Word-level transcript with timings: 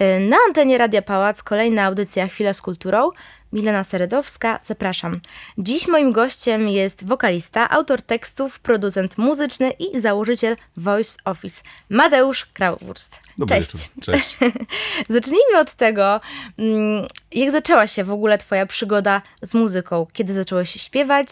Y, 0.00 0.20
Na 0.20 0.36
antenie 0.48 0.78
Radia 0.78 1.02
Pałac 1.02 1.42
kolejna 1.42 1.84
audycja 1.84 2.28
Chwila 2.28 2.52
z 2.52 2.60
kulturą. 2.62 3.10
Milena 3.52 3.84
Seredowska, 3.84 4.60
zapraszam. 4.64 5.20
Dziś 5.58 5.88
moim 5.88 6.12
gościem 6.12 6.68
jest 6.68 7.06
wokalista, 7.06 7.70
autor 7.70 8.02
tekstów, 8.02 8.60
producent 8.60 9.18
muzyczny 9.18 9.70
i 9.70 10.00
założyciel 10.00 10.56
Voice 10.76 11.18
Office, 11.24 11.62
Mateusz 11.90 12.46
Krautwurst. 12.46 13.20
Dobry 13.38 13.56
Cześć. 13.56 13.72
wieczór. 13.72 13.88
Cześć. 14.02 14.36
Zacznijmy 15.08 15.58
od 15.58 15.74
tego, 15.74 16.20
mm, 16.58 17.06
jak 17.32 17.50
zaczęła 17.50 17.86
się 17.86 18.04
w 18.04 18.10
ogóle 18.10 18.38
twoja 18.38 18.66
przygoda 18.66 19.22
z 19.42 19.54
muzyką? 19.54 20.06
Kiedy 20.12 20.32
zacząłeś 20.32 20.70
śpiewać 20.70 21.26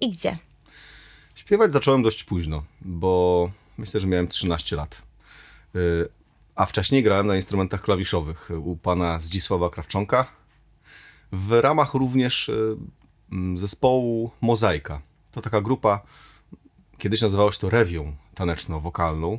i 0.00 0.10
gdzie? 0.10 0.38
Śpiewać 1.34 1.72
zacząłem 1.72 2.02
dość 2.02 2.24
późno, 2.24 2.62
bo 2.80 3.50
myślę, 3.78 4.00
że 4.00 4.06
miałem 4.06 4.28
13 4.28 4.76
lat. 4.76 5.02
A 6.58 6.66
wcześniej 6.66 7.02
grałem 7.02 7.26
na 7.26 7.36
instrumentach 7.36 7.82
klawiszowych 7.82 8.50
u 8.64 8.76
pana 8.76 9.18
Zdzisława 9.18 9.70
Krawczonka 9.70 10.26
w 11.32 11.60
ramach 11.60 11.94
również 11.94 12.48
y, 12.48 12.76
zespołu 13.54 14.30
Mozaika. 14.40 15.00
To 15.32 15.40
taka 15.40 15.60
grupa, 15.60 16.00
kiedyś 16.98 17.22
nazywała 17.22 17.52
się 17.52 17.58
to 17.58 17.70
rewią 17.70 18.16
taneczno-wokalną 18.34 19.38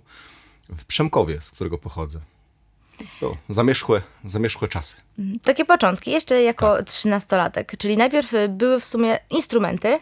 w 0.70 0.86
Przemkowie, 0.86 1.42
z 1.42 1.52
którego 1.52 1.78
pochodzę. 1.78 2.20
Więc 3.00 3.18
to 3.18 3.38
zamierzchłe, 3.50 4.02
zamierzchłe 4.26 4.68
czasy. 4.68 4.96
Takie 5.44 5.66
początki, 5.66 6.12
jeszcze 6.12 6.42
jako 6.42 6.84
trzynastolatek, 6.84 7.78
czyli 7.78 7.98
najpierw 7.98 8.34
y, 8.34 8.50
były 8.50 8.80
w 8.80 8.86
sumie 8.86 9.20
instrumenty, 9.30 10.00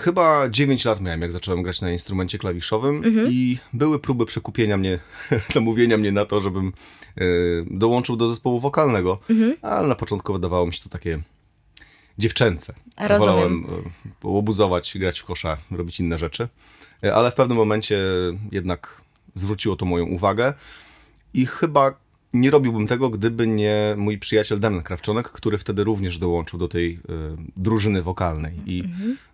Chyba 0.00 0.48
9 0.48 0.84
lat 0.84 1.00
miałem, 1.00 1.22
jak 1.22 1.32
zacząłem 1.32 1.62
grać 1.62 1.80
na 1.80 1.92
instrumencie 1.92 2.38
klawiszowym 2.38 3.02
i 3.28 3.58
były 3.72 3.98
próby 3.98 4.26
przekupienia 4.26 4.76
mnie, 4.76 4.98
namówienia 5.54 5.96
mnie 5.96 6.12
na 6.12 6.24
to, 6.24 6.40
żebym 6.40 6.72
y, 7.20 7.66
dołączył 7.70 8.16
do 8.16 8.28
zespołu 8.28 8.60
wokalnego, 8.60 9.18
ale 9.62 9.88
na 9.88 9.94
początku 9.94 10.32
wydawało 10.32 10.66
mi 10.66 10.72
się 10.72 10.82
to 10.82 10.88
takie 10.88 11.22
dziewczęce. 12.18 12.74
Rozumiem. 13.00 13.30
Wolałem 13.34 13.66
y, 14.24 14.28
łobuzować, 14.28 14.98
grać 14.98 15.20
w 15.20 15.24
kosza, 15.24 15.56
robić 15.70 16.00
inne 16.00 16.18
rzeczy, 16.18 16.48
Y, 17.04 17.14
ale 17.14 17.30
w 17.30 17.34
pewnym 17.34 17.58
momencie 17.58 17.98
jednak 18.52 19.00
zwróciło 19.34 19.76
to 19.76 19.86
moją 19.86 20.04
uwagę 20.04 20.54
i 21.34 21.46
chyba 21.46 22.01
nie 22.32 22.50
robiłbym 22.50 22.86
tego, 22.86 23.10
gdyby 23.10 23.46
nie 23.46 23.94
mój 23.96 24.18
przyjaciel 24.18 24.60
Damian 24.60 24.82
Krawczonek, 24.82 25.28
który 25.28 25.58
wtedy 25.58 25.84
również 25.84 26.18
dołączył 26.18 26.58
do 26.58 26.68
tej 26.68 26.92
y, 26.92 26.98
drużyny 27.56 28.02
wokalnej. 28.02 28.54
I 28.66 28.84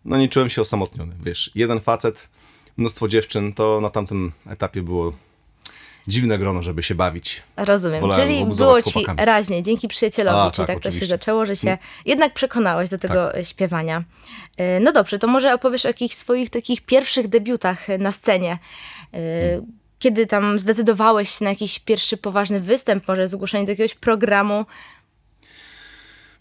no 0.04 0.16
nie 0.16 0.28
czułem 0.28 0.50
się 0.50 0.62
osamotniony. 0.62 1.14
Wiesz, 1.22 1.50
jeden 1.54 1.80
facet, 1.80 2.28
mnóstwo 2.76 3.08
dziewczyn, 3.08 3.52
to 3.52 3.80
na 3.80 3.90
tamtym 3.90 4.32
etapie 4.46 4.82
było 4.82 5.12
dziwne 6.08 6.38
grono, 6.38 6.62
żeby 6.62 6.82
się 6.82 6.94
bawić. 6.94 7.42
rozumiem. 7.56 8.00
Wolałem 8.00 8.28
Czyli 8.28 8.46
było 8.56 8.82
ci 8.82 9.06
raźnie, 9.16 9.62
dzięki 9.62 9.88
przyjacielowi, 9.88 10.38
A, 10.38 10.50
czyli 10.50 10.66
tak, 10.66 10.76
tak, 10.76 10.82
to 10.82 10.98
się 10.98 11.06
zaczęło, 11.06 11.46
że 11.46 11.56
się 11.56 11.78
jednak 12.06 12.34
przekonałeś 12.34 12.90
do 12.90 12.98
tego 12.98 13.38
y, 13.38 13.44
śpiewania. 13.44 14.04
Y, 14.60 14.80
No 14.80 14.92
dobrze, 14.92 15.18
to 15.18 15.26
może 15.26 15.54
opowiesz 15.54 15.84
o 15.84 15.88
jakichś 15.88 16.14
swoich 16.14 16.50
takich 16.50 16.80
pierwszych 16.80 17.28
debiutach 17.28 17.86
na 17.98 18.12
scenie. 18.12 18.58
Y, 19.14 19.62
Kiedy 19.98 20.26
tam 20.26 20.60
zdecydowałeś 20.60 21.30
się 21.30 21.44
na 21.44 21.50
jakiś 21.50 21.78
pierwszy 21.78 22.16
poważny 22.16 22.60
występ, 22.60 23.08
może 23.08 23.28
zgłoszenie 23.28 23.64
do 23.64 23.72
jakiegoś 23.72 23.94
programu? 23.94 24.66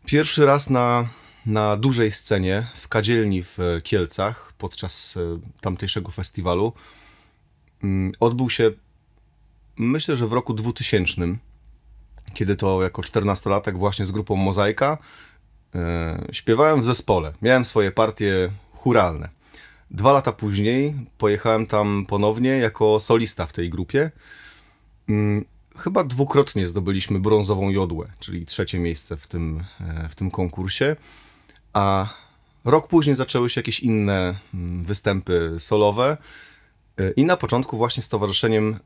Pierwszy 0.06 0.46
raz 0.46 0.70
na, 0.70 1.08
na 1.46 1.78
dużej 1.78 2.12
scenie 2.12 2.68
w 2.76 2.88
kadzielni 2.88 3.44
w 3.44 3.60
e, 3.60 3.82
Kielcach 3.82 4.54
podczas 4.58 5.18
e, 5.18 5.40
tamtejszego 5.62 6.12
festiwalu 6.12 6.74
mm, 7.84 8.12
odbył 8.20 8.50
się, 8.50 8.72
myślę, 9.78 10.16
że 10.16 10.28
w 10.28 10.34
roku 10.34 10.54
2000, 10.54 11.22
kiedy 12.34 12.56
to 12.56 12.84
jako 12.84 13.02
14-latek 13.02 13.78
właśnie 13.78 14.06
z 14.06 14.12
grupą 14.12 14.36
Mozaika 14.36 14.98
e, 15.76 16.28
śpiewałem 16.32 16.82
w 16.82 16.86
zespole. 16.86 17.34
Miałem 17.42 17.66
swoje 17.66 17.92
partie 17.92 18.52
churalne. 18.74 19.37
Dwa 19.92 20.14
lata 20.14 20.32
później 20.32 20.96
pojechałem 21.18 21.68
tam 21.68 22.06
ponownie 22.10 22.50
jako 22.50 23.00
solista 23.00 23.46
w 23.46 23.54
tej 23.54 23.70
grupie. 23.70 24.12
Mm, 25.10 25.46
Chyba 25.78 26.04
dwukrotnie 26.04 26.68
zdobyliśmy 26.68 27.20
brązową 27.20 27.70
jodłę, 27.70 28.08
czyli 28.20 28.46
trzecie 28.46 28.80
miejsce 28.80 29.18
w 29.18 29.28
tym, 29.28 29.64
e, 29.80 30.10
w 30.10 30.16
tym 30.16 30.32
konkursie. 30.32 30.96
A 31.74 32.10
rok 32.66 32.88
później 32.88 33.16
zaczęły 33.16 33.50
się 33.50 33.60
jakieś 33.60 33.80
inne 33.80 34.36
mm, 34.54 34.84
występy 34.84 35.56
solowe. 35.60 36.18
E, 37.00 37.12
I 37.12 37.26
na 37.26 37.38
początku 37.38 37.78
właśnie 37.78 38.04
z 38.04 38.08
towarzyszeniem 38.08 38.80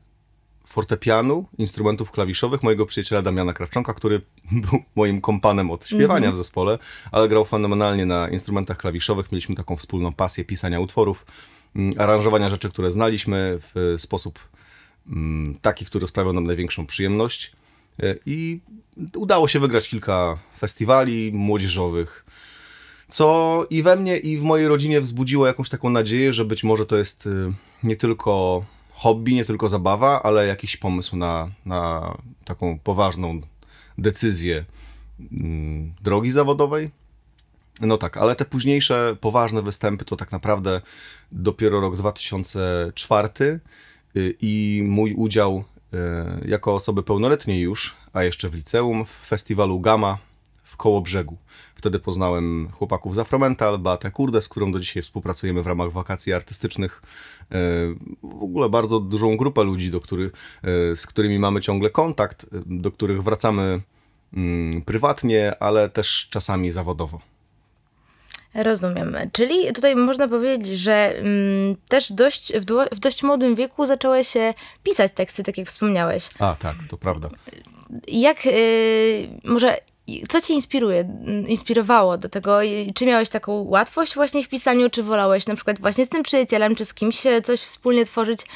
fortepianu, 0.72 1.46
instrumentów 1.58 2.10
klawiszowych 2.10 2.62
mojego 2.62 2.86
przyjaciela 2.86 3.22
Damiana 3.22 3.52
Krawczonka, 3.52 3.94
który 3.94 4.20
był 4.70 4.82
moim 4.96 5.20
kompanem 5.20 5.70
od 5.70 5.86
śpiewania 5.86 6.32
w 6.32 6.36
zespole, 6.36 6.78
ale 7.12 7.28
grał 7.28 7.44
fenomenalnie 7.44 8.06
na 8.06 8.28
instrumentach 8.28 8.78
klawiszowych. 8.78 9.32
Mieliśmy 9.32 9.54
taką 9.54 9.76
wspólną 9.76 10.12
pasję 10.12 10.44
pisania 10.44 10.80
utworów, 10.80 11.26
mm, 11.76 11.94
aranżowania 11.98 12.50
rzeczy, 12.50 12.70
które 12.70 12.92
znaliśmy 12.92 13.58
w 13.58 13.94
sposób 13.98 14.38
mm, 15.08 15.58
taki, 15.62 15.84
który 15.84 16.06
sprawiał 16.06 16.32
nam 16.32 16.46
największą 16.46 16.86
przyjemność. 16.86 17.52
E, 18.02 18.14
I 18.26 18.60
udało 19.16 19.48
się 19.48 19.60
wygrać 19.60 19.88
kilka 19.88 20.38
festiwali 20.58 21.32
młodzieżowych, 21.32 22.24
co 23.08 23.66
i 23.70 23.82
we 23.82 23.96
mnie, 23.96 24.18
i 24.18 24.38
w 24.38 24.42
mojej 24.42 24.68
rodzinie 24.68 25.00
wzbudziło 25.00 25.46
jakąś 25.46 25.68
taką 25.68 25.90
nadzieję, 25.90 26.32
że 26.32 26.44
być 26.44 26.64
może 26.64 26.86
to 26.86 26.96
jest 26.96 27.26
y, 27.26 27.52
nie 27.82 27.96
tylko 27.96 28.64
hobby, 29.02 29.34
nie 29.34 29.44
tylko 29.44 29.68
zabawa, 29.68 30.22
ale 30.22 30.46
jakiś 30.46 30.76
pomysł 30.76 31.16
na, 31.16 31.50
na 31.66 32.14
taką 32.44 32.78
poważną 32.78 33.40
decyzję 33.98 34.64
mm, 35.32 35.92
drogi 36.02 36.30
zawodowej. 36.30 36.90
No 37.80 37.98
tak, 37.98 38.16
ale 38.16 38.36
te 38.36 38.44
późniejsze 38.44 39.16
poważne 39.20 39.62
występy 39.62 40.04
to 40.04 40.16
tak 40.16 40.32
naprawdę 40.32 40.80
dopiero 41.32 41.80
rok 41.80 41.96
2004 41.96 43.28
y, 44.16 44.34
i 44.40 44.82
mój 44.86 45.14
udział 45.14 45.64
y, 46.44 46.48
jako 46.48 46.74
osoby 46.74 47.02
pełnoletniej 47.02 47.60
już, 47.60 47.94
a 48.12 48.22
jeszcze 48.22 48.48
w 48.48 48.54
liceum, 48.54 49.04
w 49.04 49.10
festiwalu 49.10 49.80
Gama 49.80 50.18
w 50.72 50.76
Kołobrzegu. 50.76 51.36
Wtedy 51.74 51.98
poznałem 51.98 52.68
chłopaków 52.72 53.14
z 53.16 53.18
Afromental, 53.18 53.78
Beatę 53.78 54.10
Kurde, 54.10 54.42
z 54.42 54.48
którą 54.48 54.72
do 54.72 54.80
dzisiaj 54.80 55.02
współpracujemy 55.02 55.62
w 55.62 55.66
ramach 55.66 55.92
wakacji 55.92 56.32
artystycznych. 56.32 57.02
Y, 57.42 57.46
W 58.22 58.42
ogóle 58.42 58.68
bardzo 58.68 59.00
dużą 59.00 59.36
grupę 59.36 59.64
ludzi, 59.64 59.90
do 59.90 60.00
których, 60.00 60.32
y, 60.92 60.96
z 60.96 61.06
którymi 61.06 61.38
mamy 61.38 61.60
ciągle 61.60 61.90
kontakt, 61.90 62.44
y, 62.44 62.46
do 62.66 62.90
których 62.92 63.22
wracamy 63.22 63.80
mm, 64.34 64.82
prywatnie, 64.82 65.56
ale 65.60 65.88
też 65.88 66.28
czasami 66.30 66.72
zawodowo. 66.72 67.20
Rozumiem. 68.54 69.16
Czyli 69.32 69.72
tutaj 69.72 69.96
można 69.96 70.28
powiedzieć, 70.28 70.78
że 70.78 71.18
mm, 71.18 71.76
też 71.88 72.12
dość, 72.12 72.52
w, 72.52 72.94
w 72.96 72.98
dość 72.98 73.22
młodym 73.22 73.54
wieku 73.54 73.86
zacząłeś 73.86 74.28
się 74.28 74.54
pisać 74.82 75.12
teksty, 75.12 75.42
tak 75.42 75.58
jak 75.58 75.68
wspomniałeś. 75.68 76.28
A, 76.38 76.56
tak, 76.58 76.76
to 76.88 76.96
prawda. 76.96 77.28
Jak, 78.08 78.46
y, 78.46 79.28
może, 79.44 79.76
co 80.28 80.40
cię 80.40 80.54
inspiruje, 80.54 81.00
mm, 81.00 81.48
inspirowało 81.48 82.18
do 82.18 82.28
tego? 82.28 82.58
Czy 82.94 83.06
miałeś 83.06 83.28
taką 83.28 83.52
łatwość 83.52 84.14
właśnie 84.14 84.44
w 84.44 84.48
pisaniu, 84.48 84.90
czy 84.90 85.02
wolałeś 85.02 85.46
na 85.46 85.54
przykład 85.54 85.80
właśnie 85.80 86.06
z 86.06 86.08
tym 86.08 86.22
przyjacielem, 86.22 86.74
czy 86.74 86.84
z 86.84 86.94
kimś 86.94 87.22
coś 87.44 87.60
wspólnie 87.60 88.04
tworzyć? 88.04 88.46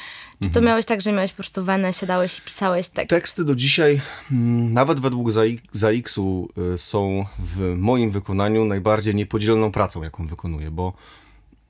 Czy 0.43 0.49
to 0.49 0.61
miałeś 0.61 0.85
tak, 0.85 1.01
że 1.01 1.11
miałeś 1.11 1.31
po 1.31 1.37
prostu 1.37 1.63
wenę, 1.63 1.93
siadałeś 1.93 2.39
i 2.39 2.41
pisałeś 2.41 2.89
tekst? 2.89 3.09
Teksty 3.09 3.45
do 3.45 3.55
dzisiaj, 3.55 4.01
mm, 4.31 4.73
nawet 4.73 4.99
według 4.99 5.31
ZAX-u, 5.71 6.49
y, 6.73 6.77
są 6.77 7.25
w 7.39 7.73
moim 7.77 8.11
wykonaniu 8.11 8.65
najbardziej 8.65 9.15
niepodzielną 9.15 9.71
pracą, 9.71 10.03
jaką 10.03 10.27
wykonuję, 10.27 10.71
bo 10.71 10.93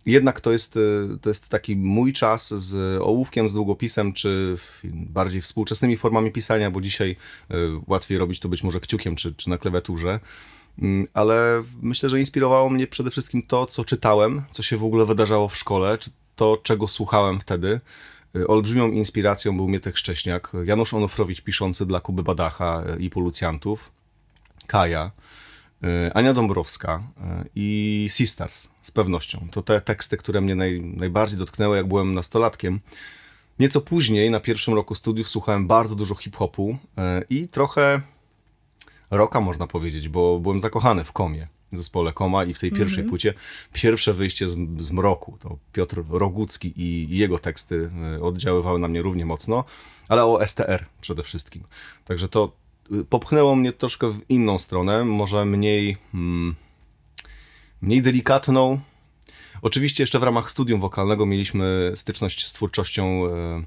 jednak 0.07 0.41
to 0.41 0.51
jest, 0.51 0.77
y, 0.77 1.07
to 1.21 1.29
jest 1.29 1.49
taki 1.49 1.75
mój 1.75 2.13
czas 2.13 2.53
z 2.53 3.01
ołówkiem, 3.01 3.49
z 3.49 3.53
długopisem, 3.53 4.13
czy 4.13 4.57
bardziej 4.83 5.41
współczesnymi 5.41 5.97
formami 5.97 6.31
pisania, 6.31 6.71
bo 6.71 6.81
dzisiaj 6.81 7.15
y, 7.51 7.55
łatwiej 7.87 8.17
robić 8.17 8.39
to 8.39 8.49
być 8.49 8.63
może 8.63 8.79
kciukiem, 8.79 9.15
czy, 9.15 9.35
czy 9.35 9.49
na 9.49 9.57
klawiaturze. 9.57 10.19
Mm, 10.81 11.07
Ale 11.13 11.63
myślę, 11.81 12.09
że 12.09 12.19
inspirowało 12.19 12.69
mnie 12.69 12.87
przede 12.87 13.11
wszystkim 13.11 13.41
to, 13.41 13.65
co 13.65 13.85
czytałem, 13.85 14.41
co 14.51 14.63
się 14.63 14.77
w 14.77 14.83
ogóle 14.83 15.05
wydarzało 15.05 15.47
w 15.47 15.57
szkole, 15.57 15.97
czy 15.97 16.09
to, 16.35 16.57
czego 16.63 16.87
słuchałem 16.87 17.39
wtedy. 17.39 17.79
Y, 18.35 18.47
Olbrzymią 18.47 18.91
inspiracją 18.91 19.57
był 19.57 19.67
Mietek 19.67 19.97
Szcześniak, 19.97 20.51
Janusz 20.65 20.93
Onufrowicz 20.93 21.41
piszący 21.41 21.85
dla 21.85 21.99
Kuby 21.99 22.23
Badacha 22.23 22.83
i 22.99 23.09
Policjantów, 23.09 23.91
Kaja, 24.67 25.11
Ania 26.13 26.33
Dąbrowska 26.33 27.03
y, 27.43 27.49
i 27.55 28.05
Sisters 28.09 28.69
z 28.81 28.91
pewnością. 28.91 29.47
To 29.51 29.61
te 29.61 29.81
teksty, 29.81 30.17
które 30.17 30.41
mnie 30.41 30.55
naj, 30.55 30.81
najbardziej 30.81 31.37
dotknęły, 31.37 31.77
jak 31.77 31.87
byłem 31.87 32.13
nastolatkiem. 32.13 32.79
Nieco 33.59 33.81
później, 33.81 34.31
na 34.31 34.39
pierwszym 34.39 34.73
roku 34.73 34.95
studiów, 34.95 35.29
słuchałem 35.29 35.67
bardzo 35.67 35.95
dużo 35.95 36.15
hip-hopu 36.15 36.69
y, 36.69 37.01
i 37.29 37.47
trochę 37.47 38.01
rocka, 39.11 39.41
można 39.41 39.67
powiedzieć, 39.67 40.09
bo 40.09 40.39
byłem 40.39 40.59
zakochany 40.59 41.03
w 41.03 41.11
Komie, 41.11 41.47
w 41.71 41.77
zespole 41.77 42.13
Koma 42.13 42.43
i 42.43 42.53
w 42.53 42.59
tej 42.59 42.71
pierwszej 42.71 43.03
płycie 43.03 43.33
pierwsze 43.73 44.13
wyjście 44.13 44.47
z, 44.47 44.55
z 44.79 44.91
mroku, 44.91 45.37
to 45.39 45.57
Piotr 45.73 46.03
Rogucki 46.09 46.67
i, 46.67 47.13
i 47.13 47.17
jego 47.17 47.39
teksty 47.39 47.89
oddziaływały 48.21 48.79
na 48.79 48.87
mnie 48.87 49.01
równie 49.01 49.25
mocno, 49.25 49.63
ale 50.07 50.25
o 50.25 50.47
STR 50.47 50.85
przede 51.01 51.23
wszystkim. 51.23 51.63
Także 52.05 52.27
to 52.27 52.51
popchnęło 53.09 53.55
mnie 53.55 53.73
troszkę 53.73 54.11
w 54.11 54.21
inną 54.29 54.59
stronę, 54.59 55.05
może 55.05 55.45
mniej, 55.45 55.97
mm, 56.13 56.55
mniej 57.81 58.01
delikatną. 58.01 58.79
Oczywiście 59.61 60.03
jeszcze 60.03 60.19
w 60.19 60.23
ramach 60.23 60.51
studium 60.51 60.81
wokalnego 60.81 61.25
mieliśmy 61.25 61.91
styczność 61.95 62.47
z 62.47 62.53
twórczością 62.53 63.27
e, 63.27 63.63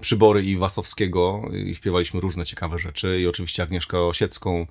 Przybory 0.00 0.42
i 0.42 0.56
Wasowskiego 0.56 1.42
i 1.66 1.74
śpiewaliśmy 1.74 2.20
różne 2.20 2.46
ciekawe 2.46 2.78
rzeczy 2.78 3.20
i 3.20 3.26
oczywiście 3.26 3.62
Agnieszkę 3.62 4.00
Osiecką, 4.00 4.66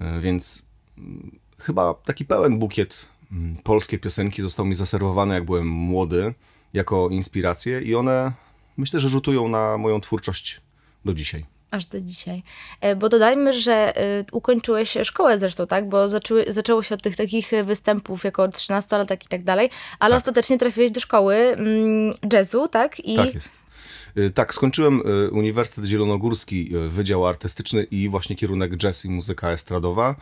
e, 0.00 0.20
więc 0.20 0.62
mm, 0.98 1.38
chyba 1.58 1.94
taki 1.94 2.24
pełen 2.24 2.58
bukiet 2.58 3.06
mm, 3.32 3.56
polskiej 3.56 3.98
piosenki 3.98 4.42
został 4.42 4.66
mi 4.66 4.74
zaserwowany 4.74 5.34
jak 5.34 5.44
byłem 5.44 5.68
młody 5.68 6.34
jako 6.72 7.08
inspirację 7.08 7.80
i 7.80 7.94
one 7.94 8.32
myślę, 8.76 9.00
że 9.00 9.08
rzutują 9.08 9.48
na 9.48 9.78
moją 9.78 10.00
twórczość 10.00 10.60
do 11.04 11.14
dzisiaj. 11.14 11.55
Aż 11.76 11.86
do 11.86 12.00
dzisiaj. 12.00 12.42
E, 12.80 12.96
bo 12.96 13.08
dodajmy, 13.08 13.52
że 13.52 13.96
e, 13.96 14.24
ukończyłeś 14.32 14.96
szkołę 15.04 15.38
zresztą, 15.38 15.66
tak? 15.66 15.88
Bo 15.88 16.08
zaczęły, 16.08 16.44
zaczęło 16.48 16.82
się 16.82 16.94
od 16.94 17.02
tych 17.02 17.16
takich 17.16 17.50
występów 17.64 18.24
jako 18.24 18.48
13-latek 18.48 19.24
i 19.24 19.28
tak 19.28 19.44
dalej, 19.44 19.70
ale 19.98 20.12
tak. 20.12 20.18
ostatecznie 20.18 20.58
trafiłeś 20.58 20.90
do 20.90 21.00
szkoły 21.00 21.34
mm, 21.36 22.14
jazzu, 22.32 22.68
tak? 22.68 23.00
I... 23.00 23.16
Tak 23.16 23.34
jest. 23.34 23.52
E, 24.16 24.30
tak, 24.30 24.54
skończyłem 24.54 25.02
Uniwersytet 25.32 25.84
Zielonogórski, 25.84 26.70
Wydział 26.88 27.26
Artystyczny 27.26 27.82
i 27.82 28.08
właśnie 28.08 28.36
kierunek 28.36 28.76
jazz 28.76 29.04
i 29.04 29.10
muzyka 29.10 29.50
estradowa 29.50 30.14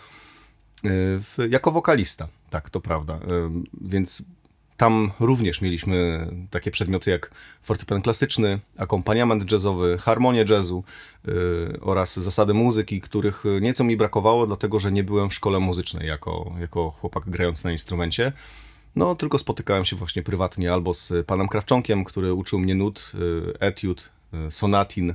jako 1.51 1.71
wokalista. 1.71 2.29
Tak, 2.51 2.71
to 2.71 2.81
prawda. 2.81 3.19
Więc 3.81 4.23
tam 4.77 5.11
również 5.21 5.61
mieliśmy 5.61 6.27
takie 6.51 6.71
przedmioty 6.71 7.11
jak 7.11 7.31
fortepian 7.63 8.03
klasyczny, 8.03 8.61
akompaniament 8.79 9.53
jazzowy, 9.53 9.99
harmonię 9.99 10.45
jazzu 10.51 10.85
yy, 11.25 11.33
oraz 11.81 12.17
zasady 12.17 12.55
muzyki, 12.55 13.01
których 13.01 13.45
nieco 13.61 13.85
mi 13.85 13.97
brakowało, 13.97 14.47
dlatego 14.47 14.81
że 14.81 14.93
nie 14.93 15.05
byłem 15.05 15.31
w 15.31 15.35
szkole 15.35 15.61
muzycznej 15.61 16.09
jako, 16.09 16.55
jako 16.61 16.91
chłopak 16.91 17.25
grający 17.27 17.65
na 17.65 17.73
instrumencie. 17.73 18.33
No, 18.97 19.15
tylko 19.15 19.39
spotykałem 19.39 19.85
się 19.85 19.97
właśnie 19.97 20.23
prywatnie 20.23 20.73
albo 20.73 20.95
z 20.95 21.27
panem 21.27 21.49
Krawczonkiem, 21.49 22.05
który 22.05 22.35
uczył 22.35 22.59
mnie 22.59 22.75
nut, 22.75 23.13
yy, 23.15 23.55
etiud, 23.61 24.11
yy, 24.33 24.51
sonatin, 24.51 25.15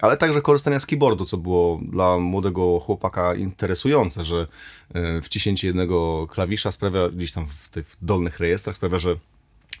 ale 0.00 0.16
także 0.16 0.42
korzystania 0.42 0.80
z 0.80 0.86
keyboardu, 0.86 1.24
co 1.24 1.36
było 1.36 1.80
dla 1.82 2.18
młodego 2.18 2.80
chłopaka 2.80 3.34
interesujące, 3.34 4.24
że 4.24 4.46
e, 4.94 5.22
wciśnięcie 5.22 5.66
jednego 5.66 6.26
klawisza 6.26 6.72
sprawia, 6.72 7.08
gdzieś 7.08 7.32
tam 7.32 7.46
w 7.46 7.68
tych 7.68 7.96
dolnych 8.02 8.38
rejestrach, 8.38 8.76
sprawia, 8.76 8.98
że 8.98 9.16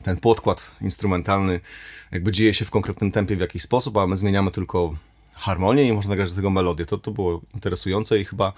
ten 0.02 0.16
podkład 0.16 0.70
instrumentalny 0.80 1.60
jakby 2.12 2.32
dzieje 2.32 2.54
się 2.54 2.64
w 2.64 2.70
konkretnym 2.70 3.12
tempie 3.12 3.36
w 3.36 3.40
jakiś 3.40 3.62
sposób, 3.62 3.96
a 3.96 4.06
my 4.06 4.16
zmieniamy 4.16 4.50
tylko 4.50 4.94
harmonię 5.32 5.88
i 5.88 5.92
można 5.92 6.16
grać 6.16 6.30
do 6.30 6.36
tego 6.36 6.50
melodię. 6.50 6.86
To, 6.86 6.98
to 6.98 7.10
było 7.10 7.40
interesujące 7.54 8.20
i 8.20 8.24
chyba 8.24 8.52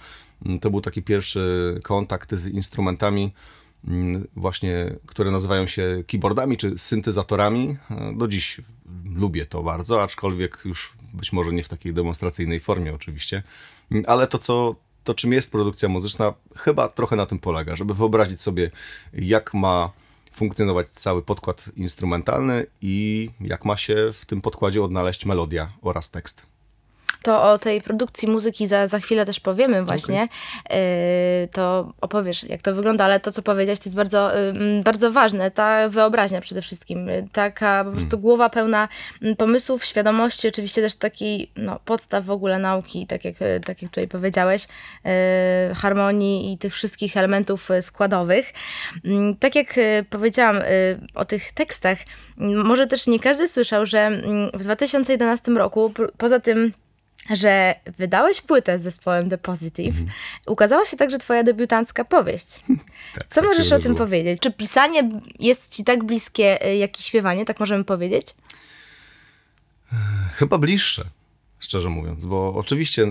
mm, 0.47 0.59
to 0.59 0.71
był 0.71 0.81
taki 0.81 1.03
pierwszy 1.03 1.75
kontakt 1.83 2.35
z 2.35 2.47
instrumentami, 2.47 3.33
Mm, 3.89 4.27
właśnie, 4.37 4.95
które 5.07 5.31
nazywają 5.31 5.67
się 5.67 6.05
keyboardami 6.07 6.57
czy 6.57 6.79
syntezatorami. 6.79 7.77
E, 7.91 8.15
do 8.17 8.29
dziś 8.29 8.61
lubię 9.15 9.47
to 9.47 9.63
bardzo, 9.63 10.03
aczkolwiek 10.03 10.63
już 10.65 10.93
być 11.15 11.33
może 11.33 11.53
nie 11.53 11.63
w 11.63 11.69
takiej 11.69 11.95
demonstracyjnej 11.95 12.61
formie 12.61 12.95
oczywiście, 12.95 13.43
ale 14.07 14.27
to 14.27 14.39
co 14.39 14.75
to 15.05 15.15
czym 15.15 15.33
jest 15.33 15.53
produkcja 15.53 15.89
muzyczna, 15.89 16.35
chyba 16.57 16.89
trochę 16.89 17.17
na 17.17 17.27
tym 17.27 17.39
polega, 17.39 17.77
żeby 17.77 17.95
wyobrazić 17.95 18.41
sobie, 18.41 18.71
jak 19.13 19.55
ma 19.55 19.93
funkcjonować 20.33 20.89
cały 20.89 21.23
podkład 21.23 21.71
instrumentalny 21.77 22.67
i 22.81 23.29
jak 23.41 23.65
ma 23.65 23.77
się 23.77 24.11
w 24.13 24.27
tym 24.27 24.41
podkładzie 24.41 24.83
odnaleźć 24.83 25.27
melodia 25.27 25.73
oraz 25.83 26.11
tekst 26.11 26.47
to 27.23 27.53
o 27.53 27.59
tej 27.59 27.83
produkcji 27.83 28.29
muzyki 28.29 28.67
za, 28.67 28.87
za 28.87 28.99
chwilę 28.99 29.27
też 29.27 29.41
powiemy 29.41 29.85
właśnie. 29.85 30.29
Okay. 30.65 31.49
To 31.53 31.93
opowiesz, 32.01 32.43
jak 32.43 32.63
to 32.63 32.75
wygląda, 32.75 33.05
ale 33.05 33.21
to, 33.21 33.33
co 33.33 33.43
powiedziałeś, 33.43 33.79
to 33.79 33.85
jest 33.85 33.97
bardzo, 33.97 34.31
bardzo 34.85 35.13
ważne. 35.13 35.51
Ta 35.51 35.89
wyobraźnia 35.89 36.41
przede 36.41 36.63
wszystkim. 36.63 37.09
Taka 37.33 37.85
po 37.85 37.91
prostu 37.91 38.11
hmm. 38.11 38.23
głowa 38.23 38.51
pełna 38.51 38.89
pomysłów, 39.39 39.85
świadomości, 39.85 40.49
oczywiście 40.49 40.83
też 40.83 40.95
taki 40.95 41.51
no, 41.57 41.81
podstaw 41.85 42.25
w 42.25 42.31
ogóle 42.31 42.59
nauki, 42.59 43.07
tak 43.07 43.25
jak, 43.25 43.35
tak 43.65 43.83
jak 43.83 43.91
tutaj 43.91 44.09
powiedziałeś, 44.09 44.65
y, 45.71 45.75
harmonii 45.75 46.53
i 46.53 46.59
tych 46.59 46.75
wszystkich 46.75 47.17
elementów 47.17 47.69
składowych. 47.81 48.53
Tak 49.41 49.55
jak 49.55 49.79
y, 49.79 50.05
powiedziałam 50.11 50.57
y, 50.57 50.63
o 51.15 51.25
tych 51.25 51.53
tekstach, 51.53 51.99
może 52.65 52.87
też 52.87 53.07
nie 53.07 53.21
każdy 53.21 53.49
słyszał, 53.49 53.87
że 53.87 54.23
w 54.55 54.63
2011 54.63 55.53
roku, 55.53 55.93
poza 56.19 56.41
tym, 56.41 56.73
że 57.31 57.75
wydałeś 57.99 58.41
płytę 58.41 58.79
z 58.79 58.83
zespołem 58.83 59.31
The 59.31 59.39
Positive. 59.39 59.89
Mhm. 59.89 60.09
Ukazała 60.47 60.85
się 60.85 60.97
także 60.97 61.19
twoja 61.19 61.43
debiutancka 61.43 62.05
powieść. 62.05 62.61
tak, 63.15 63.29
Co 63.29 63.41
tak 63.41 63.45
możesz 63.45 63.73
o 63.73 63.79
tym 63.79 63.95
powiedzieć? 63.95 64.41
Czy 64.41 64.53
pisanie 64.53 65.09
jest 65.39 65.77
ci 65.77 65.85
tak 65.85 66.05
bliskie 66.05 66.67
y, 66.67 66.77
jak 66.77 67.01
i 67.01 67.03
śpiewanie, 67.03 67.45
tak 67.45 67.61
możemy 67.61 67.85
powiedzieć? 67.85 68.35
Chyba 70.33 70.59
bliższe, 70.59 71.05
szczerze 71.59 71.89
mówiąc, 71.89 72.25
bo 72.25 72.55
oczywiście 72.55 73.07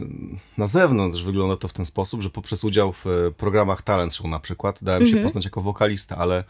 na 0.57 0.67
zewnątrz 0.67 1.23
wygląda 1.23 1.55
to 1.55 1.67
w 1.67 1.73
ten 1.73 1.85
sposób, 1.85 2.21
że 2.21 2.29
poprzez 2.29 2.63
udział 2.63 2.93
w 2.93 3.07
e, 3.07 3.31
programach 3.31 3.81
Talent 3.81 4.15
Show 4.15 4.27
na 4.27 4.39
przykład 4.39 4.83
dałem 4.83 5.01
się 5.01 5.07
mhm. 5.07 5.23
poznać 5.23 5.45
jako 5.45 5.61
wokalista, 5.61 6.17
ale 6.17 6.43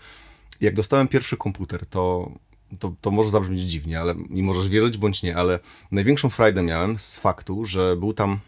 jak 0.62 0.76
dostałem 0.76 1.08
pierwszy 1.08 1.38
komputer, 1.38 1.86
to 1.86 2.32
to, 2.80 2.94
to 3.02 3.12
może 3.12 3.30
zabrzmieć 3.30 3.62
dziwnie, 3.62 4.00
ale 4.00 4.16
i 4.30 4.44
możesz 4.44 4.70
wierzyć 4.70 4.98
bądź 4.98 5.24
nie, 5.24 5.38
ale 5.38 5.60
największą 5.92 6.30
frajdę 6.30 6.64
miałem 6.64 7.00
z 7.00 7.16
faktu, 7.16 7.66
że 7.66 7.96
był 7.96 8.14
tam 8.14 8.40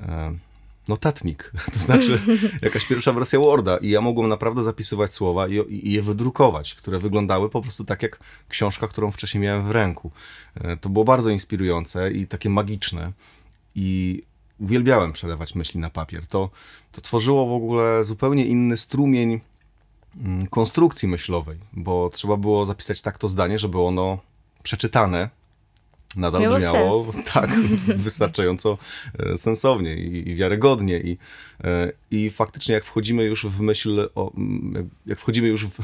e, 0.00 0.34
notatnik, 0.88 1.52
to 1.74 1.78
znaczy 1.78 2.20
jakaś 2.62 2.86
pierwsza 2.86 3.12
wersja 3.12 3.38
Worda 3.38 3.76
i 3.76 3.90
ja 3.90 4.00
mogłem 4.00 4.28
naprawdę 4.28 4.64
zapisywać 4.64 5.14
słowa 5.14 5.48
i, 5.48 5.54
i, 5.68 5.92
je 5.92 6.02
wydrukować, 6.02 6.74
które 6.74 6.98
wyglądały 6.98 7.50
po 7.50 7.62
prostu 7.62 7.84
tak 7.84 8.02
jak 8.02 8.18
książka, 8.48 8.88
którą 8.88 9.10
wcześniej 9.10 9.42
miałem 9.42 9.62
w 9.62 9.70
ręku. 9.70 10.10
E, 10.54 10.76
to 10.76 10.88
było 10.88 11.04
bardzo 11.04 11.30
inspirujące 11.30 12.12
i 12.12 12.26
takie 12.26 12.50
magiczne 12.50 13.12
i 13.74 14.22
uwielbiałem 14.58 15.12
przelewać 15.12 15.54
myśli 15.54 15.80
na 15.80 15.90
papier. 15.90 16.26
To, 16.26 16.50
to 16.92 17.00
tworzyło 17.00 17.46
w 17.46 17.52
ogóle 17.52 18.04
zupełnie 18.04 18.44
inny 18.44 18.76
strumień 18.76 19.40
konstrukcji 20.50 21.08
myślowej, 21.08 21.58
bo 21.72 22.10
trzeba 22.12 22.36
było 22.36 22.66
zapisać 22.66 23.02
tak 23.02 23.18
to 23.18 23.28
zdanie, 23.28 23.58
żeby 23.58 23.80
ono 23.80 24.18
przeczytane 24.62 25.30
nadal 26.16 26.42
Miało 26.42 26.56
brzmiało 26.56 27.12
sens. 27.12 27.24
tak 27.24 27.50
wystarczająco 28.06 28.78
e, 29.18 29.38
sensownie 29.38 29.94
i, 29.94 30.28
i 30.28 30.34
wiarygodnie 30.34 31.00
i, 31.00 31.18
e, 31.64 31.92
i 32.10 32.30
faktycznie 32.30 32.74
jak 32.74 32.84
wchodzimy 32.84 33.24
już 33.24 33.46
w 33.46 33.60
myśl, 33.60 34.08
o, 34.14 34.32
mm, 34.36 34.90
jak 35.06 35.18
wchodzimy 35.18 35.48
już 35.48 35.66
w, 35.66 35.80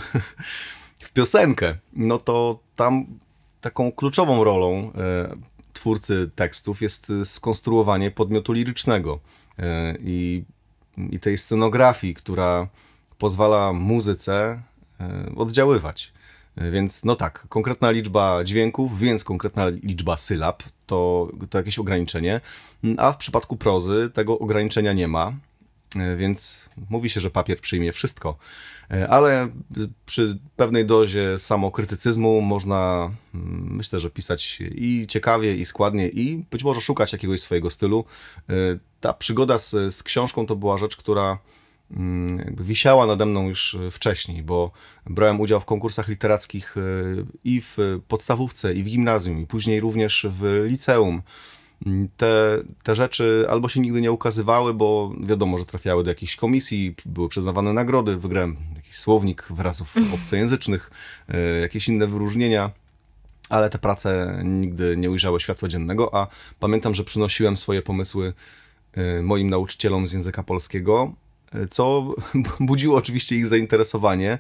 w 1.06 1.12
piosenkę, 1.12 1.75
no 1.92 2.18
to 2.18 2.59
tam 2.76 3.06
taką 3.61 3.92
kluczową 3.92 4.45
rolą 4.45 4.92
e, 4.95 5.37
twórcy 5.73 6.30
tekstów 6.35 6.83
jest 6.83 7.12
skonstruowanie 7.25 8.11
podmiotu 8.11 8.52
lirycznego 8.52 9.21
i, 10.00 10.45
i 11.11 11.18
tej 11.21 11.38
scenografii, 11.38 12.14
która 12.14 12.68
pozwala 13.18 13.73
muzyce 13.73 14.62
e, 15.00 15.32
oddziaływać. 15.37 16.12
E, 16.56 16.70
więc 16.70 17.04
no 17.04 17.16
tak, 17.16 17.46
konkretna 17.49 17.90
liczba 17.90 18.44
dźwięków, 18.44 18.99
więc 18.99 19.25
konkretna 19.25 19.68
liczba 19.68 20.16
sylab 20.16 20.62
to, 20.87 21.30
to 21.50 21.58
jakieś 21.58 21.78
ograniczenie, 21.78 22.40
a 22.96 23.12
w 23.12 23.16
przypadku 23.16 23.56
prozy 23.56 24.11
tego 24.14 24.38
ograniczenia 24.38 24.92
nie 24.92 25.08
ma, 25.08 25.32
e, 25.96 26.16
więc 26.16 26.68
mówi 26.90 27.11
się, 27.11 27.20
że 27.20 27.30
papier 27.30 27.61
przyjmie 27.61 27.92
wszystko. 27.92 28.37
Ale 29.08 29.49
przy 30.06 30.38
pewnej 30.56 30.87
dozie 30.87 31.38
samokrytycyzmu 31.38 32.40
można, 32.40 33.11
mm, 33.35 33.68
myślę, 33.70 34.00
że 34.00 34.11
pisać 34.11 34.58
i 34.61 35.06
ciekawie, 35.08 35.56
i 35.56 35.64
składnie, 35.64 36.08
i 36.08 36.44
być 36.50 36.64
może 36.64 36.80
szukać 36.80 37.12
jakiegoś 37.12 37.40
swojego 37.40 37.70
stylu. 37.70 38.04
Ta 39.00 39.12
przygoda 39.12 39.58
z, 39.58 39.94
z 39.94 40.02
książką 40.02 40.46
to 40.46 40.56
była 40.56 40.78
rzecz, 40.78 40.96
która 40.96 41.38
jakby 42.38 42.64
wisiała 42.64 43.07
nade 43.07 43.26
mną 43.26 43.49
już 43.49 43.75
e, 43.75 43.90
wcześniej, 43.90 44.43
bo 44.43 44.71
brałem 45.07 45.40
udział 45.40 45.61
w 45.61 45.64
konkursach 45.64 46.09
literackich 46.09 46.76
e, 46.76 46.81
i 47.45 47.61
w 47.61 47.76
podstawówce, 48.09 48.75
i 48.75 48.83
w 48.83 48.87
gimnazjum, 48.87 49.40
i 49.40 49.47
później 49.47 49.81
również 49.81 50.26
w 50.31 50.64
liceum. 50.66 51.23
Mm, 51.87 52.09
te, 52.16 52.59
te 52.83 52.95
rzeczy 52.95 53.47
albo 53.50 53.69
się 53.69 53.81
nigdy 53.81 54.00
nie 54.00 54.12
ukazywały, 54.12 54.75
bo 54.75 55.12
wiadomo, 55.21 55.59
że 55.59 55.64
trafiały 55.64 56.05
do 56.05 56.11
jakichś 56.11 56.37
komisji, 56.37 56.95
były 57.07 57.28
przyznawane 57.28 57.73
nagrody, 57.73 58.16
wygrałem 58.16 58.57
jakiś 58.76 58.97
słownik 58.97 59.47
wyrazów 59.50 59.97
mhm. 59.97 60.14
obcojęzycznych, 60.14 60.90
e, 61.28 61.61
jakieś 61.61 61.88
inne 61.88 62.07
wyróżnienia 62.07 62.71
ale 63.49 63.71
te 63.71 63.78
prace 63.78 64.40
nigdy 64.45 64.97
nie 64.97 65.11
ujrzały 65.11 65.40
światła 65.40 65.69
dziennego, 65.69 66.14
a 66.14 66.26
pamiętam, 66.61 66.95
że 66.95 67.05
przynosiłem 67.05 67.57
swoje 67.57 67.83
pomysły 67.83 68.33
moim 69.23 69.50
nauczycielom 69.50 70.07
z 70.07 70.12
języka 70.12 70.43
polskiego 70.43 71.12
co 71.71 72.15
budziło 72.61 72.97
oczywiście 72.97 73.37
ich 73.37 73.47
zainteresowanie, 73.47 74.38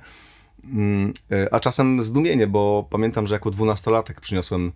mm, 0.64 1.12
a 1.50 1.60
czasem 1.60 2.02
zdumienie, 2.02 2.46
bo 2.46 2.86
pamiętam, 2.90 3.26
że 3.26 3.34
jako 3.34 3.50
dwunastolatek 3.50 4.20
przyniosłem 4.20 4.72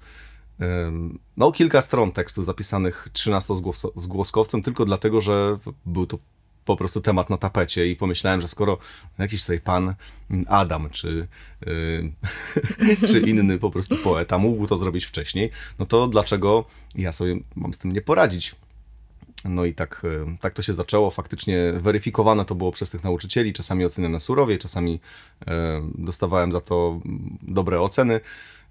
no, 1.36 1.52
kilka 1.52 1.80
stron 1.80 2.12
tekstu 2.12 2.42
zapisanych 2.42 3.08
13 3.12 3.54
z 3.94 4.06
głoskowcem, 4.06 4.62
tylko 4.62 4.84
dlatego, 4.84 5.20
że 5.20 5.58
był 5.86 6.06
to 6.06 6.18
po 6.64 6.76
prostu 6.76 7.00
temat 7.00 7.30
na 7.30 7.36
tapecie 7.36 7.90
i 7.90 7.96
pomyślałem, 7.96 8.40
że 8.40 8.48
skoro 8.48 8.78
jakiś 9.18 9.40
tutaj 9.42 9.60
pan 9.60 9.94
Adam 10.48 10.90
czy, 10.90 11.28
yy, 11.66 13.06
czy 13.08 13.20
inny 13.20 13.58
po 13.58 13.70
prostu 13.70 13.96
poeta 13.96 14.38
mógł 14.38 14.66
to 14.66 14.76
zrobić 14.76 15.04
wcześniej, 15.04 15.50
no 15.78 15.86
to 15.86 16.08
dlaczego 16.08 16.64
ja 16.94 17.12
sobie 17.12 17.36
mam 17.56 17.74
z 17.74 17.78
tym 17.78 17.92
nie 17.92 18.02
poradzić? 18.02 18.54
No 19.44 19.64
i 19.64 19.74
tak, 19.74 20.00
yy, 20.04 20.36
tak 20.40 20.54
to 20.54 20.62
się 20.62 20.72
zaczęło. 20.72 21.10
Faktycznie 21.10 21.72
weryfikowane 21.76 22.44
to 22.44 22.54
było 22.54 22.72
przez 22.72 22.90
tych 22.90 23.04
nauczycieli, 23.04 23.52
czasami 23.52 23.84
oceniane 23.84 24.20
surowie, 24.20 24.58
czasami 24.58 24.92
yy, 24.92 25.52
dostawałem 25.94 26.52
za 26.52 26.60
to 26.60 27.00
dobre 27.42 27.80
oceny. 27.80 28.20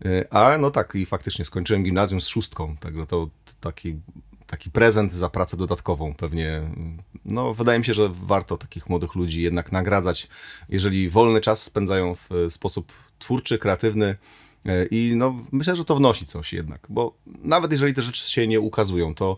Yy, 0.05 0.29
a 0.29 0.57
no 0.57 0.71
tak, 0.71 0.95
i 0.95 1.05
faktycznie 1.05 1.45
skończyłem 1.45 1.83
gimnazjum 1.83 2.21
z 2.21 2.27
szóstką, 2.27 2.77
także 2.77 3.05
to 3.07 3.29
taki 3.59 3.99
taki 4.49 4.71
prezent 4.71 5.13
za 5.13 5.29
pracę 5.29 5.57
dodatkową 5.57 6.13
pewnie. 6.13 6.61
No, 7.25 7.53
wydaje 7.53 7.79
mi 7.79 7.85
się, 7.85 7.93
że 7.93 8.09
warto 8.11 8.57
takich 8.57 8.89
młodych 8.89 9.15
ludzi 9.15 9.41
jednak 9.41 9.71
nagradzać, 9.71 10.27
jeżeli 10.69 11.09
wolny 11.09 11.41
czas 11.41 11.63
spędzają 11.63 12.15
w 12.15 12.29
sposób 12.49 12.93
twórczy, 13.19 13.57
kreatywny. 13.57 14.15
E, 14.65 14.85
I 14.85 15.13
no, 15.15 15.35
myślę, 15.51 15.75
że 15.75 15.85
to 15.85 15.95
wnosi 15.95 16.25
coś 16.25 16.53
jednak, 16.53 16.87
bo 16.89 17.13
nawet 17.25 17.71
jeżeli 17.71 17.93
te 17.93 18.01
rzeczy 18.01 18.31
się 18.31 18.47
nie 18.47 18.59
ukazują, 18.59 19.15
to 19.15 19.37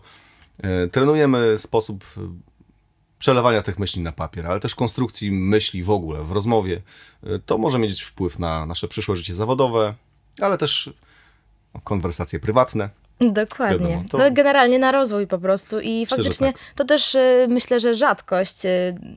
trenujemy 0.92 1.58
sposób 1.58 2.04
e, 2.16 2.20
przelewania 3.18 3.62
tych 3.62 3.78
myśli 3.78 4.02
na 4.02 4.12
papier, 4.12 4.46
ale 4.46 4.60
też 4.60 4.74
konstrukcji 4.74 5.32
myśli 5.32 5.82
w 5.82 5.90
ogóle, 5.90 6.22
w 6.22 6.32
rozmowie. 6.32 6.82
To 7.46 7.58
może 7.58 7.78
mieć 7.78 8.02
wpływ 8.02 8.38
na 8.38 8.66
nasze 8.66 8.88
przyszłe 8.88 9.16
życie 9.16 9.34
zawodowe, 9.34 9.94
ale 10.40 10.58
też 10.58 10.90
konwersacje 11.84 12.40
prywatne. 12.40 12.90
Dokładnie. 13.20 13.88
Wiadomo, 13.88 14.04
to... 14.10 14.18
No, 14.18 14.30
generalnie 14.30 14.78
na 14.78 14.92
rozwój 14.92 15.26
po 15.26 15.38
prostu 15.38 15.80
i 15.80 16.06
faktycznie 16.06 16.52
tak. 16.52 16.62
to 16.74 16.84
też 16.84 17.16
myślę, 17.48 17.80
że 17.80 17.94
rzadkość 17.94 18.62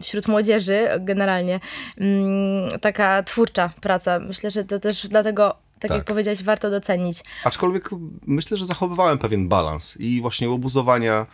wśród 0.01 0.27
młodzieży 0.27 0.87
generalnie 0.99 1.59
mm, 1.97 2.79
taka 2.79 3.23
twórcza 3.23 3.69
praca. 3.81 4.19
Myślę, 4.19 4.51
że 4.51 4.63
to 4.63 4.79
też 4.79 5.07
dlatego 5.07 5.64
tak, 5.87 5.97
tak, 5.97 5.97
jak 5.97 6.07
powiedziałeś, 6.07 6.43
warto 6.43 6.69
docenić. 6.69 7.23
Aczkolwiek 7.43 7.89
myślę, 8.27 8.57
że 8.57 8.65
zachowywałem 8.65 9.17
pewien 9.17 9.47
balans 9.47 9.97
i 9.97 10.21
właśnie 10.21 10.49
obuzowania 10.49 11.25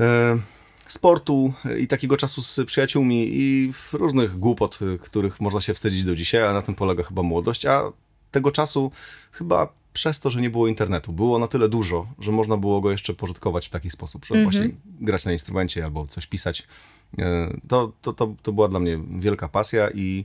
e, 0.00 0.38
sportu 0.86 1.52
i 1.78 1.86
takiego 1.86 2.16
czasu 2.16 2.42
z 2.42 2.60
przyjaciółmi 2.66 3.28
i 3.30 3.72
różnych 3.92 4.38
głupot, 4.38 4.78
których 5.00 5.40
można 5.40 5.60
się 5.60 5.74
wstydzić 5.74 6.04
do 6.04 6.16
dzisiaj, 6.16 6.42
ale 6.42 6.52
na 6.52 6.62
tym 6.62 6.74
polega 6.74 7.02
chyba 7.02 7.22
młodość, 7.22 7.66
a 7.66 7.82
tego 8.30 8.50
czasu 8.50 8.90
chyba 9.32 9.68
przez 9.92 10.20
to, 10.20 10.30
że 10.30 10.40
nie 10.40 10.50
było 10.50 10.68
internetu, 10.68 11.12
było 11.12 11.38
na 11.38 11.48
tyle 11.48 11.68
dużo, 11.68 12.06
że 12.18 12.32
można 12.32 12.56
było 12.56 12.80
go 12.80 12.90
jeszcze 12.90 13.14
pożytkować 13.14 13.66
w 13.66 13.70
taki 13.70 13.90
sposób, 13.90 14.24
mm 14.30 14.40
-hmm. 14.40 14.52
właśnie 14.52 14.70
grać 15.00 15.24
na 15.24 15.32
instrumencie 15.32 15.84
albo 15.84 16.06
coś 16.06 16.26
pisać. 16.26 16.66
E, 17.18 17.56
to, 17.68 17.92
to, 18.02 18.12
to, 18.12 18.34
to 18.42 18.52
była 18.52 18.68
dla 18.68 18.80
mnie 18.80 18.98
wielka 19.18 19.48
pasja 19.48 19.90
i 19.90 20.24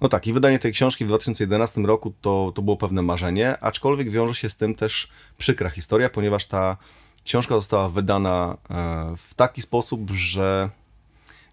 no 0.00 0.08
tak, 0.08 0.26
i 0.26 0.32
wydanie 0.32 0.58
tej 0.58 0.72
książki 0.72 1.04
w 1.04 1.08
2011 1.08 1.80
roku 1.80 2.14
to, 2.20 2.52
to 2.54 2.62
było 2.62 2.76
pewne 2.76 3.02
marzenie, 3.02 3.58
aczkolwiek 3.60 4.10
wiąże 4.10 4.34
się 4.34 4.48
z 4.48 4.56
tym 4.56 4.74
też 4.74 5.08
przykra 5.38 5.70
historia, 5.70 6.10
ponieważ 6.10 6.46
ta 6.46 6.76
książka 7.24 7.54
została 7.54 7.88
wydana 7.88 8.56
e, 8.70 9.14
w 9.16 9.34
taki 9.34 9.62
sposób, 9.62 10.10
że 10.10 10.70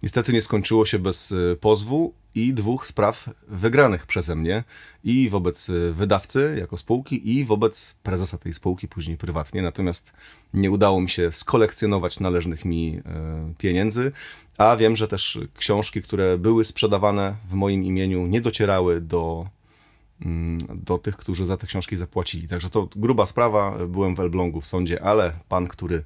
niestety 0.04 0.34
nie 0.34 0.42
skończyło 0.42 0.86
się 0.86 1.00
bez 1.00 1.32
e, 1.32 1.56
pozwu 1.56 2.14
i 2.36 2.54
dwóch 2.54 2.88
spraw 2.88 3.30
wygranych 3.48 4.06
przeze 4.06 4.36
mnie 4.36 4.64
i 5.04 5.30
wobec 5.30 5.72
wydawcy 5.92 6.56
jako 6.60 6.78
spółki 6.78 7.38
i 7.38 7.46
wobec 7.46 7.96
prezesa 8.04 8.38
tej 8.38 8.54
spółki 8.54 8.88
później 8.88 9.18
prywatnie. 9.18 9.62
Natomiast 9.62 10.14
nie 10.54 10.72
udało 10.72 11.02
mi 11.02 11.10
się 11.10 11.32
skolekcjonować 11.32 12.20
należnych 12.20 12.66
mi 12.66 13.02
e, 13.06 13.54
pieniędzy, 13.58 14.12
a 14.58 14.76
wiem, 14.76 14.96
że 14.96 15.08
też 15.08 15.40
książki, 15.58 16.02
które 16.02 16.38
były 16.38 16.66
sprzedawane 16.66 17.36
w 17.50 17.54
moim 17.54 17.84
imieniu 17.84 18.28
nie 18.28 18.42
docierały 18.42 19.02
do 19.02 19.48
mm, 20.22 20.58
do 20.76 20.98
tych, 20.98 21.18
którzy 21.18 21.46
za 21.46 21.58
te 21.58 21.68
książki 21.68 21.96
zapłacili. 21.96 22.48
Także 22.48 22.70
to 22.70 22.90
gruba 22.96 23.26
sprawa. 23.26 23.78
Byłem 23.88 24.16
w 24.16 24.20
Elblągu 24.20 24.62
w 24.62 24.66
sądzie, 24.66 25.04
ale 25.04 25.34
pan, 25.50 25.68
który 25.68 26.04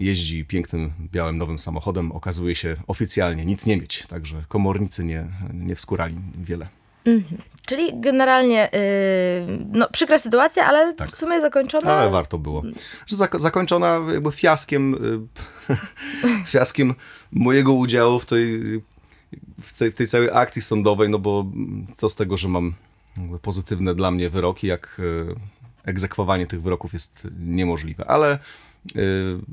jeździ 0.00 0.44
pięknym, 0.44 0.92
białym, 1.12 1.38
nowym 1.38 1.58
samochodem, 1.58 2.12
okazuje 2.12 2.56
się 2.56 2.76
oficjalnie 2.86 3.44
nic 3.44 3.66
nie 3.66 3.76
mieć. 3.76 4.06
Także 4.06 4.44
komornicy 4.48 5.04
nie, 5.04 5.26
nie 5.54 5.76
wskurali 5.76 6.16
wiele. 6.34 6.68
Mhm. 7.04 7.42
Czyli 7.66 8.00
generalnie 8.00 8.70
yy, 8.72 9.58
no, 9.72 9.88
przykra 9.92 10.18
sytuacja, 10.18 10.64
ale 10.64 10.94
tak. 10.94 11.10
w 11.10 11.14
sumie 11.14 11.40
zakończona. 11.40 11.92
Ale 11.92 12.10
warto 12.10 12.38
było. 12.38 12.62
Że 13.06 13.16
zak 13.16 13.40
zakończona 13.40 14.00
jakby 14.12 14.32
fiaskiem, 14.32 14.96
yy, 15.68 15.76
fiaskiem 16.52 16.94
mojego 17.32 17.72
udziału 17.72 18.20
w 18.20 18.26
tej, 18.26 18.60
w, 19.60 19.78
tej, 19.78 19.92
w 19.92 19.94
tej 19.94 20.06
całej 20.06 20.28
akcji 20.32 20.62
sądowej, 20.62 21.08
no 21.08 21.18
bo 21.18 21.46
co 21.96 22.08
z 22.08 22.14
tego, 22.14 22.36
że 22.36 22.48
mam 22.48 22.74
pozytywne 23.42 23.94
dla 23.94 24.10
mnie 24.10 24.30
wyroki, 24.30 24.66
jak 24.66 24.96
yy, 24.98 25.34
egzekwowanie 25.84 26.46
tych 26.46 26.62
wyroków 26.62 26.92
jest 26.92 27.28
niemożliwe. 27.38 28.10
Ale 28.10 28.38
Y, 28.38 28.69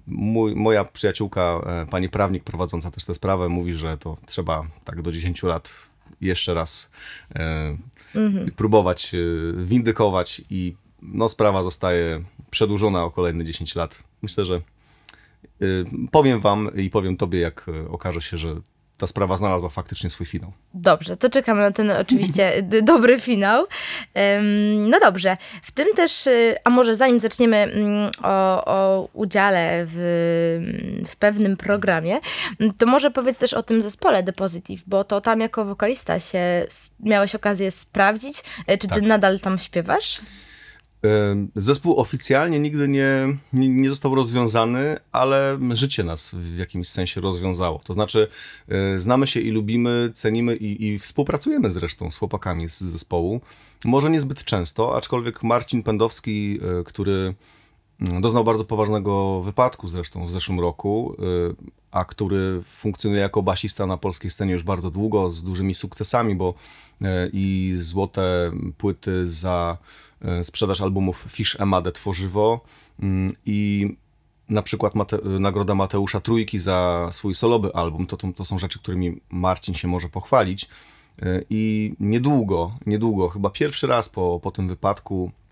mój, 0.07 0.55
moja 0.55 0.83
przyjaciółka, 0.83 1.61
e, 1.65 1.85
pani 1.85 2.09
prawnik 2.09 2.43
prowadząca 2.43 2.91
też 2.91 3.05
tę 3.05 3.13
sprawę, 3.13 3.49
mówi, 3.49 3.73
że 3.73 3.97
to 3.97 4.17
trzeba 4.25 4.67
tak 4.83 5.01
do 5.01 5.11
10 5.11 5.43
lat 5.43 5.73
jeszcze 6.21 6.53
raz 6.53 6.91
e, 7.35 7.77
mhm. 8.15 8.51
próbować 8.51 9.11
e, 9.13 9.17
windykować 9.63 10.41
i 10.49 10.75
no, 11.01 11.29
sprawa 11.29 11.63
zostaje 11.63 12.23
przedłużona 12.49 13.03
o 13.03 13.11
kolejne 13.11 13.45
10 13.45 13.75
lat. 13.75 14.03
Myślę, 14.21 14.45
że 14.45 14.61
powiem 16.11 16.39
wam 16.39 16.75
i 16.75 16.89
powiem 16.89 17.17
tobie, 17.17 17.39
jak 17.39 17.65
okaże 17.89 18.21
się, 18.21 18.37
że 18.37 18.55
ta 18.97 19.07
sprawa 19.07 19.37
znalazła 19.37 19.69
faktycznie 19.69 20.09
swój 20.09 20.25
finał. 20.25 20.51
Dobrze, 20.73 21.17
to 21.17 21.29
czekamy 21.29 21.61
na 21.61 21.71
ten 21.71 21.91
oczywiście 21.91 22.63
dobry 22.83 23.19
finał. 23.19 23.65
No 24.77 24.99
dobrze, 24.99 25.37
w 25.63 25.71
tym 25.71 25.87
też, 25.95 26.27
y, 26.27 26.55
a 26.63 26.69
może 26.69 26.95
zanim 26.95 27.19
zaczniemy 27.19 27.57
mm, 27.57 28.11
o, 28.23 28.65
o 28.65 29.09
udziale 29.13 29.85
w, 29.87 29.95
w 31.07 31.15
pewnym 31.15 31.57
programie, 31.57 32.19
to 32.77 32.85
może 32.85 33.11
powiedz 33.11 33.37
też 33.37 33.53
o 33.53 33.63
tym 33.63 33.81
zespole 33.81 34.23
The 34.23 34.33
Positive, 34.33 34.83
bo 34.87 35.03
to 35.03 35.21
tam 35.21 35.39
jako 35.39 35.65
wokalista 35.65 36.19
się 36.19 36.65
miałeś 36.99 37.35
okazję 37.35 37.71
sprawdzić. 37.71 38.43
E, 38.67 38.77
czy 38.77 38.87
ty 38.87 38.95
tak. 38.95 39.03
nadal 39.03 39.39
tam 39.39 39.59
śpiewasz? 39.59 40.21
Zespół 41.55 41.99
oficjalnie 41.99 42.59
nigdy 42.59 42.87
nie, 42.87 43.37
nie 43.53 43.89
został 43.89 44.15
rozwiązany, 44.15 44.97
ale 45.11 45.59
życie 45.73 46.03
nas 46.03 46.31
w 46.35 46.57
jakimś 46.57 46.87
sensie 46.87 47.21
rozwiązało. 47.21 47.81
To 47.83 47.93
znaczy, 47.93 48.27
e, 48.67 48.99
znamy 48.99 49.27
się 49.27 49.39
i 49.39 49.51
lubimy, 49.51 50.11
cenimy 50.13 50.55
i, 50.55 50.87
i 50.87 50.99
współpracujemy 50.99 51.71
zresztą 51.71 52.11
z 52.11 52.17
chłopakami 52.17 52.69
z 52.69 52.81
zespołu. 52.81 53.41
Może 53.85 54.09
niezbyt 54.09 54.43
często, 54.43 54.95
aczkolwiek 54.95 55.43
Marcin 55.43 55.83
Pędowski, 55.83 56.59
e, 56.79 56.83
który 56.83 57.35
mm, 57.99 58.21
doznał 58.21 58.43
bardzo 58.43 58.65
poważnego 58.65 59.41
wypadku 59.41 59.87
zresztą 59.87 60.25
w 60.25 60.31
zeszłym 60.31 60.59
roku, 60.59 61.15
e, 61.19 61.76
a 61.91 62.05
który 62.05 62.61
funkcjonuje 62.63 63.21
jako 63.21 63.43
basista 63.43 63.85
na 63.85 63.97
polskiej 63.97 64.31
scenie 64.31 64.53
już 64.53 64.63
bardzo 64.63 64.91
długo, 64.91 65.29
z 65.29 65.43
dużymi 65.43 65.73
sukcesami, 65.73 66.35
bo 66.35 66.53
i 67.33 67.73
złote 67.77 68.51
płyty 68.77 69.27
za 69.27 69.77
E, 70.21 70.43
sprzedaż 70.43 70.81
albumów 70.81 71.25
Fish 71.29 71.59
Emade 71.59 71.91
Tworzywo 71.91 72.61
mm, 72.99 73.35
i 73.45 73.89
na 74.49 74.61
przykład 74.61 74.95
Mate 74.95 75.17
nagroda 75.39 75.75
Mateusza 75.75 76.19
Trójki 76.19 76.59
za 76.59 77.09
swój 77.11 77.35
solowy 77.35 77.73
album, 77.73 78.07
to, 78.07 78.17
to, 78.17 78.27
to 78.35 78.45
są 78.45 78.57
rzeczy, 78.57 78.79
którymi 78.79 79.21
Marcin 79.29 79.73
się 79.73 79.87
może 79.87 80.09
pochwalić. 80.09 80.69
E, 81.21 81.41
I 81.49 81.93
niedługo, 81.99 82.71
niedługo, 82.85 83.29
chyba 83.29 83.49
pierwszy 83.49 83.87
raz 83.87 84.09
po, 84.09 84.39
po 84.43 84.51
tym 84.51 84.67
wypadku 84.67 85.31
e, 85.31 85.46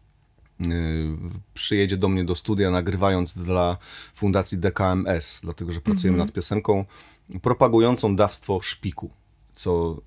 przyjedzie 1.53 1.97
do 1.97 2.07
mnie 2.07 2.25
do 2.25 2.35
studia, 2.35 2.71
nagrywając 2.71 3.33
dla 3.33 3.77
fundacji 4.15 4.57
DKMS, 4.57 5.39
dlatego 5.43 5.71
że 5.71 5.81
pracujemy 5.81 6.17
-hmm. 6.17 6.21
nad 6.21 6.31
piosenką 6.31 6.85
propagującą 7.41 8.15
dawstwo 8.15 8.61
szpiku, 8.61 9.09
co, 9.55 10.01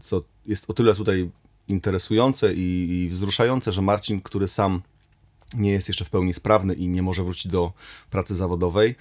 co 0.00 0.22
jest 0.46 0.70
o 0.70 0.74
tyle 0.74 0.94
tutaj 0.94 1.30
interesujące 1.68 2.54
i, 2.54 2.88
i 2.90 3.08
wzruszające, 3.08 3.72
że 3.72 3.82
Marcin, 3.82 4.20
który 4.20 4.48
sam 4.48 4.82
nie 5.56 5.70
jest 5.70 5.88
jeszcze 5.88 6.04
w 6.04 6.10
pełni 6.10 6.34
sprawny 6.34 6.74
i 6.74 6.88
nie 6.88 7.02
może 7.02 7.24
wrócić 7.24 7.46
do 7.46 7.72
pracy 8.10 8.34
zawodowej, 8.34 8.94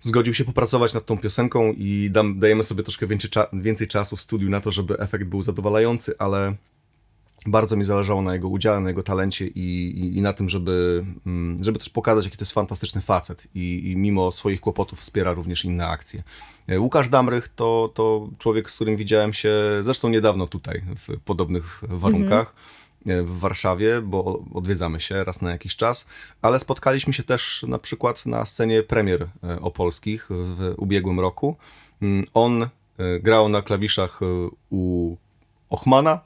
zgodził 0.00 0.34
się 0.34 0.44
popracować 0.44 0.94
nad 0.94 1.06
tą 1.06 1.18
piosenką 1.18 1.72
i 1.72 2.10
dam, 2.12 2.38
dajemy 2.38 2.62
sobie 2.62 2.82
troszkę 2.82 3.06
więcej, 3.06 3.30
cza 3.30 3.46
więcej 3.52 3.88
czasu 3.88 4.16
w 4.16 4.20
studiu 4.20 4.50
na 4.50 4.60
to, 4.60 4.72
żeby 4.72 4.98
efekt 4.98 5.24
był 5.24 5.42
zadowalający, 5.42 6.14
ale 6.18 6.56
bardzo 7.46 7.76
mi 7.76 7.84
zależało 7.84 8.22
na 8.22 8.32
jego 8.32 8.48
udziale, 8.48 8.80
na 8.80 8.88
jego 8.88 9.02
talencie 9.02 9.46
i, 9.46 9.58
i, 9.98 10.16
i 10.16 10.22
na 10.22 10.32
tym, 10.32 10.48
żeby, 10.48 11.04
mm, 11.26 11.64
żeby 11.64 11.78
też 11.78 11.90
pokazać, 11.90 12.24
jaki 12.24 12.36
to 12.36 12.42
jest 12.42 12.52
fantastyczny 12.52 13.00
facet 13.00 13.46
i, 13.54 13.90
i, 13.90 13.96
mimo 13.96 14.32
swoich 14.32 14.60
kłopotów 14.60 14.98
wspiera 15.00 15.32
również 15.32 15.64
inne 15.64 15.86
akcje. 15.86 16.22
E, 16.68 16.80
Łukasz 16.80 17.08
Damrych 17.08 17.48
to, 17.48 17.90
to 17.94 18.28
człowiek, 18.38 18.70
z 18.70 18.74
którym 18.74 18.96
widziałem 18.96 19.32
się 19.32 19.52
zresztą 19.82 20.08
niedawno 20.08 20.46
tutaj, 20.46 20.82
w 21.08 21.20
podobnych 21.20 21.80
warunkach. 21.88 22.54
w 23.06 23.38
Warszawie, 23.38 24.00
bo 24.00 24.42
odwiedzamy 24.54 25.00
się 25.00 25.24
raz 25.24 25.42
na 25.42 25.50
jakiś 25.50 25.76
czas, 25.76 26.08
ale 26.42 26.60
spotkaliśmy 26.60 27.12
się 27.12 27.22
też 27.22 27.64
na 27.68 27.78
przykład 27.78 28.26
na 28.26 28.46
scenie 28.46 28.82
premier 28.82 29.28
opolskich 29.60 30.26
w 30.30 30.74
ubiegłym 30.76 31.20
roku. 31.20 31.56
Mm, 32.02 32.24
on 32.34 32.68
grał 33.20 33.48
na 33.48 33.62
klawiszach 33.62 34.20
u 34.70 35.16
Ochmana, 35.70 36.20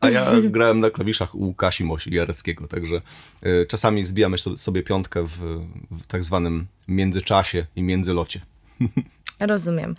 a 0.00 0.10
ja 0.10 0.32
grałem 0.42 0.80
na 0.80 0.90
klawiszach 0.90 1.34
u 1.34 1.54
Kasi 1.54 1.84
Mosi 1.84 2.14
Jareckiego, 2.14 2.68
także 2.68 3.00
czasami 3.68 4.04
zbijamy 4.04 4.38
sobie 4.38 4.82
piątkę 4.82 5.26
w, 5.26 5.38
w 5.90 6.06
tak 6.06 6.24
zwanym 6.24 6.66
międzyczasie 6.88 7.66
i 7.76 7.82
międzylocie. 7.82 8.40
Rozumiem. 9.40 9.96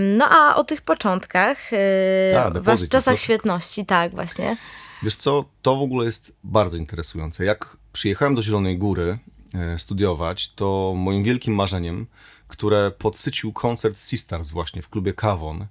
No 0.00 0.28
a 0.30 0.56
o 0.56 0.64
tych 0.64 0.82
początkach, 0.82 1.72
y, 1.72 2.38
a, 2.38 2.50
w 2.50 2.88
czasach 2.88 3.18
świetności, 3.18 3.86
tak 3.86 4.12
właśnie. 4.12 4.56
Wiesz 5.02 5.16
co, 5.16 5.44
to 5.62 5.76
w 5.76 5.82
ogóle 5.82 6.06
jest 6.06 6.32
bardzo 6.44 6.76
interesujące. 6.76 7.44
Jak 7.44 7.76
przyjechałem 7.92 8.34
do 8.34 8.42
Zielonej 8.42 8.78
Góry 8.78 9.18
e, 9.54 9.78
studiować, 9.78 10.48
to 10.48 10.94
moim 10.96 11.22
wielkim 11.22 11.54
marzeniem, 11.54 12.06
które 12.48 12.90
podsycił 12.90 13.52
koncert 13.52 13.98
Sisters 14.00 14.50
właśnie 14.50 14.82
w 14.82 14.88
klubie 14.88 15.12
Kawon, 15.12 15.66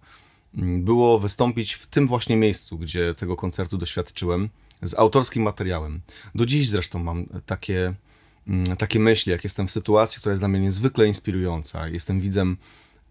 było 0.57 1.19
wystąpić 1.19 1.73
w 1.73 1.85
tym 1.85 2.07
właśnie 2.07 2.35
miejscu, 2.35 2.77
gdzie 2.77 3.15
tego 3.15 3.35
koncertu 3.35 3.77
doświadczyłem, 3.77 4.49
z 4.81 4.93
autorskim 4.93 5.43
materiałem. 5.43 6.01
Do 6.35 6.45
dziś 6.45 6.69
zresztą 6.69 6.99
mam 6.99 7.25
takie, 7.45 7.93
mm, 8.47 8.75
takie 8.75 8.99
myśli, 8.99 9.31
jak 9.31 9.43
jestem 9.43 9.67
w 9.67 9.71
sytuacji, 9.71 10.19
która 10.19 10.33
jest 10.33 10.41
dla 10.41 10.47
mnie 10.47 10.59
niezwykle 10.59 11.07
inspirująca. 11.07 11.87
Jestem 11.87 12.19
widzem 12.19 12.57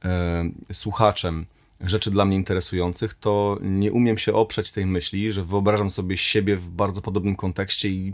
e, 0.05 0.51
słuchaczem 0.73 1.47
rzeczy 1.81 2.11
dla 2.11 2.25
mnie 2.25 2.37
interesujących, 2.37 3.15
to 3.15 3.59
nie 3.61 3.93
umiem 3.93 4.19
się 4.19 4.33
oprzeć 4.33 4.73
tej 4.73 4.87
myśli, 4.87 5.33
że 5.33 5.45
wyobrażam 5.45 5.91
sobie 5.91 6.17
siebie 6.17 6.57
w 6.57 6.69
bardzo 6.69 7.03
podobnym 7.03 7.37
kontekście 7.37 7.89
i 7.89 8.13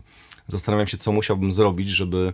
zastanawiam 0.49 0.87
się, 0.87 0.97
co 0.97 1.13
musiałbym 1.13 1.53
zrobić, 1.53 1.89
żeby 1.89 2.33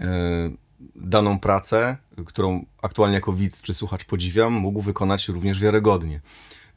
e, 0.00 0.50
daną 0.94 1.38
pracę, 1.38 1.96
którą 2.26 2.64
aktualnie 2.82 3.14
jako 3.14 3.32
widz 3.32 3.62
czy 3.62 3.74
słuchacz 3.74 4.04
podziwiam, 4.04 4.52
mógł 4.52 4.80
wykonać 4.80 5.28
również 5.28 5.60
wiarygodnie. 5.60 6.20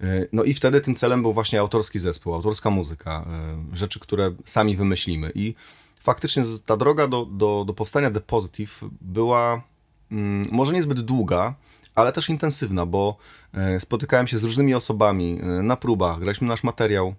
E, 0.01 0.25
no 0.33 0.43
i 0.43 0.53
wtedy 0.53 0.81
tym 0.81 0.95
celem 0.95 1.21
był 1.21 1.33
właśnie 1.33 1.59
autorski 1.59 1.99
zespół, 1.99 2.33
autorska 2.33 2.69
muzyka, 2.69 3.25
e, 3.71 3.75
rzeczy, 3.75 3.99
które 3.99 4.31
sami 4.45 4.75
wymyślimy. 4.75 5.31
I 5.35 5.55
faktycznie 5.99 6.43
ta 6.65 6.77
droga 6.77 7.07
do, 7.07 7.25
do, 7.25 7.63
do 7.67 7.73
powstania 7.73 8.11
The 8.11 8.21
Positive 8.21 8.79
była 9.01 9.61
mm, 10.11 10.45
może 10.51 10.73
niezbyt 10.73 11.01
długa, 11.01 11.55
ale 11.95 12.11
też 12.11 12.29
intensywna, 12.29 12.85
bo 12.85 13.17
e, 13.53 13.79
spotykałem 13.79 14.27
się 14.27 14.39
z 14.39 14.43
różnymi 14.43 14.73
osobami 14.73 15.39
na 15.63 15.77
próbach, 15.77 16.19
graliśmy 16.19 16.47
nasz 16.47 16.63
materiał, 16.63 17.15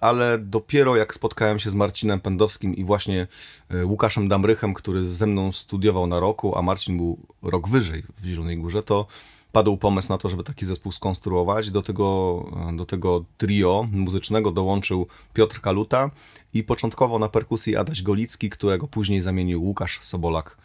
ale 0.00 0.38
dopiero 0.38 0.96
jak 0.96 1.14
spotkałem 1.14 1.58
się 1.58 1.70
z 1.70 1.74
Marcinem 1.74 2.20
Pędowskim 2.20 2.76
i 2.76 2.84
właśnie 2.84 3.26
e, 3.70 3.86
Łukaszem 3.86 4.28
Damrychem, 4.28 4.74
który 4.74 5.04
ze 5.04 5.26
mną 5.26 5.52
studiował 5.52 6.06
na 6.06 6.20
roku, 6.20 6.58
a 6.58 6.62
Marcin 6.62 6.96
był 6.96 7.18
rok 7.42 7.68
wyżej 7.68 8.02
w 8.18 8.24
Zielonej 8.24 8.58
Górze, 8.58 8.82
to 8.82 9.06
padł 9.52 9.76
pomysł 9.76 10.08
na 10.12 10.18
to, 10.18 10.28
żeby 10.28 10.44
taki 10.44 10.66
zespół 10.66 10.92
skonstruować. 10.92 11.70
Do 11.70 11.82
tego, 11.82 12.44
do 12.76 12.84
tego 12.84 13.24
trio 13.38 13.88
muzycznego 13.92 14.50
dołączył 14.50 15.06
Piotr 15.34 15.60
Kaluta 15.60 16.10
i 16.54 16.62
początkowo 16.64 17.18
na 17.18 17.28
perkusji 17.28 17.76
Adaś 17.76 18.02
Golicki, 18.02 18.50
którego 18.50 18.88
później 18.88 19.20
zamienił 19.20 19.64
Łukasz 19.64 19.98
Sobolak. 20.00 20.56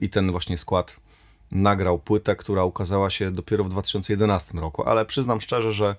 I 0.00 0.10
ten 0.10 0.30
właśnie 0.30 0.58
skład 0.58 0.96
nagrał 1.52 1.98
płytę, 1.98 2.36
która 2.36 2.64
ukazała 2.64 3.10
się 3.10 3.30
dopiero 3.30 3.64
w 3.64 3.68
2011 3.68 4.58
roku, 4.58 4.88
ale 4.88 5.06
przyznam 5.06 5.40
szczerze, 5.40 5.72
że 5.72 5.96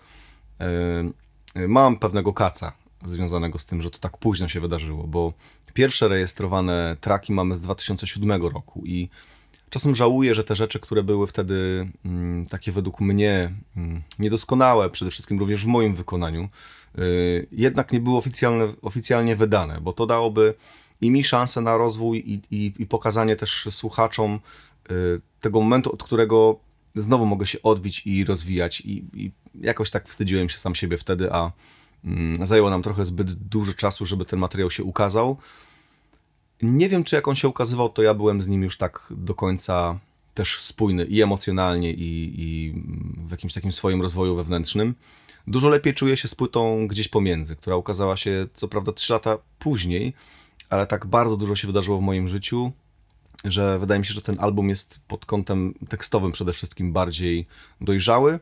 mam 1.56 1.98
pewnego 2.00 2.34
kaca 2.34 2.72
związanego 3.06 3.60
z 3.60 3.66
tym, 3.66 3.82
że 3.82 3.92
to 3.92 3.98
tak 4.00 4.18
późno 4.18 4.48
się 4.48 4.60
wydarzyło, 4.60 5.08
bo 5.08 5.34
pierwsze 5.74 6.08
rejestrowane 6.08 6.98
traki 7.02 7.34
mamy 7.34 7.56
z 7.56 7.62
2007 7.62 8.46
roku 8.46 8.84
i 8.86 9.10
czasem 9.70 9.96
żałuję, 9.96 10.36
że 10.36 10.44
te 10.44 10.56
rzeczy, 10.56 10.80
które 10.80 11.04
były 11.04 11.28
wtedy 11.28 11.90
mm, 12.06 12.46
takie 12.46 12.72
według 12.72 13.02
mnie 13.02 13.54
mm, 13.78 14.02
niedoskonałe, 14.20 14.90
przede 14.90 15.12
wszystkim 15.12 15.40
również 15.40 15.64
w 15.64 15.68
moim 15.68 15.96
wykonaniu, 15.96 16.50
yy, 16.98 17.48
jednak 17.52 17.92
nie 17.92 18.00
były 18.00 18.18
oficjalne, 18.18 18.68
oficjalnie 18.82 19.36
wydane, 19.36 19.82
bo 19.82 19.94
to 19.94 20.06
dałoby 20.06 20.54
i 21.02 21.12
mi 21.12 21.24
szansę 21.24 21.62
na 21.62 21.78
rozwój 21.78 22.24
i, 22.26 22.42
i, 22.52 22.74
i 22.80 22.86
pokazanie 22.86 23.36
też 23.36 23.68
słuchaczom 23.72 24.40
Y, 24.92 25.22
tego 25.42 25.62
momentu, 25.62 25.94
od 25.94 26.04
którego 26.04 26.60
znowu 26.96 27.26
mogę 27.26 27.48
się 27.48 27.62
odbić 27.62 28.02
i 28.06 28.26
rozwijać. 28.26 28.82
I, 28.82 29.06
i 29.14 29.32
jakoś 29.62 29.92
tak 29.92 30.10
wstydziłem 30.10 30.50
się 30.50 30.58
sam 30.58 30.76
siebie 30.76 30.98
wtedy, 30.98 31.34
a 31.34 31.52
mm, 32.06 32.46
zajęło 32.46 32.70
nam 32.70 32.84
trochę 32.84 33.06
zbyt 33.06 33.34
dużo 33.34 33.74
czasu, 33.74 34.06
żeby 34.06 34.26
ten 34.26 34.40
materiał 34.40 34.72
się 34.72 34.84
ukazał. 34.84 35.38
Nie 36.62 36.90
wiem, 36.90 37.04
czy 37.04 37.16
jak 37.16 37.28
on 37.28 37.36
się 37.36 37.48
ukazywał, 37.48 37.90
to 37.90 38.02
ja 38.02 38.14
byłem 38.14 38.42
z 38.42 38.48
nim 38.48 38.64
już 38.64 38.78
tak 38.78 39.08
do 39.12 39.36
końca 39.36 40.00
też 40.34 40.62
spójny 40.62 41.06
i 41.06 41.22
emocjonalnie, 41.22 41.94
i, 41.94 42.34
i 42.38 42.74
w 43.28 43.32
jakimś 43.32 43.54
takim 43.54 43.72
swoim 43.72 44.02
rozwoju 44.02 44.36
wewnętrznym. 44.36 44.96
Dużo 45.48 45.70
lepiej 45.70 45.94
czuję 45.94 46.18
się 46.18 46.28
z 46.28 46.36
płytą 46.36 46.88
gdzieś 46.88 47.08
pomiędzy, 47.08 47.56
która 47.56 47.76
ukazała 47.76 48.18
się 48.18 48.48
co 48.54 48.68
prawda 48.68 48.92
3 48.92 49.14
lata 49.14 49.38
później, 49.60 50.14
ale 50.70 50.88
tak 50.88 51.06
bardzo 51.06 51.38
dużo 51.38 51.56
się 51.56 51.68
wydarzyło 51.68 51.98
w 51.98 52.02
moim 52.02 52.28
życiu 52.28 52.72
że 53.46 53.80
wydaje 53.80 54.00
mi 54.00 54.06
się, 54.06 54.14
że 54.14 54.22
ten 54.22 54.38
album 54.40 54.70
jest 54.70 55.00
pod 55.08 55.26
kątem 55.26 55.74
tekstowym 55.90 56.32
przede 56.32 56.54
wszystkim 56.54 56.94
bardziej 56.94 57.48
dojrzały 57.82 58.40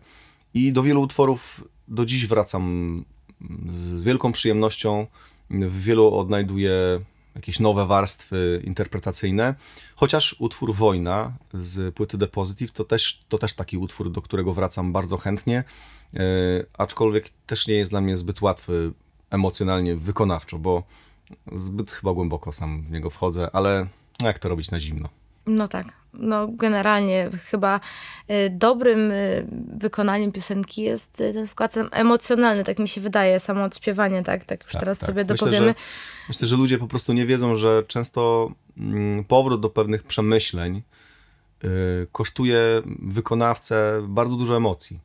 i 0.54 0.74
do 0.74 0.84
wielu 0.84 1.02
utworów 1.02 1.64
do 1.88 2.06
dziś 2.06 2.28
wracam 2.28 2.96
z 3.72 4.02
wielką 4.02 4.32
przyjemnością. 4.32 5.08
W 5.50 5.84
wielu 5.84 6.16
odnajduję 6.18 7.00
jakieś 7.36 7.60
nowe 7.60 7.86
warstwy 7.86 8.62
interpretacyjne, 8.64 9.56
chociaż 9.96 10.36
utwór 10.40 10.76
Wojna 10.76 11.34
z 11.54 11.96
płyty 11.96 12.18
The 12.18 12.28
Positive 12.28 12.72
to 12.72 12.84
też, 12.84 13.20
to 13.30 13.38
też 13.38 13.54
taki 13.54 13.78
utwór, 13.78 14.12
do 14.12 14.22
którego 14.22 14.54
wracam 14.54 14.94
bardzo 14.94 15.18
chętnie, 15.18 15.64
yy, 16.14 16.22
aczkolwiek 16.78 17.30
też 17.46 17.68
nie 17.68 17.74
jest 17.74 17.92
dla 17.92 18.02
mnie 18.02 18.18
zbyt 18.18 18.42
łatwy 18.42 18.94
emocjonalnie, 19.30 19.96
wykonawczo, 19.96 20.60
bo 20.60 20.84
zbyt 21.52 21.92
chyba 21.92 22.14
głęboko 22.14 22.54
sam 22.54 22.84
w 22.84 22.92
niego 22.92 23.10
wchodzę, 23.10 23.50
ale 23.54 23.88
jak 24.28 24.40
to 24.40 24.50
robić 24.50 24.72
na 24.72 24.80
zimno? 24.80 25.10
No 25.46 25.68
tak. 25.68 26.00
No 26.14 26.48
generalnie 26.48 27.30
chyba 27.52 27.80
y, 28.30 28.50
dobrym 28.50 29.12
y, 29.12 29.48
wykonaniem 29.78 30.32
piosenki 30.32 30.82
jest 30.82 31.22
y, 31.22 31.34
ten 31.34 31.48
wkład 31.48 31.76
emocjonalny, 31.92 32.64
tak 32.64 32.80
mi 32.80 32.88
się 32.88 33.02
wydaje, 33.02 33.40
samo 33.40 33.64
odśpiewanie, 33.64 34.24
tak, 34.24 34.46
tak 34.46 34.64
już 34.64 34.72
tak, 34.72 34.80
teraz 34.80 35.00
tak. 35.00 35.08
sobie 35.08 35.26
dopowiemy. 35.26 35.68
Myślę 35.68 35.74
że, 35.74 36.26
myślę, 36.30 36.48
że 36.48 36.56
ludzie 36.56 36.78
po 36.78 36.88
prostu 36.88 37.14
nie 37.14 37.26
wiedzą, 37.26 37.56
że 37.56 37.84
często 37.88 38.52
mm, 38.78 39.24
powrót 39.24 39.62
do 39.62 39.70
pewnych 39.70 40.04
przemyśleń 40.04 40.82
kosztuje 42.12 42.82
wykonawcę 43.00 44.02
bardzo 44.08 44.36
dużo 44.36 44.58
emocji. 44.58 45.00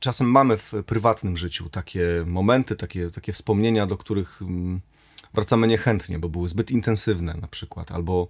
Czasem 0.00 0.30
mamy 0.30 0.56
w 0.56 0.72
prywatnym 0.86 1.36
życiu 1.36 1.68
takie 1.70 2.04
momenty, 2.26 2.76
takie, 2.76 3.10
takie 3.10 3.32
wspomnienia, 3.32 3.86
do 3.86 3.96
których 3.96 4.42
mm, 4.42 4.80
wracamy 5.34 5.66
niechętnie, 5.66 6.18
bo 6.18 6.28
były 6.28 6.48
zbyt 6.48 6.70
intensywne 6.70 7.34
na 7.34 7.48
przykład, 7.48 7.92
albo 7.92 8.28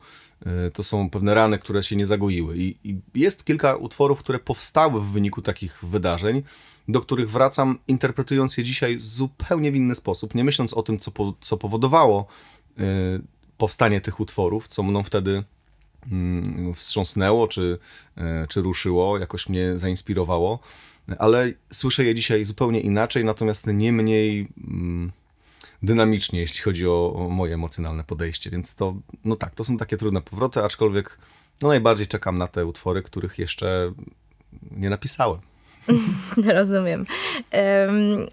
y, 0.67 0.71
to 0.71 0.83
są 0.83 1.11
pewne 1.11 1.35
rany, 1.35 1.59
które 1.59 1.83
się 1.83 1.97
nie 1.97 2.07
zagoiły. 2.07 2.59
I, 2.59 2.77
I, 2.85 3.01
jest 3.15 3.45
kilka 3.45 3.77
utworów, 3.77 4.19
które 4.19 4.39
powstały 4.39 5.01
w 5.01 5.05
wyniku 5.05 5.43
takich 5.43 5.85
wydarzeń, 5.85 6.43
do 6.89 7.01
których 7.01 7.31
wracam, 7.31 7.79
interpretując 7.89 8.57
je 8.57 8.65
dzisiaj 8.65 8.99
zupełnie 9.01 9.73
w 9.73 9.77
inny 9.77 9.95
sposób, 9.95 10.35
nie 10.35 10.45
myśląc 10.45 10.73
o 10.73 10.83
tym, 10.83 10.99
co, 10.99 11.11
po, 11.11 11.35
co 11.41 11.57
powodowało 11.57 12.27
y, 12.81 12.83
powstanie 13.59 14.01
tych 14.01 14.21
utworów, 14.21 14.69
co 14.69 14.83
mną 14.83 15.03
wtedy 15.03 15.45
mm, 16.13 16.75
wstrząsnęło, 16.75 17.49
czy, 17.49 17.79
y, 18.19 18.23
czy 18.49 18.63
ruszyło, 18.63 19.19
jakoś 19.19 19.49
mnie 19.49 19.79
zainspirowało, 19.79 20.59
ale 21.19 21.53
słyszę 21.73 22.05
je 22.05 22.15
dzisiaj 22.15 22.45
zupełnie 22.45 22.81
inaczej, 22.81 23.25
natomiast 23.25 23.67
nie 23.67 23.93
mniej 23.93 24.49
mm, 24.69 25.13
dynamicznie, 25.83 26.41
jeśli 26.41 26.61
chodzi 26.63 26.87
o, 26.87 27.15
o, 27.15 27.29
moje 27.29 27.55
emocjonalne 27.55 28.05
podejście. 28.05 28.51
Więc 28.51 28.75
to, 28.75 28.95
no 29.25 29.37
tak, 29.37 29.55
to 29.55 29.65
są 29.65 29.77
takie 29.77 29.97
trudne 29.97 30.23
powroty, 30.23 30.63
aczkolwiek 30.63 31.19
no 31.63 31.69
najbardziej 31.69 32.07
czekam 32.07 32.39
na 32.39 32.47
te 32.47 32.67
utwory, 32.67 33.03
których 33.03 33.39
jeszcze 33.39 33.93
nie 34.71 34.91
napisałem. 34.91 35.41
Rozumiem. 36.59 37.07
Um, 37.53 38.27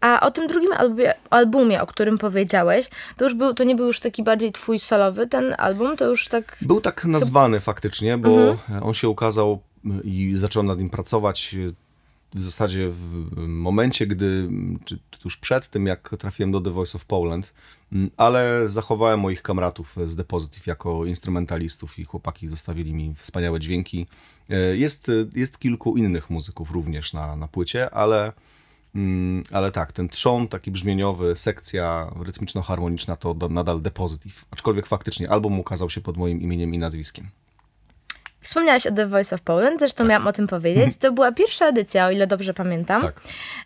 a 0.00 0.20
o 0.20 0.30
tym 0.30 0.46
drugim 0.46 0.72
albumie, 0.72 1.14
albumie, 1.30 1.82
o 1.82 1.86
którym 1.86 2.18
powiedziałeś, 2.18 2.90
to 3.16 3.24
już 3.24 3.34
był, 3.34 3.54
to 3.54 3.64
nie 3.64 3.76
był 3.76 3.86
już 3.86 4.00
taki 4.00 4.22
bardziej 4.22 4.52
twój 4.52 4.78
solowy 4.78 5.26
ten 5.26 5.54
album, 5.58 5.96
to 5.96 6.04
już 6.04 6.28
tak... 6.28 6.56
Był 6.60 6.80
tak 6.80 7.04
nazwany 7.04 7.60
faktycznie, 7.60 8.18
bo 8.18 8.50
mhm. 8.50 8.82
on 8.82 8.94
się 8.94 9.08
ukazał 9.08 9.62
i 10.04 10.32
zacząłem 10.36 10.66
nad 10.66 10.78
nim 10.78 10.90
pracować 10.90 11.56
w 12.34 12.42
zasadzie 12.42 12.88
w 12.88 13.36
momencie, 13.36 14.06
gdy, 14.06 14.48
czy, 14.84 14.98
tuż 15.18 15.36
przed 15.36 15.68
tym, 15.68 15.86
jak 15.86 16.14
trafiłem 16.18 16.52
do 16.52 16.60
The 16.60 16.70
Voice 16.70 16.98
of 16.98 17.04
Poland, 17.04 17.54
mm, 17.92 18.10
ale 18.16 18.68
zachowałem 18.68 19.20
moich 19.20 19.42
kamratów 19.42 19.96
z 20.06 20.16
Depozytyw 20.16 20.66
jako 20.66 21.04
instrumentalistów 21.04 21.98
i 21.98 22.04
chłopaki 22.04 22.48
zostawili 22.48 22.94
mi 22.94 23.14
wspaniałe 23.14 23.60
dźwięki. 23.60 24.06
E, 24.50 24.76
jest, 24.76 25.10
jest 25.34 25.58
kilku 25.58 25.96
innych 25.96 26.30
muzyków 26.30 26.70
również 26.70 27.12
na, 27.12 27.36
na 27.36 27.48
płycie, 27.48 27.90
ale 27.90 28.32
Mm, 28.94 29.44
ale 29.50 29.72
tak, 29.72 29.92
ten 29.92 30.08
trzon 30.08 30.48
taki 30.48 30.70
brzmieniowy, 30.70 31.36
sekcja 31.36 32.10
rytmiczno-harmoniczna 32.20 33.16
to 33.16 33.34
nadal 33.50 33.80
The. 33.80 33.90
Aczkolwiek 34.50 34.86
faktycznie 34.86 35.30
album 35.30 35.60
ukazał 35.60 35.90
się 35.90 36.00
pod 36.00 36.16
moim 36.16 36.40
imieniem 36.40 36.74
i 36.74 36.78
nazwiskiem. 36.78 37.28
Wspomniałaś 38.48 38.86
o 38.86 38.92
The 38.92 39.06
Voice 39.08 39.34
of 39.34 39.42
Poland, 39.42 39.78
zresztą 39.78 39.98
tak. 39.98 40.08
miałam 40.08 40.26
o 40.26 40.32
tym 40.32 40.46
powiedzieć. 40.46 40.96
To 40.96 41.12
była 41.12 41.32
pierwsza 41.32 41.66
edycja, 41.66 42.06
o 42.06 42.10
ile 42.10 42.26
dobrze 42.26 42.54
pamiętam. 42.54 43.02
Tak. 43.02 43.20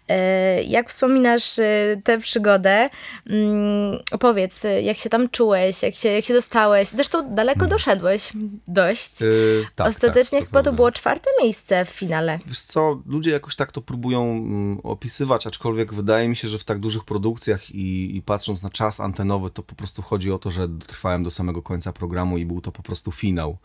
E, 0.09 0.63
jak 0.63 0.91
wspominasz 0.91 1.59
e, 1.59 1.97
tę 2.05 2.19
przygodę, 2.19 2.89
mm, 3.27 3.99
opowiedz, 4.11 4.65
e, 4.65 4.83
jak 4.83 4.99
się 4.99 5.11
tam 5.11 5.29
czułeś, 5.29 5.83
jak 5.83 5.95
się, 5.95 6.09
jak 6.09 6.25
się 6.25 6.35
dostałeś. 6.35 6.89
Zresztą 6.89 7.35
daleko 7.35 7.59
hmm. 7.59 7.71
doszedłeś, 7.71 8.33
dość. 8.69 9.21
Yy, 9.21 9.65
tak, 9.75 9.87
Ostatecznie 9.89 10.39
tak, 10.39 10.49
chyba 10.49 10.63
to 10.63 10.73
było 10.73 10.93
czwarte 10.93 11.31
miejsce 11.43 11.85
w 11.85 11.89
finale. 11.89 12.39
Wiesz 12.47 12.61
co, 12.61 13.03
ludzie 13.07 13.31
jakoś 13.31 13.57
tak 13.57 13.73
to 13.73 13.83
próbują 13.83 14.23
mm, 14.23 14.81
opisywać, 14.83 15.47
aczkolwiek 15.47 15.95
wydaje 15.95 16.29
mi 16.29 16.37
się, 16.37 16.49
że 16.49 16.59
w 16.59 16.65
tak 16.65 16.79
dużych 16.79 17.05
produkcjach 17.05 17.71
i, 17.71 18.17
i 18.17 18.23
patrząc 18.23 18.63
na 18.63 18.71
czas 18.71 19.01
antenowy, 19.01 19.51
to 19.51 19.63
po 19.63 19.75
prostu 19.75 20.03
chodzi 20.03 20.33
o 20.33 20.39
to, 20.39 20.51
że 20.51 20.69
dotrwałem 20.69 21.23
do 21.23 21.31
samego 21.31 21.63
końca 21.63 21.93
programu 21.93 22.39
i 22.39 22.47
był 22.47 22.61
to 22.61 22.73
po 22.73 22.83
prostu 22.83 23.13
finał. 23.13 23.59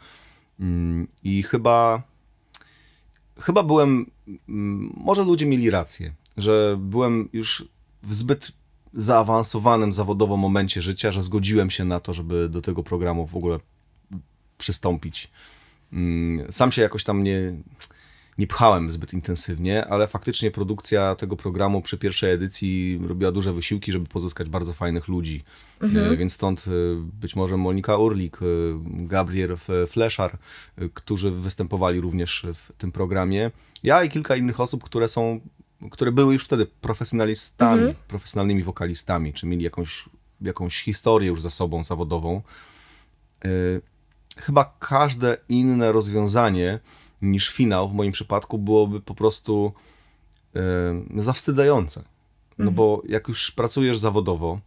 Mm, 0.60 1.08
I 1.24 1.44
chyba, 1.44 2.04
chyba 3.40 3.64
byłem, 3.64 4.12
mm, 4.50 4.94
może 4.98 5.24
ludzie 5.24 5.46
mieli 5.46 5.70
rację, 5.70 6.14
że 6.38 6.78
byłem 6.80 7.30
już 7.34 7.68
w 8.04 8.14
zbyt 8.14 8.52
zaawansowanym 8.94 9.94
zawodowo 9.94 10.38
momencie 10.38 10.82
życia, 10.82 11.12
że 11.12 11.22
zgodziłem 11.22 11.70
się 11.70 11.86
na 11.86 12.00
to, 12.00 12.14
żeby 12.14 12.50
do 12.50 12.62
tego 12.62 12.84
programu 12.84 13.28
w 13.28 13.36
ogóle 13.36 13.60
przystąpić. 14.58 15.32
Mm, 15.94 16.52
sam 16.52 16.72
się 16.72 16.82
jakoś 16.82 17.04
tam 17.04 17.24
nie, 17.24 17.54
nie 18.38 18.48
pchałem 18.48 18.92
zbyt 18.92 19.14
intensywnie, 19.14 19.88
ale 19.88 20.08
faktycznie 20.08 20.52
produkcja 20.52 21.16
tego 21.16 21.36
programu 21.36 21.82
przy 21.82 21.98
pierwszej 21.98 22.32
edycji 22.32 23.00
robiła 23.08 23.32
duże 23.32 23.54
wysiłki, 23.54 23.92
żeby 23.92 24.08
pozyskać 24.08 24.50
bardzo 24.50 24.74
fajnych 24.74 25.08
ludzi. 25.08 25.44
Mhm. 25.82 26.14
E, 26.14 26.18
więc 26.18 26.34
stąd 26.34 26.66
e, 26.68 26.72
być 27.22 27.36
może 27.36 27.58
Monika 27.58 27.98
Urlik, 27.98 28.38
e, 28.42 28.46
Gabriel 28.86 29.58
Fleszar, 29.88 30.38
którzy 30.94 31.32
występowali 31.32 32.02
również 32.02 32.46
w 32.54 32.72
tym 32.78 32.92
programie. 32.92 33.52
Ja 33.84 34.04
i 34.04 34.10
kilka 34.10 34.36
innych 34.36 34.60
osób, 34.60 34.84
które 34.84 35.08
są, 35.08 35.40
które 35.92 36.12
były 36.12 36.34
już 36.34 36.46
wtedy 36.46 36.66
profesjonalistami, 36.66 37.82
mhm. 37.82 37.96
profesjonalnymi 38.08 38.64
wokalistami, 38.64 39.34
czy 39.34 39.46
mieli 39.46 39.64
jakąś, 39.64 40.06
jakąś 40.42 40.82
historię 40.82 41.28
już 41.30 41.42
za 41.42 41.50
sobą 41.50 41.84
zawodową. 41.84 42.42
Chyba 44.38 44.76
każde 44.80 45.38
inne 45.50 45.92
rozwiązanie 45.92 46.80
niż 47.22 47.50
finał 47.50 47.90
w 47.90 47.94
moim 47.94 48.12
przypadku 48.12 48.58
byłoby 48.58 49.02
po 49.02 49.16
prostu 49.16 49.74
zawstydzające. 51.16 52.04
No 52.58 52.64
mhm. 52.64 52.76
bo 52.76 53.02
jak 53.10 53.28
już 53.28 53.52
pracujesz 53.52 54.00
zawodowo 54.00 54.60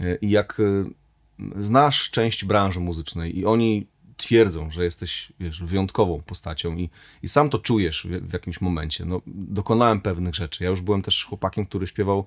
e, 0.00 0.16
i 0.16 0.30
jak 0.30 0.60
e, 0.60 1.62
znasz 1.62 2.10
część 2.10 2.44
branży 2.44 2.80
muzycznej 2.80 3.38
i 3.38 3.46
oni 3.46 3.86
twierdzą, 4.16 4.70
że 4.70 4.84
jesteś 4.84 5.32
wiesz, 5.40 5.62
wyjątkową 5.62 6.22
postacią 6.22 6.76
i, 6.76 6.90
i 7.22 7.28
sam 7.28 7.50
to 7.50 7.58
czujesz 7.58 8.06
w, 8.06 8.28
w, 8.28 8.32
jakimś 8.32 8.60
momencie. 8.60 9.04
No, 9.04 9.20
dokonałem 9.26 10.00
pewnych 10.00 10.34
rzeczy. 10.34 10.64
Ja 10.64 10.70
już 10.70 10.80
byłem 10.80 11.02
też 11.02 11.24
chłopakiem, 11.24 11.66
który 11.66 11.86
śpiewał 11.86 12.24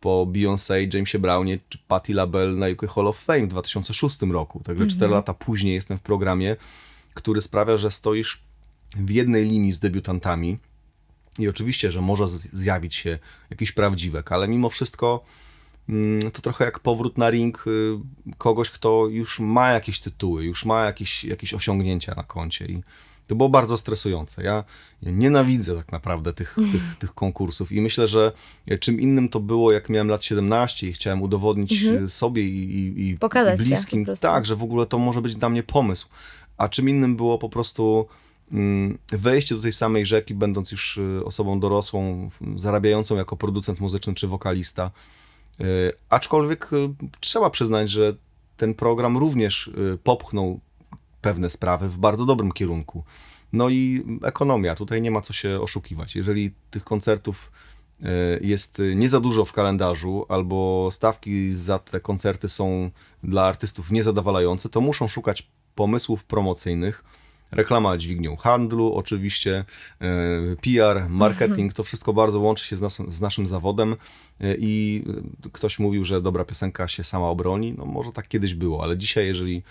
po 0.00 0.26
Beyoncé, 0.32 0.94
Jamesie 0.94 1.18
Brownie 1.18 1.58
czy 1.68 1.78
Patti 1.88 2.12
LaBelle 2.12 2.52
na 2.52 2.66
UK 2.68 2.90
Hall 2.94 3.06
of 3.06 3.18
Fame 3.18 3.46
w 3.46 3.48
2006 3.48 4.22
roku. 4.22 4.60
Także 4.64 4.86
cztery 4.86 5.04
mhm. 5.04 5.18
lata 5.18 5.34
później 5.34 5.74
jestem 5.74 5.98
w 5.98 6.02
programie, 6.02 6.56
który 7.14 7.40
sprawia, 7.40 7.76
że 7.76 7.90
stoisz 7.90 8.42
w 8.96 9.10
jednej 9.10 9.44
linii 9.44 9.72
z 9.72 9.78
debiutantami. 9.78 10.58
I 11.38 11.48
oczywiście, 11.48 11.90
że 11.90 12.00
może 12.00 12.28
zjawić 12.28 12.94
się 12.94 13.18
jakiś 13.50 13.72
prawdziwek, 13.72 14.32
ale 14.32 14.48
mimo 14.48 14.70
wszystko 14.70 15.24
mm, 15.88 16.30
to 16.30 16.42
trochę 16.42 16.64
jak 16.64 16.80
powrót 16.80 17.18
na 17.18 17.30
ring 17.30 17.64
y, 17.66 17.98
kogoś, 18.38 18.70
kto 18.70 19.08
już 19.08 19.40
ma 19.40 19.70
jakieś 19.70 20.00
tytuły, 20.00 20.44
już 20.44 20.64
ma 20.64 20.84
jakieś, 20.84 21.24
jakieś 21.24 21.54
osiągnięcia 21.54 22.14
na 22.14 22.22
koncie. 22.22 22.66
I 22.66 22.82
to 23.26 23.34
było 23.34 23.48
bardzo 23.48 23.78
stresujące. 23.78 24.42
Ja, 24.42 24.64
ja 25.02 25.10
nienawidzę 25.10 25.76
tak 25.76 25.92
naprawdę 25.92 26.32
tych, 26.32 26.58
mm. 26.58 26.72
tych, 26.72 26.94
tych 26.98 27.14
konkursów 27.14 27.72
i 27.72 27.80
myślę, 27.80 28.08
że 28.08 28.32
czym 28.80 29.00
innym 29.00 29.28
to 29.28 29.40
było, 29.40 29.72
jak 29.72 29.88
miałem 29.88 30.08
lat 30.08 30.24
17 30.24 30.88
i 30.88 30.92
chciałem 30.92 31.22
udowodnić 31.22 31.82
mm 31.82 32.06
-hmm. 32.06 32.10
sobie 32.10 32.42
i, 32.42 32.76
i, 32.76 33.08
i 33.08 33.18
bliskim, 33.58 34.06
tak, 34.20 34.46
że 34.46 34.56
w 34.56 34.62
ogóle 34.62 34.86
to 34.86 34.98
może 34.98 35.22
być 35.22 35.36
dla 35.36 35.48
mnie 35.48 35.62
pomysł. 35.62 36.08
A 36.56 36.68
czym 36.68 36.88
innym 36.88 37.16
było 37.16 37.38
po 37.38 37.48
prostu 37.48 38.06
wejście 39.08 39.54
do 39.54 39.62
tej 39.62 39.72
samej 39.72 40.06
rzeki, 40.06 40.34
będąc 40.34 40.72
już 40.72 40.96
y, 40.96 41.24
osobą 41.24 41.60
dorosłą, 41.60 42.28
zarabiającą 42.56 43.16
jako 43.16 43.36
producent 43.36 43.80
muzyczny 43.80 44.14
czy 44.14 44.28
wokalista. 44.28 44.90
Y, 45.60 45.64
aczkolwiek 46.10 46.72
y, 46.72 46.88
trzeba 47.20 47.50
przyznać, 47.50 47.90
że 47.90 48.16
ten 48.56 48.74
program 48.74 49.16
również 49.16 49.70
popchnął 50.04 50.60
pewne 51.20 51.50
sprawy 51.50 51.88
w 51.88 51.98
bardzo 51.98 52.24
dobrym 52.24 52.52
kierunku. 52.52 53.04
No 53.52 53.68
i 53.68 54.04
ekonomia, 54.22 54.74
tutaj 54.74 55.02
nie 55.02 55.10
ma 55.10 55.20
co 55.20 55.32
się 55.32 55.60
oszukiwać. 55.60 56.16
Jeżeli 56.16 56.52
tych 56.70 56.84
koncertów 56.84 57.52
jest 58.40 58.82
nie 58.94 59.08
za 59.08 59.20
dużo 59.20 59.44
w 59.44 59.52
kalendarzu, 59.52 60.26
albo 60.28 60.88
stawki 60.92 61.50
za 61.52 61.78
te 61.78 62.00
koncerty 62.00 62.48
są 62.48 62.90
dla 63.22 63.44
artystów 63.44 63.90
niezadowalające, 63.90 64.68
to 64.68 64.80
muszą 64.80 65.08
szukać 65.08 65.50
pomysłów 65.74 66.24
promocyjnych 66.24 67.04
reklama 67.50 67.98
dźwignią 67.98 68.36
handlu, 68.36 68.94
oczywiście 68.94 69.64
e, 70.00 70.06
PR, 70.56 71.08
marketing, 71.08 71.72
to 71.72 71.84
wszystko 71.84 72.12
bardzo 72.12 72.40
łączy 72.40 72.64
się 72.64 72.76
z, 72.76 72.80
nas, 72.80 73.02
z 73.08 73.20
naszym 73.20 73.46
zawodem 73.46 73.96
e, 74.40 74.54
i 74.58 75.04
ktoś 75.52 75.78
mówił, 75.78 76.04
że 76.04 76.22
dobra 76.22 76.44
piosenka 76.44 76.88
się 76.88 77.04
sama 77.04 77.28
obroni, 77.28 77.74
no 77.78 77.84
może 77.86 78.12
tak 78.12 78.28
kiedyś 78.28 78.54
było, 78.54 78.82
ale 78.82 78.98
dzisiaj 78.98 79.26
jeżeli 79.26 79.62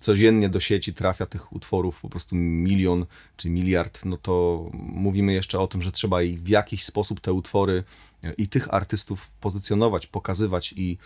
codziennie 0.00 0.48
do 0.48 0.60
sieci 0.60 0.94
trafia 0.94 1.26
tych 1.26 1.52
utworów 1.52 2.00
po 2.00 2.08
prostu 2.08 2.36
milion 2.36 3.06
czy 3.36 3.50
miliard, 3.50 4.04
no 4.04 4.16
to 4.16 4.64
mówimy 4.72 5.32
jeszcze 5.32 5.58
o 5.60 5.66
tym, 5.66 5.82
że 5.82 5.92
trzeba 5.92 6.18
w 6.36 6.48
jakiś 6.48 6.84
sposób 6.84 7.20
te 7.20 7.32
utwory 7.32 7.84
e, 8.24 8.32
i 8.32 8.48
tych 8.48 8.74
artystów 8.74 9.30
pozycjonować, 9.40 10.06
pokazywać 10.06 10.74
i, 10.76 10.98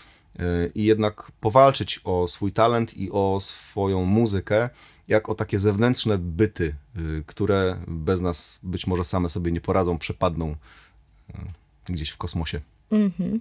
i 0.75 0.85
jednak 0.85 1.33
powalczyć 1.41 2.01
o 2.05 2.29
swój 2.29 2.53
talent 2.53 2.97
i 2.97 3.11
o 3.11 3.39
swoją 3.41 4.05
muzykę, 4.05 4.71
jak 5.09 5.29
o 5.29 5.35
takie 5.35 5.59
zewnętrzne 5.59 6.19
byty, 6.19 6.75
y, 6.97 7.23
które 7.27 7.77
bez 7.87 8.21
nas 8.21 8.61
być 8.63 8.87
może 8.87 9.05
same 9.05 9.29
sobie 9.29 9.53
nie 9.53 9.61
poradzą, 9.61 9.99
przepadną 9.99 10.51
y, 10.51 11.93
gdzieś 11.93 12.11
w 12.11 12.17
kosmosie. 12.17 12.61
Mm-hmm. 12.93 13.39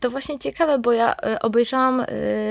To 0.00 0.10
właśnie 0.10 0.38
ciekawe, 0.38 0.78
bo 0.78 0.92
ja 0.92 1.16
e, 1.16 1.40
obejrzałam 1.40 2.00
e, 2.00 2.06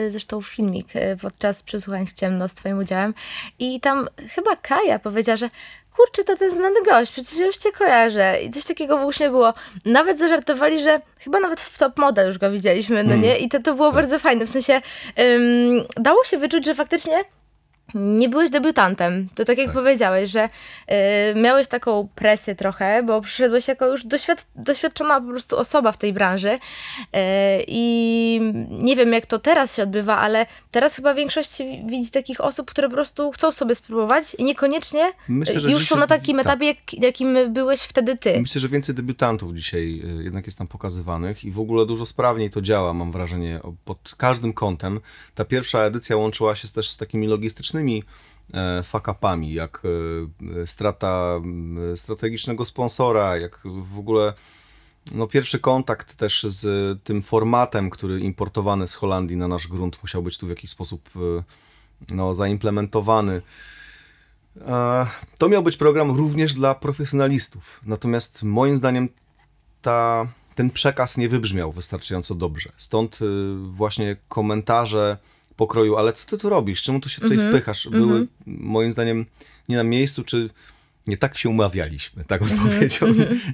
zresztą 0.09 0.41
filmik 0.41 0.87
podczas 1.21 1.63
przesłuchań 1.63 2.05
w 2.05 2.13
ciemno 2.13 2.49
z 2.49 2.53
Twoim 2.53 2.77
udziałem 2.77 3.13
i 3.59 3.79
tam 3.79 4.07
chyba 4.29 4.55
Kaja 4.55 4.99
powiedziała, 4.99 5.37
że 5.37 5.49
kurczę, 5.95 6.23
to 6.23 6.35
ten 6.35 6.51
znany 6.51 6.81
gość, 6.85 7.11
przecież 7.11 7.39
ja 7.39 7.45
już 7.45 7.57
Cię 7.57 7.71
kojarzę. 7.71 8.41
I 8.43 8.49
coś 8.49 8.65
takiego 8.65 8.97
właśnie 8.97 9.29
było. 9.29 9.53
Nawet 9.85 10.19
zażartowali, 10.19 10.83
że 10.83 11.01
chyba 11.19 11.39
nawet 11.39 11.61
w 11.61 11.77
Top 11.77 11.97
Model 11.97 12.27
już 12.27 12.37
go 12.37 12.51
widzieliśmy, 12.51 13.03
no 13.03 13.13
mm. 13.13 13.21
nie? 13.21 13.37
I 13.37 13.49
to, 13.49 13.59
to 13.59 13.73
było 13.73 13.87
tak. 13.87 13.95
bardzo 13.95 14.19
fajne. 14.19 14.45
W 14.45 14.49
sensie 14.49 14.81
dało 15.97 16.23
się 16.23 16.37
wyczuć, 16.37 16.65
że 16.65 16.75
faktycznie 16.75 17.23
nie 17.95 18.29
byłeś 18.29 18.49
debiutantem. 18.49 19.29
To 19.35 19.45
tak 19.45 19.57
jak 19.57 19.67
tak. 19.67 19.75
powiedziałeś, 19.75 20.29
że 20.29 20.45
y, 20.45 21.35
miałeś 21.35 21.67
taką 21.67 22.07
presję 22.15 22.55
trochę, 22.55 23.03
bo 23.03 23.21
przyszedłeś 23.21 23.67
jako 23.67 23.87
już 23.87 24.05
doświad 24.05 24.47
doświadczona 24.55 25.21
po 25.21 25.27
prostu 25.27 25.57
osoba 25.57 25.91
w 25.91 25.97
tej 25.97 26.13
branży. 26.13 26.49
Y, 26.51 26.59
I 27.67 28.53
nie 28.69 28.95
wiem, 28.95 29.13
jak 29.13 29.25
to 29.25 29.39
teraz 29.39 29.75
się 29.75 29.83
odbywa, 29.83 30.17
ale 30.17 30.45
teraz 30.71 30.95
chyba 30.95 31.13
większość 31.13 31.61
widzi 31.85 32.11
takich 32.11 32.41
osób, 32.41 32.71
które 32.71 32.89
po 32.89 32.93
prostu 32.93 33.31
chcą 33.31 33.51
sobie 33.51 33.75
spróbować 33.75 34.35
i 34.35 34.43
niekoniecznie 34.43 35.11
Myślę, 35.27 35.71
już 35.71 35.87
są 35.87 35.95
na 35.95 36.07
takim 36.07 36.37
jest, 36.37 36.49
etapie, 36.49 36.65
jak, 36.65 36.93
jakim 36.93 37.53
byłeś 37.53 37.81
wtedy 37.81 38.17
ty. 38.17 38.39
Myślę, 38.41 38.61
że 38.61 38.67
więcej 38.67 38.95
debiutantów 38.95 39.53
dzisiaj 39.53 40.01
y, 40.19 40.23
jednak 40.23 40.45
jest 40.45 40.57
tam 40.57 40.67
pokazywanych 40.67 41.43
i 41.43 41.51
w 41.51 41.59
ogóle 41.59 41.85
dużo 41.85 42.05
sprawniej 42.05 42.49
to 42.49 42.61
działa, 42.61 42.93
mam 42.93 43.11
wrażenie, 43.11 43.59
pod 43.85 44.15
każdym 44.17 44.53
kątem. 44.53 44.99
Ta 45.35 45.45
pierwsza 45.45 45.79
edycja 45.79 46.17
łączyła 46.17 46.55
się 46.55 46.67
też 46.67 46.89
z 46.89 46.97
takimi 46.97 47.27
logistycznymi 47.27 47.80
różnymi 47.81 48.03
e, 48.53 48.83
fakapami, 48.83 49.53
jak 49.53 49.81
e, 50.61 50.67
strata 50.67 51.41
strategicznego 51.95 52.65
sponsora, 52.65 53.37
jak 53.37 53.59
w 53.65 53.99
ogóle 53.99 54.33
no, 55.15 55.27
pierwszy 55.27 55.59
kontakt 55.59 56.15
też 56.15 56.43
z 56.43 57.03
tym 57.03 57.21
formatem, 57.21 57.89
który 57.89 58.19
importowany 58.19 58.87
z 58.87 58.95
Holandii 58.95 59.37
na 59.37 59.47
nasz 59.47 59.67
grunt 59.67 60.01
musiał 60.01 60.23
być 60.23 60.37
tu 60.37 60.47
w 60.47 60.49
jakiś 60.49 60.69
sposób 60.71 61.09
e, 61.15 62.15
no, 62.15 62.33
zaimplementowany. 62.33 63.41
To 65.37 65.49
miał 65.49 65.63
być 65.63 65.77
program 65.77 66.17
również 66.17 66.53
dla 66.53 66.75
profesjonalistów. 66.75 67.81
Natomiast 67.85 68.43
moim 68.43 68.77
zdaniem 68.77 69.09
ta, 69.81 70.27
ten 70.55 70.71
przekaz 70.71 71.17
nie 71.17 71.29
wybrzmiał 71.29 71.71
wystarczająco 71.71 72.35
dobrze. 72.35 72.71
Stąd 72.77 73.19
właśnie 73.63 74.15
komentarze 74.27 75.17
pokroju, 75.55 75.97
ale 75.97 76.13
co 76.13 76.27
ty 76.27 76.37
tu 76.37 76.49
robisz? 76.49 76.83
Czemu 76.83 76.99
tu 76.99 77.09
się 77.09 77.21
tutaj 77.21 77.37
mm 77.37 77.49
-hmm. 77.49 77.51
wpychasz? 77.51 77.87
Były 77.89 78.15
mm 78.15 78.23
-hmm. 78.23 78.27
moim 78.45 78.91
zdaniem 78.91 79.25
nie 79.69 79.77
na 79.77 79.83
miejscu, 79.83 80.23
czy 80.23 80.49
nie 81.07 81.17
tak 81.17 81.37
się 81.37 81.49
umawialiśmy, 81.49 82.23
tak 82.23 82.43
bym 82.43 82.57
-hmm. 82.57 82.73
powiedział. 82.73 83.09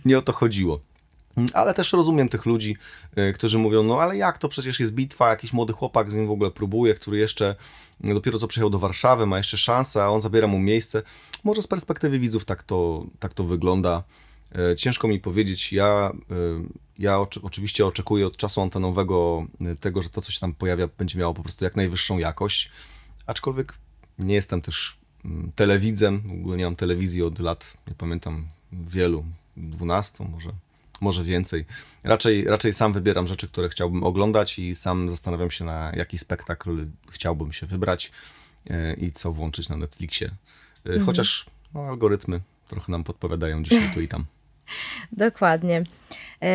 Nie 0.05 0.17
o 0.17 0.21
to 0.21 0.33
chodziło. 0.33 0.79
Ale 1.53 1.73
też 1.73 1.93
rozumiem 1.93 2.29
tych 2.29 2.45
ludzi, 2.45 2.77
y, 3.17 3.33
którzy 3.33 3.57
mówią, 3.57 3.83
no 3.83 4.01
ale 4.01 4.17
jak 4.17 4.37
to 4.37 4.49
przecież 4.49 4.79
jest 4.79 4.93
bitwa, 4.93 5.29
jakiś 5.29 5.53
młody 5.53 5.73
chłopak 5.73 6.11
z 6.11 6.15
nim 6.15 6.27
w 6.27 6.31
ogóle 6.31 6.51
próbuje, 6.51 6.93
który 6.93 7.17
jeszcze 7.17 7.55
dopiero 7.99 8.39
co 8.39 8.47
przyjechał 8.47 8.69
do 8.69 8.79
Warszawy, 8.79 9.25
ma 9.25 9.37
jeszcze 9.37 9.57
szansę, 9.57 10.03
a 10.03 10.07
on 10.07 10.21
zabiera 10.21 10.47
mu 10.47 10.59
miejsce. 10.59 11.01
Może 11.43 11.61
z 11.61 11.67
perspektywy 11.67 12.19
widzów 12.19 12.45
tak 12.45 12.63
to, 12.63 13.05
tak 13.19 13.33
to 13.33 13.43
wygląda. 13.43 14.03
Y, 14.71 14.75
ciężko 14.75 15.07
mi 15.07 15.19
powiedzieć, 15.19 15.73
ja, 15.73 16.11
y, 16.99 17.03
ja 17.03 17.19
oczywiście 17.19 17.85
oczekuję 17.85 18.27
od 18.27 18.37
czasu 18.37 18.61
antenowego 18.61 19.47
tego, 19.79 20.01
że 20.01 20.09
to, 20.09 20.21
co 20.21 20.31
się 20.31 20.39
tam 20.39 20.53
pojawia, 20.53 20.89
będzie 20.97 21.19
miało 21.19 21.33
po 21.33 21.41
prostu 21.41 21.63
jak 21.63 21.75
najwyższą 21.75 22.17
jakość, 22.17 22.71
aczkolwiek 23.25 23.73
nie 24.19 24.35
jestem 24.35 24.61
też 24.61 24.97
mm, 25.25 25.51
telewidzem, 25.55 26.21
w 26.21 26.31
ogóle 26.31 26.57
nie 26.57 26.63
mam 26.63 26.75
telewizji 26.75 27.23
od 27.23 27.39
lat, 27.39 27.77
nie 27.87 27.95
pamiętam, 27.95 28.47
wielu, 28.71 29.25
12 29.57 30.25
może 30.31 30.51
może 31.01 31.23
więcej. 31.23 31.65
Raczej, 32.03 32.45
raczej 32.45 32.73
sam 32.73 32.93
wybieram 32.93 33.27
rzeczy, 33.27 33.47
które 33.47 33.69
chciałbym 33.69 34.03
oglądać 34.03 34.59
i 34.59 34.75
sam 34.75 35.09
zastanawiam 35.09 35.51
się, 35.51 35.65
na 35.65 35.91
jaki 35.95 36.17
spektakl 36.17 36.85
chciałbym 37.11 37.53
się 37.53 37.65
wybrać 37.65 38.11
e, 38.69 38.93
i 38.93 39.11
co 39.11 39.31
włączyć 39.31 39.69
na 39.69 39.77
Netflixie. 39.77 40.27
E, 40.27 40.89
mhm. 40.89 41.05
Chociaż 41.05 41.45
no, 41.73 41.81
algorytmy 41.81 42.41
trochę 42.67 42.91
nam 42.91 43.03
podpowiadają 43.03 43.63
dzisiaj 43.63 43.93
tu 43.93 44.01
i 44.01 44.07
tam. 44.07 44.25
Dokładnie. 45.11 45.83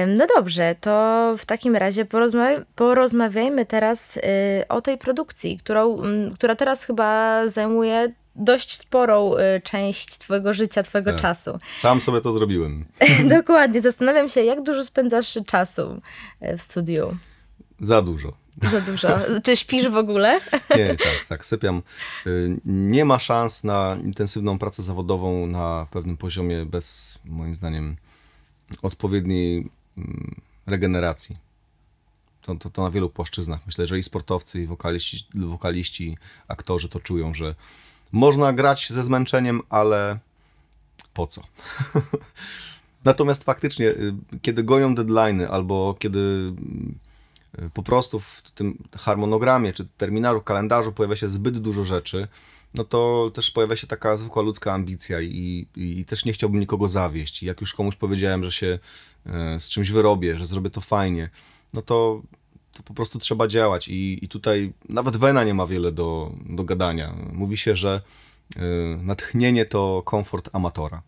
No 0.06 0.26
dobrze, 0.36 0.74
to 0.80 1.34
w 1.38 1.46
takim 1.46 1.76
razie 1.76 2.04
porozmawia 2.04 2.64
porozmawiajmy 2.74 3.66
teraz 3.66 4.16
y, 4.16 4.20
o 4.68 4.80
tej 4.80 4.98
produkcji, 4.98 5.58
którą, 5.58 6.02
która 6.34 6.54
teraz 6.54 6.84
chyba 6.84 7.42
zajmuje 7.48 8.12
dość 8.36 8.78
sporą 8.78 9.34
y, 9.36 9.60
część 9.60 10.18
Twojego 10.18 10.54
życia, 10.54 10.82
Twojego 10.82 11.12
tak. 11.12 11.20
czasu. 11.20 11.58
Sam 11.74 12.00
sobie 12.00 12.20
to 12.20 12.32
zrobiłem. 12.32 12.84
Dokładnie. 13.38 13.80
Zastanawiam 13.80 14.28
się, 14.28 14.42
jak 14.42 14.62
dużo 14.62 14.84
spędzasz 14.84 15.38
czasu 15.46 16.00
y, 16.42 16.56
w 16.56 16.62
studiu? 16.62 17.16
Za 17.80 18.02
dużo. 18.02 18.41
Za 18.62 18.80
dużo. 18.80 19.08
Czy 19.42 19.56
śpisz 19.56 19.88
w 19.88 19.96
ogóle? 19.96 20.40
Nie, 20.76 20.88
tak, 20.88 21.24
tak, 21.28 21.46
sypiam. 21.46 21.82
Y, 22.26 22.56
nie 22.64 23.04
ma 23.04 23.18
szans 23.18 23.64
na 23.64 23.96
intensywną 24.04 24.58
pracę 24.58 24.82
zawodową 24.82 25.46
na 25.46 25.86
pewnym 25.90 26.16
poziomie 26.16 26.66
bez, 26.66 27.18
moim 27.24 27.54
zdaniem, 27.54 27.96
odpowiedniej 28.82 29.68
mm, 29.98 30.40
regeneracji. 30.66 31.36
To, 32.42 32.54
to, 32.54 32.70
to 32.70 32.82
na 32.82 32.90
wielu 32.90 33.10
płaszczyznach. 33.10 33.60
Myślę, 33.66 33.86
że 33.86 33.98
i 33.98 34.02
sportowcy, 34.02 34.62
i 34.62 34.66
wokaliści, 34.66 35.26
wokaliści, 35.34 36.16
aktorzy 36.48 36.88
to 36.88 37.00
czują, 37.00 37.34
że 37.34 37.54
można 38.12 38.52
grać 38.52 38.90
ze 38.90 39.02
zmęczeniem, 39.02 39.60
ale 39.70 40.18
po 41.14 41.26
co? 41.26 41.42
Natomiast 43.04 43.44
faktycznie, 43.44 43.86
y, 43.86 44.14
kiedy 44.42 44.62
goją 44.62 44.94
deadlines 44.94 45.50
albo 45.50 45.96
kiedy 45.98 46.18
y, 46.18 46.52
po 47.74 47.82
prostu 47.82 48.20
w 48.20 48.42
tym 48.54 48.78
harmonogramie 48.98 49.72
czy 49.72 49.84
terminalu, 49.84 50.40
kalendarzu 50.40 50.92
pojawia 50.92 51.16
się 51.16 51.28
zbyt 51.28 51.58
dużo 51.58 51.84
rzeczy, 51.84 52.28
no 52.74 52.84
to 52.84 53.30
też 53.34 53.50
pojawia 53.50 53.76
się 53.76 53.86
taka 53.86 54.16
zwykła 54.16 54.42
ludzka 54.42 54.72
ambicja 54.72 55.20
i, 55.20 55.66
i 55.76 56.04
też 56.04 56.24
nie 56.24 56.32
chciałbym 56.32 56.60
nikogo 56.60 56.88
zawieść. 56.88 57.42
I 57.42 57.46
jak 57.46 57.60
już 57.60 57.74
komuś 57.74 57.96
powiedziałem, 57.96 58.44
że 58.44 58.52
się 58.52 58.78
y, 59.56 59.60
z 59.60 59.68
czymś 59.68 59.90
wyrobię, 59.90 60.38
że 60.38 60.46
zrobię 60.46 60.70
to 60.70 60.80
fajnie, 60.80 61.30
no 61.74 61.82
to 61.82 62.22
to 62.72 62.82
po 62.82 62.94
prostu 62.94 63.18
trzeba 63.18 63.46
działać 63.48 63.88
i, 63.88 64.24
i 64.24 64.28
tutaj 64.28 64.72
nawet 64.88 65.16
Wena 65.16 65.44
nie 65.44 65.54
ma 65.54 65.66
wiele 65.66 65.92
do, 65.92 66.32
do 66.46 66.64
gadania. 66.64 67.14
Mówi 67.32 67.56
się, 67.56 67.76
że 67.76 68.02
y, 68.56 68.60
natchnienie 69.02 69.64
to 69.64 70.02
komfort 70.04 70.50
amatora. 70.52 71.02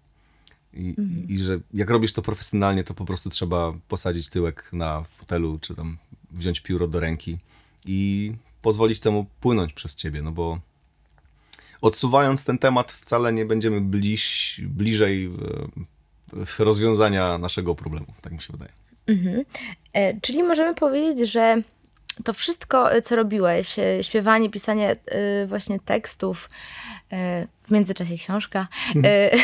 I, 0.73 0.95
mhm. 0.99 1.29
I, 1.29 1.39
że 1.39 1.59
jak 1.75 1.91
robisz 1.91 2.13
to 2.13 2.23
profesjonalnie, 2.23 2.85
to 2.85 2.95
po 2.95 3.05
prostu 3.05 3.31
trzeba 3.31 3.73
posadzić 3.89 4.29
tyłek 4.29 4.69
na 4.73 5.03
fotelu, 5.03 5.59
czy 5.59 5.75
tam 5.75 5.97
wziąć 6.35 6.61
pióro 6.61 6.89
do 6.89 7.01
ręki 7.01 7.39
i 7.87 8.33
pozwolić 8.63 9.01
temu 9.01 9.27
płynąć 9.41 9.73
przez 9.73 9.95
ciebie, 9.95 10.23
no 10.23 10.33
bo 10.33 10.59
odsuwając 11.81 12.45
ten 12.45 12.59
temat, 12.59 12.93
wcale 12.93 13.33
nie 13.33 13.45
będziemy 13.45 13.81
bliż, 13.81 14.61
bliżej 14.65 15.27
y, 15.27 16.65
rozwiązania 16.65 17.39
naszego 17.39 17.75
problemu, 17.75 18.07
tak 18.23 18.33
mi 18.33 18.43
się 18.43 18.53
wydaje. 18.53 18.73
Mhm. 19.07 19.45
E, 19.93 20.21
czyli 20.21 20.43
możemy 20.43 20.75
powiedzieć, 20.75 21.31
że 21.31 21.63
to 22.25 22.33
wszystko, 22.33 22.93
e, 22.93 23.03
co 23.03 23.17
robiłeś, 23.17 23.79
e, 23.79 24.03
śpiewanie, 24.03 24.51
pisanie 24.51 24.97
właśnie 25.47 25.81
tekstów, 25.81 26.51
w 27.63 27.71
międzyczasie 27.71 28.17
książka 28.17 28.69
mhm. 28.97 29.41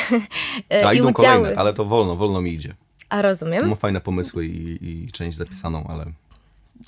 A, 0.84 0.94
idą 0.94 1.10
udziały. 1.10 1.14
kolejne, 1.14 1.60
ale 1.60 1.74
to 1.74 1.84
wolno, 1.84 2.16
wolno 2.16 2.42
mi 2.42 2.52
idzie. 2.52 2.74
A 3.08 3.22
rozumiem. 3.22 3.68
Mam 3.68 3.76
fajne 3.76 4.00
pomysły 4.00 4.46
i, 4.46 4.88
i 4.88 5.12
część 5.12 5.38
zapisaną, 5.38 5.86
ale. 5.88 6.06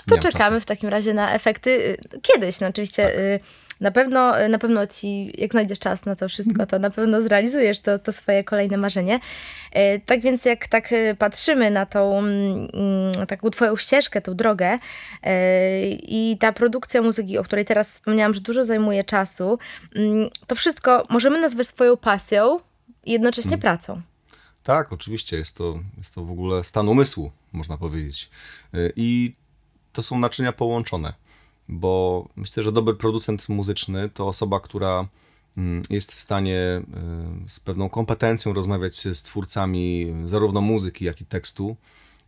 To 0.09 0.19
czekamy 0.19 0.57
czasu. 0.57 0.61
w 0.61 0.67
takim 0.67 0.89
razie 0.89 1.15
na 1.15 1.35
efekty 1.35 1.97
kiedyś. 2.23 2.61
No 2.61 2.67
oczywiście 2.67 3.03
tak. 3.03 3.63
Na 3.83 3.91
pewno, 3.91 4.49
na 4.49 4.59
pewno 4.59 4.87
ci, 4.87 5.33
jak 5.41 5.53
znajdziesz 5.53 5.79
czas 5.79 6.07
na 6.07 6.17
to 6.17 6.29
wszystko, 6.29 6.67
to 6.67 6.79
na 6.79 6.91
pewno 6.91 7.23
zrealizujesz 7.23 7.81
to, 7.81 7.99
to 7.99 8.13
swoje 8.13 8.45
kolejne 8.45 8.77
marzenie. 8.77 9.21
Tak 10.07 10.21
więc 10.21 10.45
jak 10.45 10.69
tak 10.69 10.95
patrzymy 11.19 11.71
na 11.71 11.87
tą 11.87 12.19
mm, 12.19 12.71
taką 13.29 13.51
twoją 13.51 13.77
ścieżkę, 13.77 14.21
tą 14.21 14.35
drogę 14.35 14.77
i 16.03 16.37
ta 16.41 16.53
produkcja 16.53 17.03
muzyki, 17.03 17.39
o 17.39 17.45
której 17.45 17.65
teraz 17.65 17.91
wspomniałam, 17.91 18.35
że 18.35 18.41
dużo 18.41 18.65
zajmuje 18.65 19.05
czasu, 19.05 19.59
mm, 19.95 20.31
to 20.47 20.55
wszystko 20.55 21.07
możemy 21.11 21.41
nazwać 21.41 21.67
swoją 21.67 21.97
pasją 21.97 22.59
i 23.05 23.13
jednocześnie 23.13 23.51
hmm. 23.51 23.61
pracą. 23.61 24.03
Tak, 24.63 24.93
oczywiście. 24.93 25.37
Jest 25.37 25.57
to, 25.57 25.79
jest 25.99 26.15
to 26.15 26.25
w 26.25 26.31
ogóle 26.31 26.65
stan 26.65 26.89
umysłu, 26.89 27.31
można 27.53 27.79
powiedzieć. 27.79 28.31
I 28.97 29.35
to 29.93 30.03
są 30.03 30.19
naczynia 30.19 30.53
połączone 30.53 31.15
bo 31.69 32.29
myślę, 32.37 32.63
że 32.63 32.73
dobry 32.73 32.95
producent 32.95 33.49
muzyczny 33.49 34.09
to 34.09 34.29
osoba, 34.29 34.61
która 34.61 35.09
mm, 35.57 35.83
jest 35.91 36.13
w 36.13 36.21
stanie 36.21 36.83
y, 37.47 37.51
z 37.51 37.61
pewną 37.61 37.89
kompetencją 37.89 38.53
rozmawiać 38.53 38.97
z 38.97 39.23
twórcami 39.23 40.15
zarówno 40.27 40.61
muzyki, 40.61 41.05
jak 41.05 41.21
i 41.21 41.27
tekstu 41.27 41.77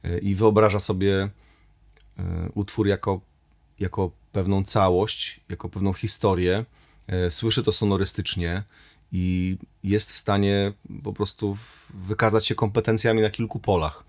y, 0.04 0.18
i 0.18 0.34
wyobraża 0.34 0.80
sobie 0.80 1.24
y, 1.24 2.22
utwór 2.54 2.86
jako, 2.86 3.20
jako 3.80 4.10
pewną 4.32 4.64
całość, 4.64 5.40
jako 5.48 5.68
pewną 5.68 5.92
historię, 5.92 6.64
słyszy 7.30 7.62
to 7.62 7.72
sonorystycznie 7.72 8.62
i 9.12 9.56
jest 9.82 10.12
w 10.12 10.18
stanie 10.18 10.72
po 11.02 11.12
prostu 11.12 11.56
wykazać 11.94 12.46
się 12.46 12.54
kompetencjami 12.54 13.22
na 13.22 13.30
kilku 13.30 13.58
polach. 13.58 14.04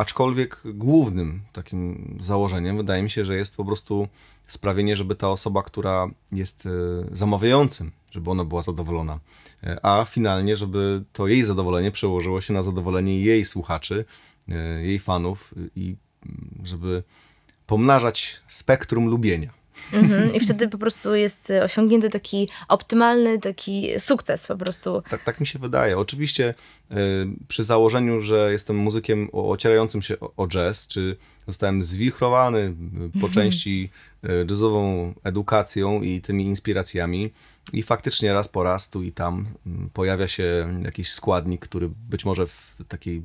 Aczkolwiek 0.00 0.62
głównym 0.64 1.40
takim 1.52 2.16
założeniem 2.20 2.76
wydaje 2.76 3.02
mi 3.02 3.10
się, 3.10 3.24
że 3.24 3.36
jest 3.36 3.56
po 3.56 3.64
prostu 3.64 4.08
sprawienie, 4.46 4.96
żeby 4.96 5.14
ta 5.14 5.28
osoba, 5.30 5.62
która 5.62 6.10
jest 6.32 6.66
e, 6.66 6.70
zamawiającym, 7.16 7.92
żeby 8.12 8.30
ona 8.30 8.44
była 8.44 8.62
zadowolona, 8.62 9.20
e, 9.64 9.86
a 9.86 10.04
finalnie, 10.04 10.56
żeby 10.56 11.04
to 11.12 11.26
jej 11.26 11.44
zadowolenie 11.44 11.90
przełożyło 11.90 12.40
się 12.40 12.52
na 12.52 12.62
zadowolenie 12.62 13.20
jej 13.20 13.44
słuchaczy, 13.44 14.04
e, 14.48 14.82
jej 14.82 14.98
fanów 14.98 15.54
i 15.76 15.96
mm, 16.26 16.50
żeby 16.64 17.02
pomnażać 17.66 18.40
spektrum 18.48 19.06
lubienia. 19.06 19.59
Mhm. 19.92 20.34
I 20.34 20.40
wtedy 20.40 20.68
po 20.68 20.78
prostu 20.78 21.14
jest 21.14 21.52
osiągnięty 21.64 22.10
taki 22.10 22.48
optymalny, 22.68 23.38
taki 23.38 23.88
sukces 23.98 24.46
po 24.46 24.56
prostu. 24.56 25.02
Tak, 25.10 25.24
tak 25.24 25.40
mi 25.40 25.46
się 25.46 25.58
wydaje. 25.58 25.98
Oczywiście 25.98 26.54
y, 26.90 26.96
przy 27.48 27.64
założeniu, 27.64 28.20
że 28.20 28.52
jestem 28.52 28.76
muzykiem 28.76 29.28
ocierającym 29.32 30.02
się 30.02 30.20
o, 30.20 30.32
o 30.36 30.48
jazz, 30.48 30.88
czy 30.88 31.16
zostałem 31.46 31.84
zwichrowany 31.84 32.74
po 33.12 33.26
mhm. 33.26 33.32
części 33.32 33.90
jazzową 34.48 35.14
edukacją 35.24 36.02
i 36.02 36.20
tymi 36.20 36.44
inspiracjami 36.44 37.30
i 37.72 37.82
faktycznie 37.82 38.32
raz 38.32 38.48
po 38.48 38.62
raz 38.62 38.90
tu 38.90 39.02
i 39.02 39.12
tam 39.12 39.46
pojawia 39.92 40.28
się 40.28 40.80
jakiś 40.84 41.12
składnik, 41.12 41.60
który 41.60 41.88
być 42.10 42.24
może 42.24 42.46
w 42.46 42.76
takiej 42.88 43.22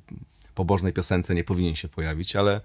pobożnej 0.56 0.94
piosence 0.94 1.36
nie 1.36 1.44
powinien 1.44 1.76
się 1.76 1.88
pojawić, 1.88 2.36
ale 2.36 2.62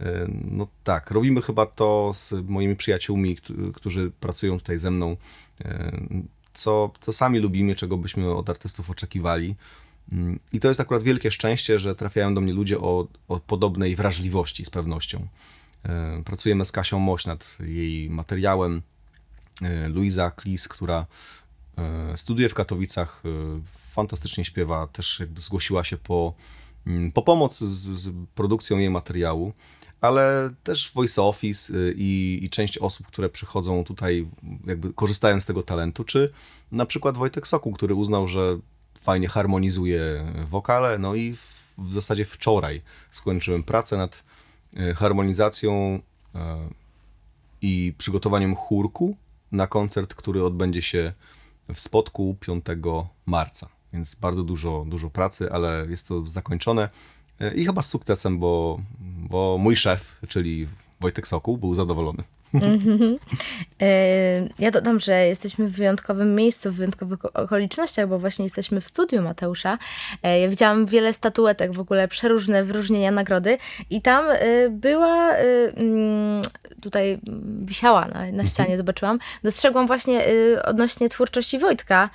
e, 0.00 0.26
no 0.50 0.68
tak, 0.84 1.10
robimy 1.10 1.42
chyba 1.42 1.66
to 1.66 2.10
z 2.14 2.32
moimi 2.48 2.76
przyjaciółmi, 2.76 3.36
którzy 3.74 4.10
pracują 4.20 4.58
tutaj 4.58 4.78
ze 4.78 4.90
mną, 4.90 5.16
e, 5.64 6.00
co, 6.54 6.92
co 7.00 7.12
sami 7.12 7.38
lubimy, 7.38 7.74
czego 7.74 7.96
byśmy 7.96 8.34
od 8.34 8.50
artystów 8.50 8.90
oczekiwali. 8.90 9.56
Mm, 10.12 10.38
I 10.52 10.60
to 10.60 10.68
jest 10.68 10.80
akurat 10.80 11.02
wielkie 11.02 11.30
szczęście, 11.30 11.78
że 11.78 11.94
trafiają 11.94 12.34
do 12.34 12.40
mnie 12.40 12.52
ludzie 12.52 12.78
o, 12.78 13.06
o 13.28 13.40
podobnej 13.40 13.96
wrażliwości 13.96 14.64
z 14.64 14.70
pewnością. 14.70 15.28
E, 15.84 16.22
pracujemy 16.24 16.64
z 16.64 16.72
Kasią 16.72 16.98
Moś 16.98 17.26
nad 17.26 17.58
jej 17.60 18.10
materiałem. 18.10 18.82
Luiza 19.88 20.30
Klis, 20.30 20.68
która 20.68 21.06
studiuje 22.16 22.48
w 22.48 22.54
Katowicach, 22.54 23.22
fantastycznie 23.72 24.44
śpiewa, 24.44 24.86
też 24.86 25.20
jakby 25.20 25.40
zgłosiła 25.40 25.84
się 25.84 25.96
po 25.96 26.34
po 27.14 27.22
pomoc 27.22 27.58
z, 27.58 28.00
z 28.00 28.12
produkcją 28.34 28.78
jej 28.78 28.90
materiału, 28.90 29.52
ale 30.00 30.50
też 30.62 30.92
Voice 30.94 31.22
Office 31.22 31.74
y, 31.74 31.94
i, 31.96 32.38
i, 32.42 32.50
część 32.50 32.78
osób, 32.78 33.06
które 33.06 33.28
przychodzą 33.28 33.84
tutaj, 33.84 34.26
jakby 34.66 34.92
korzystają 34.92 35.40
z 35.40 35.46
tego 35.46 35.62
talentu, 35.62 36.04
czy 36.04 36.32
na 36.72 36.86
przykład 36.86 37.16
Wojtek 37.16 37.48
Soku, 37.48 37.72
który 37.72 37.94
uznał, 37.94 38.28
że 38.28 38.58
fajnie 38.98 39.28
harmonizuje 39.28 40.32
wokale, 40.46 40.98
no 40.98 41.14
i 41.14 41.34
w 41.78 41.94
zasadzie 41.94 42.24
wczoraj 42.24 42.82
skończyłem 43.10 43.62
pracę 43.62 43.96
nad 43.96 44.24
e, 44.76 44.94
harmonizacją 44.94 46.00
e, 46.34 46.68
i 47.62 47.94
przygotowaniem 47.98 48.56
chórku 48.56 49.16
na 49.52 49.66
koncert, 49.66 50.14
który 50.14 50.44
odbędzie 50.44 50.82
się 50.82 51.12
w 51.74 51.80
Spodku 51.80 52.36
5 52.40 52.64
marca. 53.26 53.73
Więc 53.94 54.14
bardzo 54.14 54.42
dużo, 54.42 54.84
dużo 54.88 55.10
pracy, 55.10 55.52
ale 55.52 55.86
jest 55.88 56.08
to 56.08 56.26
zakończone 56.26 56.88
e, 57.40 57.54
i 57.54 57.66
chyba 57.66 57.82
z 57.82 57.88
sukcesem, 57.88 58.38
bo, 58.38 58.80
bo 59.00 59.58
mój 59.58 59.76
szef, 59.76 60.20
czyli 60.28 60.68
Wojtek 61.00 61.26
Sokół, 61.26 61.58
był 61.58 61.74
zadowolony. 61.74 62.22
E, 63.80 64.48
ja 64.58 64.70
dodam, 64.70 65.00
że 65.00 65.26
jesteśmy 65.26 65.68
w 65.68 65.72
wyjątkowym 65.72 66.34
miejscu, 66.34 66.72
w 66.72 66.74
wyjątkowych 66.74 67.36
okolicznościach, 67.36 68.08
bo 68.08 68.18
właśnie 68.18 68.44
jesteśmy 68.44 68.80
w 68.80 68.88
studiu 68.88 69.22
Mateusza. 69.22 69.78
E, 70.22 70.40
ja 70.40 70.48
widziałam 70.48 70.86
wiele 70.86 71.12
statuetek, 71.12 71.72
w 71.72 71.80
ogóle 71.80 72.08
przeróżne 72.08 72.64
wyróżnienia, 72.64 73.10
nagrody 73.10 73.58
i 73.90 74.02
tam 74.02 74.24
była, 74.70 75.30
mm, 75.30 76.42
tutaj 76.80 77.20
wisiała 77.64 78.08
na, 78.08 78.32
na 78.32 78.46
ścianie, 78.46 78.76
zobaczyłam, 78.76 79.18
dostrzegłam 79.42 79.86
właśnie 79.86 80.24
odnośnie 80.64 81.08
twórczości 81.08 81.58
Wojtka. 81.58 82.10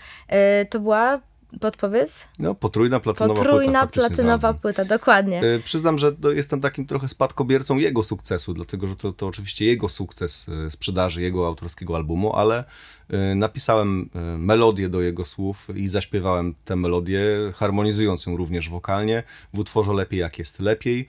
To 0.70 0.80
była 0.80 1.22
Podpowiedz? 1.62 2.28
No, 2.40 2.56
potrójna 2.56 3.00
platynowa 3.00 3.36
potrójna 3.36 3.88
płyta. 3.88 4.08
platynowa 4.08 4.54
płyta, 4.54 4.86
dokładnie. 4.86 5.40
Yy, 5.40 5.62
przyznam, 5.64 6.00
że 6.00 6.16
jestem 6.36 6.62
takim 6.62 6.88
trochę 6.88 7.10
spadkobiercą 7.10 7.78
jego 7.78 8.04
sukcesu, 8.04 8.54
dlatego 8.54 8.88
że 8.88 8.96
to, 8.96 9.12
to 9.12 9.28
oczywiście 9.28 9.66
jego 9.66 9.90
sukces 9.90 10.50
e, 10.50 10.72
sprzedaży 10.72 11.22
jego 11.22 11.48
autorskiego 11.48 11.96
albumu, 11.96 12.36
ale 12.36 12.64
yy, 13.10 13.36
napisałem 13.36 14.10
melodię 14.38 14.90
do 14.90 15.02
jego 15.02 15.26
słów 15.26 15.68
i 15.76 15.88
zaśpiewałem 15.88 16.56
tę 16.66 16.76
melodię, 16.76 17.22
harmonizując 17.56 18.26
ją 18.26 18.38
również 18.38 18.70
wokalnie 18.70 19.24
w 19.54 19.60
utworze 19.60 19.94
Lepiej 19.94 20.20
jak 20.20 20.40
jest 20.40 20.60
lepiej, 20.60 21.08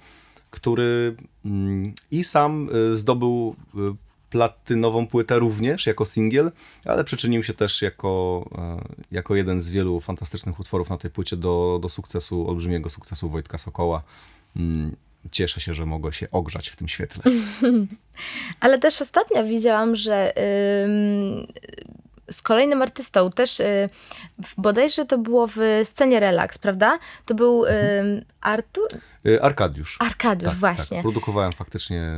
który 0.50 1.16
mm, 1.44 1.92
i 2.10 2.24
sam 2.24 2.68
zdobył 2.94 3.56
platynową 4.30 5.06
płytę 5.06 5.38
również 5.38 5.86
jako 5.86 6.04
singiel, 6.04 6.52
ale 6.84 7.04
przyczynił 7.04 7.44
się 7.44 7.54
też 7.54 7.82
jako, 7.82 8.44
e, 8.58 8.84
jako 9.10 9.34
jeden 9.36 9.60
z 9.60 9.70
wielu 9.70 10.00
fantastycznych 10.00 10.60
utworów 10.60 10.90
na 10.90 10.98
tej 10.98 11.10
płycie 11.10 11.36
do, 11.36 11.78
do 11.82 11.88
sukcesu, 11.88 12.48
olbrzymiego 12.48 12.90
sukcesu 12.90 13.28
Wojtka 13.28 13.58
Sokoła. 13.58 14.02
Mm, 14.56 14.96
cieszę 15.30 15.60
się, 15.60 15.74
że 15.74 15.86
mogę 15.86 16.12
się 16.12 16.30
ogrzać 16.30 16.68
w 16.68 16.76
tym 16.76 16.88
świetle. 16.88 17.32
Ale 18.60 18.78
też 18.78 19.02
ostatnio 19.02 19.44
widziałam, 19.44 19.96
że 19.96 20.32
z 22.30 22.42
kolejnym 22.42 22.82
artystą, 22.82 23.30
też 23.30 23.60
y, 23.60 23.88
bodajże 24.56 25.04
to 25.04 25.18
było 25.18 25.46
w 25.46 25.58
scenie 25.84 26.20
Relax, 26.20 26.58
prawda? 26.58 26.98
To 27.26 27.34
był 27.34 27.64
y, 27.64 28.24
Artur? 28.40 28.88
Y, 29.26 29.42
Arkadiusz. 29.42 29.96
Arkadiusz, 30.00 30.48
tak, 30.48 30.58
właśnie. 30.58 30.96
Tak. 30.96 31.02
Produkowałem 31.02 31.52
faktycznie 31.52 32.10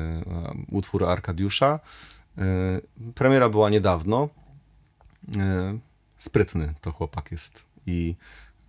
utwór 0.70 1.04
Arkadiusza. 1.04 1.80
Premiera 3.14 3.48
była 3.48 3.70
niedawno. 3.70 4.28
Sprytny 6.16 6.74
to 6.80 6.92
chłopak 6.92 7.32
jest 7.32 7.66
i 7.86 8.14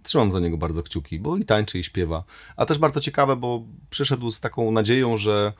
trzymam 0.03 0.31
za 0.31 0.39
niego 0.39 0.57
bardzo 0.57 0.83
kciuki, 0.83 1.19
bo 1.19 1.37
i 1.37 1.45
tańczy 1.45 1.79
i 1.79 1.83
śpiewa. 1.83 2.23
A 2.55 2.65
też 2.65 2.79
bardzo 2.79 3.01
ciekawe, 3.01 3.35
bo 3.35 3.63
przyszedł 3.89 4.31
z 4.31 4.39
taką 4.39 4.71
nadzieją, 4.71 5.17
że 5.17 5.53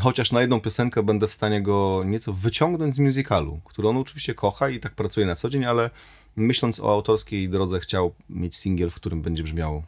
chociaż 0.00 0.32
na 0.32 0.40
jedną 0.40 0.60
piosenkę 0.60 1.02
będę 1.02 1.26
w 1.26 1.32
stanie 1.32 1.62
go 1.62 2.02
nieco 2.06 2.32
wyciągnąć 2.32 2.96
z 2.96 2.98
musicalu, 2.98 3.60
który 3.64 3.88
on 3.88 3.96
oczywiście 3.96 4.34
kocha 4.34 4.68
i 4.68 4.80
tak 4.80 4.94
pracuje 4.94 5.26
na 5.26 5.34
co 5.34 5.48
dzień, 5.48 5.64
ale 5.64 5.90
myśląc 6.36 6.80
o 6.80 6.92
autorskiej 6.92 7.48
drodze 7.48 7.80
chciał 7.80 8.14
mieć 8.30 8.56
singiel, 8.56 8.90
w 8.90 8.94
którym 8.94 9.22
będzie 9.22 9.42
brzmiał 9.42 9.82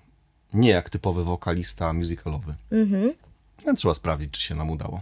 nie 0.53 0.71
jak 0.71 0.90
typowy 0.90 1.25
wokalista 1.25 1.93
musicalowy. 1.93 2.55
Mhm. 2.73 3.12
No, 3.66 3.75
trzeba 3.75 3.95
sprawdzić, 3.95 4.31
czy 4.31 4.43
się 4.43 4.55
nam 4.55 4.71
udało. 4.71 5.01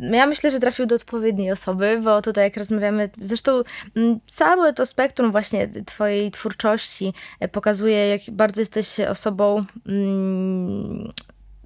Ja 0.00 0.26
myślę, 0.26 0.50
że 0.50 0.60
trafił 0.60 0.86
do 0.86 0.94
odpowiedniej 0.94 1.52
osoby, 1.52 2.00
bo 2.04 2.22
tutaj 2.22 2.44
jak 2.44 2.56
rozmawiamy, 2.56 3.10
zresztą 3.18 3.62
mm, 3.96 4.20
całe 4.30 4.72
to 4.72 4.86
spektrum 4.86 5.32
właśnie 5.32 5.68
twojej 5.86 6.30
twórczości 6.30 7.12
e, 7.40 7.48
pokazuje, 7.48 8.08
jak 8.08 8.20
bardzo 8.32 8.60
jesteś 8.60 9.00
osobą 9.00 9.64
mm, 9.86 11.12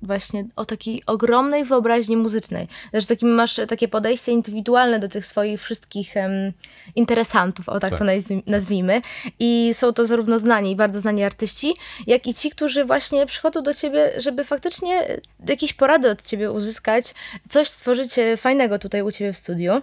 właśnie 0.03 0.45
o 0.57 0.65
takiej 0.65 1.03
ogromnej 1.07 1.65
wyobraźni 1.65 2.17
muzycznej. 2.17 2.69
Znaczy 2.91 3.07
takim 3.07 3.29
masz 3.29 3.61
takie 3.69 3.89
podejście 3.89 4.33
indywidualne 4.33 4.99
do 4.99 5.09
tych 5.09 5.27
swoich 5.27 5.61
wszystkich 5.61 6.13
um, 6.17 6.53
interesantów, 6.97 7.69
o 7.69 7.81
tak, 7.81 7.91
tak, 7.91 7.99
to 7.99 8.05
nazwijmy. 8.47 9.03
I 9.39 9.71
są 9.73 9.93
to 9.93 10.07
zarówno 10.07 10.39
znani, 10.39 10.77
bardzo 10.77 11.01
znani 11.01 11.25
artyści, 11.25 11.75
jak 12.07 12.27
i 12.27 12.35
ci, 12.35 12.51
którzy 12.51 12.85
właśnie 12.85 13.27
przychodzą 13.27 13.63
do 13.63 13.75
ciebie, 13.75 14.13
żeby 14.17 14.45
faktycznie 14.45 15.21
jakieś 15.49 15.73
porady 15.73 16.11
od 16.11 16.23
ciebie 16.23 16.53
uzyskać, 16.53 17.15
coś 17.49 17.69
stworzyć 17.69 18.19
e, 18.19 18.37
fajnego 18.37 18.79
tutaj 18.79 19.03
u 19.03 19.13
ciebie 19.13 19.33
w 19.33 19.39
studiu. 19.39 19.83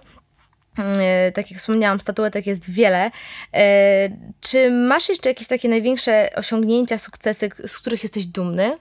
E, 0.78 1.32
tak 1.32 1.50
jak 1.50 1.60
wspomniałam, 1.60 2.00
statuetek 2.00 2.46
jest 2.46 2.70
wiele. 2.70 3.10
E, 3.54 4.08
czy 4.40 4.70
masz 4.70 5.08
jeszcze 5.08 5.28
jakieś 5.28 5.48
takie 5.48 5.68
największe 5.68 6.30
osiągnięcia, 6.36 6.98
sukcesy, 6.98 7.50
z 7.66 7.78
których 7.78 8.02
jesteś 8.02 8.26
dumny? 8.26 8.78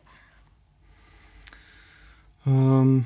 Um, 2.48 3.04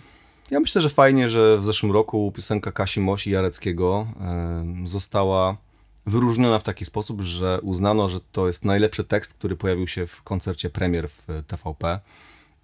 ja 0.52 0.60
myślę, 0.60 0.82
że 0.82 0.90
fajnie, 0.90 1.30
że 1.30 1.58
w 1.58 1.64
zeszłym 1.64 1.92
roku 1.92 2.32
piosenka 2.36 2.72
Kasi 2.72 3.00
Mosi 3.00 3.32
Jareckiego 3.32 4.08
um, 4.20 4.88
została 4.88 5.58
wyróżniona 6.06 6.60
w 6.60 6.64
taki 6.64 6.86
sposób, 6.86 7.22
że 7.22 7.60
uznano, 7.62 8.10
że 8.10 8.20
to 8.32 8.48
jest 8.48 8.66
najlepszy 8.66 9.04
tekst, 9.04 9.34
który 9.34 9.56
pojawił 9.56 9.88
się 9.88 10.08
w 10.08 10.24
koncercie 10.24 10.70
premier 10.70 11.10
w 11.10 11.44
TVP 11.48 12.00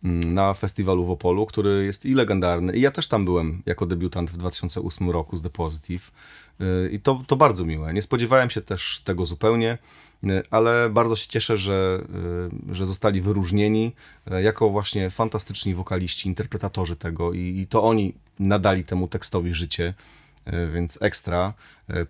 na 0.03 0.53
festiwalu 0.53 1.05
w 1.05 1.11
Opolu, 1.11 1.45
który 1.45 1.85
jest 1.85 2.05
i 2.05 2.13
legendarny. 2.13 2.73
I 2.73 2.81
ja 2.81 2.91
też 2.91 3.07
tam 3.07 3.25
byłem 3.25 3.63
jako 3.65 3.85
debiutant 3.85 4.31
w 4.31 4.37
2008 4.37 5.09
roku 5.09 5.37
z 5.37 5.41
The 5.41 5.49
Positive. 5.49 6.11
Y, 6.61 6.89
I 6.91 6.99
to, 6.99 7.23
to 7.27 7.35
bardzo 7.35 7.65
miłe. 7.65 7.93
Nie 7.93 8.01
spodziewałem 8.01 8.49
się 8.49 8.61
też 8.61 9.01
tego 9.03 9.25
zupełnie, 9.25 9.77
ale 10.51 10.89
bardzo 10.89 11.15
się 11.15 11.27
cieszę, 11.27 11.57
że, 11.57 12.01
y, 12.71 12.75
że 12.75 12.85
zostali 12.85 13.21
wyróżnieni 13.21 13.91
jako 14.43 14.69
właśnie 14.69 15.09
fantastyczni 15.09 15.73
wokaliści, 15.75 16.27
interpretatorzy 16.27 16.95
tego 16.95 17.33
i, 17.33 17.39
i 17.39 17.67
to 17.67 17.83
oni 17.83 18.13
nadali 18.39 18.83
temu 18.83 19.07
tekstowi 19.07 19.53
życie 19.53 19.93
więc 20.73 20.97
ekstra. 21.01 21.53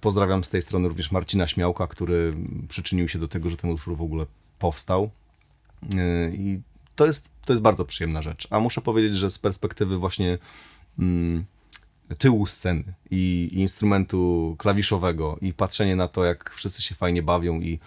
Pozdrawiam 0.02 0.44
z 0.44 0.50
tej 0.50 0.62
strony 0.62 0.88
również 0.88 1.12
Marcina 1.12 1.48
Śmiałka, 1.48 1.88
który 1.88 2.34
przyczynił 2.68 3.08
się 3.08 3.20
do 3.20 3.28
tego, 3.28 3.50
że 3.50 3.58
ten 3.58 3.70
utwór 3.70 3.98
w 3.98 4.02
ogóle 4.02 4.26
powstał. 4.60 5.10
I 6.34 6.60
to 6.96 7.06
jest, 7.06 7.30
to 7.46 7.54
jest 7.54 7.64
bardzo 7.64 7.86
przyjemna 7.86 8.22
rzecz. 8.22 8.48
A 8.50 8.60
muszę 8.60 8.82
powiedzieć, 8.82 9.18
że 9.18 9.30
z 9.30 9.40
perspektywy 9.40 9.98
właśnie 9.98 10.38
mm, 11.00 11.46
tyłu 12.18 12.46
sceny 12.46 12.84
i, 13.12 13.50
i, 13.54 13.60
instrumentu 13.60 14.56
klawiszowego 14.58 15.38
i 15.42 15.54
patrzenie 15.54 15.96
na 15.96 16.08
to, 16.08 16.24
jak 16.24 16.54
wszyscy 16.54 16.82
się 16.82 16.96
fajnie 16.96 17.24
bawią 17.24 17.62
i 17.62 17.80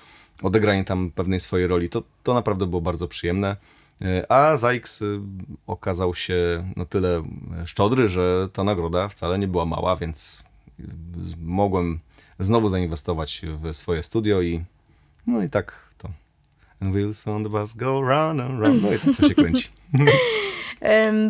odegranie 0.42 0.85
tam 0.85 1.11
pewnej 1.11 1.40
swojej 1.40 1.66
roli, 1.66 1.88
to, 1.88 2.02
to 2.22 2.35
naprawdę 2.35 2.66
było 2.66 2.83
bardzo 2.83 3.09
przyjemne. 3.09 3.56
E, 4.02 4.33
a 4.33 4.56
Zajks 4.56 5.02
y, 5.02 5.20
okazał 5.66 6.14
się 6.14 6.72
na 6.76 6.85
tyle 6.85 7.22
szczodry, 7.64 8.09
że 8.09 8.48
ta 8.52 8.64
nagroda 8.64 9.09
wcale 9.09 9.38
nie 9.38 9.48
była 9.48 9.66
mała, 9.66 9.96
więc 9.96 10.44
y, 10.80 10.85
mogłem 11.38 11.98
znowu 12.38 12.68
zainwestować 12.68 13.42
w 13.62 13.76
swoje 13.76 14.02
studio 14.02 14.42
i 14.42 14.64
no 15.26 15.42
i 15.42 15.50
tak 15.50 15.90
And 16.80 16.94
wheels 16.94 17.26
on 17.26 17.42
the 17.42 17.50
bus 17.50 17.74
go 17.74 18.00
round 18.00 18.40
and 18.40 18.59
round. 18.59 18.83
No 18.83 18.92
i 18.92 18.98
tak 18.98 19.16
to 19.16 19.28
się 19.28 19.35
kręci. 19.44 19.68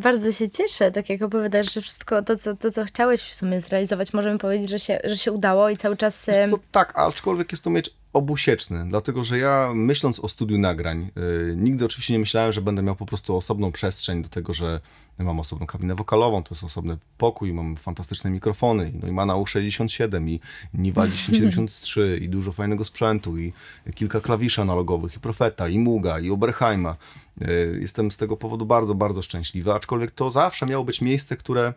Bardzo 0.02 0.32
się 0.32 0.50
cieszę, 0.50 0.90
tak 0.90 1.08
jak 1.10 1.22
opowiadasz, 1.22 1.74
że 1.74 1.80
wszystko 1.80 2.22
to 2.22 2.36
co, 2.36 2.56
to, 2.56 2.70
co 2.70 2.84
chciałeś 2.84 3.22
w 3.22 3.34
sumie 3.34 3.60
zrealizować, 3.60 4.12
możemy 4.12 4.38
powiedzieć, 4.38 4.70
że 4.70 4.78
się, 4.78 5.00
że 5.04 5.16
się 5.16 5.32
udało 5.32 5.70
i 5.70 5.76
cały 5.76 5.96
czas... 5.96 6.24
Co, 6.50 6.58
tak, 6.70 6.98
aczkolwiek 6.98 7.52
jest 7.52 7.64
to 7.64 7.70
miecz 7.70 7.99
obusieczny, 8.12 8.86
dlatego 8.88 9.24
że 9.24 9.38
ja 9.38 9.72
myśląc 9.74 10.20
o 10.20 10.28
studiu 10.28 10.58
nagrań, 10.58 11.10
yy, 11.16 11.54
nigdy 11.56 11.84
oczywiście 11.84 12.12
nie 12.12 12.18
myślałem, 12.18 12.52
że 12.52 12.62
będę 12.62 12.82
miał 12.82 12.96
po 12.96 13.06
prostu 13.06 13.36
osobną 13.36 13.72
przestrzeń 13.72 14.22
do 14.22 14.28
tego, 14.28 14.54
że 14.54 14.80
mam 15.18 15.40
osobną 15.40 15.66
kabinę 15.66 15.94
wokalową, 15.94 16.42
to 16.42 16.54
jest 16.54 16.64
osobny 16.64 16.98
pokój, 17.18 17.52
mam 17.52 17.76
fantastyczne 17.76 18.30
mikrofony, 18.30 18.92
no 19.02 19.08
i 19.08 19.12
ma 19.12 19.26
na 19.26 19.34
U67 19.34 20.28
i 20.28 20.40
Niwa 20.74 21.06
1073 21.12 22.18
i 22.22 22.28
dużo 22.28 22.52
fajnego 22.52 22.84
sprzętu 22.84 23.38
i 23.38 23.52
kilka 23.94 24.20
klawiszy 24.20 24.62
analogowych 24.62 25.16
i 25.16 25.20
Profeta 25.20 25.68
i 25.68 25.78
Muga 25.78 26.20
i 26.20 26.30
Oberheima. 26.30 26.96
Yy, 27.40 27.78
jestem 27.80 28.10
z 28.10 28.16
tego 28.16 28.36
powodu 28.36 28.66
bardzo, 28.66 28.94
bardzo 28.94 29.22
szczęśliwy, 29.22 29.72
aczkolwiek 29.72 30.10
to 30.10 30.30
zawsze 30.30 30.66
miało 30.66 30.84
być 30.84 31.00
miejsce, 31.00 31.36
które 31.36 31.74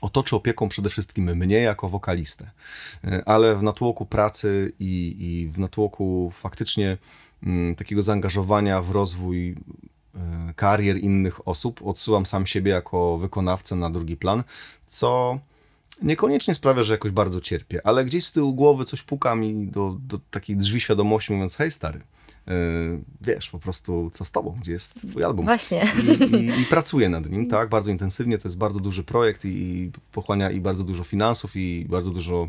otoczy 0.00 0.36
opieką 0.36 0.68
przede 0.68 0.90
wszystkim 0.90 1.24
mnie 1.36 1.56
jako 1.56 1.88
wokalistę. 1.88 2.50
E, 3.04 3.22
ale 3.26 3.56
w 3.56 3.62
natłoku 3.62 4.06
pracy 4.06 4.72
i, 4.80 5.16
i 5.18 5.48
w 5.48 5.58
natłoku 5.58 6.30
faktycznie 6.32 6.98
m, 7.42 7.52
mm, 7.52 7.74
takiego 7.74 8.02
zaangażowania 8.02 8.82
w 8.82 8.90
rozwój 8.90 9.50
e, 10.14 10.54
karier 10.56 10.96
innych 10.98 11.48
osób 11.48 11.80
odsyłam 11.84 12.26
sam 12.26 12.46
siebie 12.46 12.72
jako 12.72 13.18
wykonawcę 13.18 13.76
na 13.76 13.90
drugi 13.90 14.16
plan, 14.16 14.42
co 14.86 15.38
niekoniecznie 16.02 16.54
sprawia, 16.54 16.82
że 16.82 16.94
jakoś 16.94 17.12
bardzo 17.12 17.40
cierpię, 17.40 17.86
ale 17.86 18.04
gdzieś 18.04 18.26
z 18.26 18.32
tyłu 18.32 18.54
głowy 18.54 18.84
coś 18.84 19.02
puka 19.02 19.34
mi 19.34 19.66
do, 19.66 19.96
do 20.00 20.20
takiej 20.30 20.56
drzwi 20.56 20.80
świadomości, 20.80 21.32
mówiąc: 21.32 21.56
hej, 21.56 21.70
stary, 21.70 22.00
wiesz, 23.20 23.50
po 23.50 23.58
prostu 23.58 24.10
co 24.12 24.24
z 24.24 24.30
tobą, 24.30 24.58
gdzie 24.60 24.72
jest 24.72 25.08
twój 25.10 25.24
album. 25.24 25.44
Właśnie. 25.44 25.88
I, 26.02 26.34
i, 26.34 26.60
i 26.60 26.64
pracuję 26.64 27.08
nad 27.08 27.30
nim, 27.30 27.48
tak, 27.48 27.68
bardzo 27.68 27.90
intensywnie, 27.90 28.38
to 28.38 28.48
jest 28.48 28.58
bardzo 28.58 28.80
duży 28.80 29.04
projekt 29.04 29.44
i 29.44 29.90
pochłania 30.12 30.50
i 30.50 30.60
bardzo 30.60 30.84
dużo 30.84 31.04
finansów 31.04 31.56
i 31.56 31.86
bardzo 31.88 32.10
dużo 32.10 32.48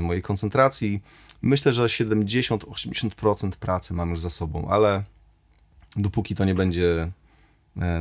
mojej 0.00 0.22
koncentracji. 0.22 1.00
Myślę, 1.42 1.72
że 1.72 1.86
70-80% 1.86 3.50
pracy 3.50 3.94
mam 3.94 4.10
już 4.10 4.20
za 4.20 4.30
sobą, 4.30 4.68
ale 4.70 5.04
dopóki 5.96 6.34
to 6.34 6.44
nie 6.44 6.54
będzie 6.54 7.10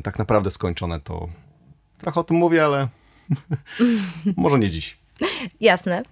tak 0.03 0.19
naprawdę 0.19 0.51
skończone, 0.51 0.99
to 0.99 1.29
trochę 1.97 2.19
o 2.19 2.23
tym 2.23 2.37
mówię, 2.37 2.65
ale 2.65 2.87
może 4.37 4.59
nie 4.59 4.69
dziś. 4.69 4.97
Jasne. 5.61 6.03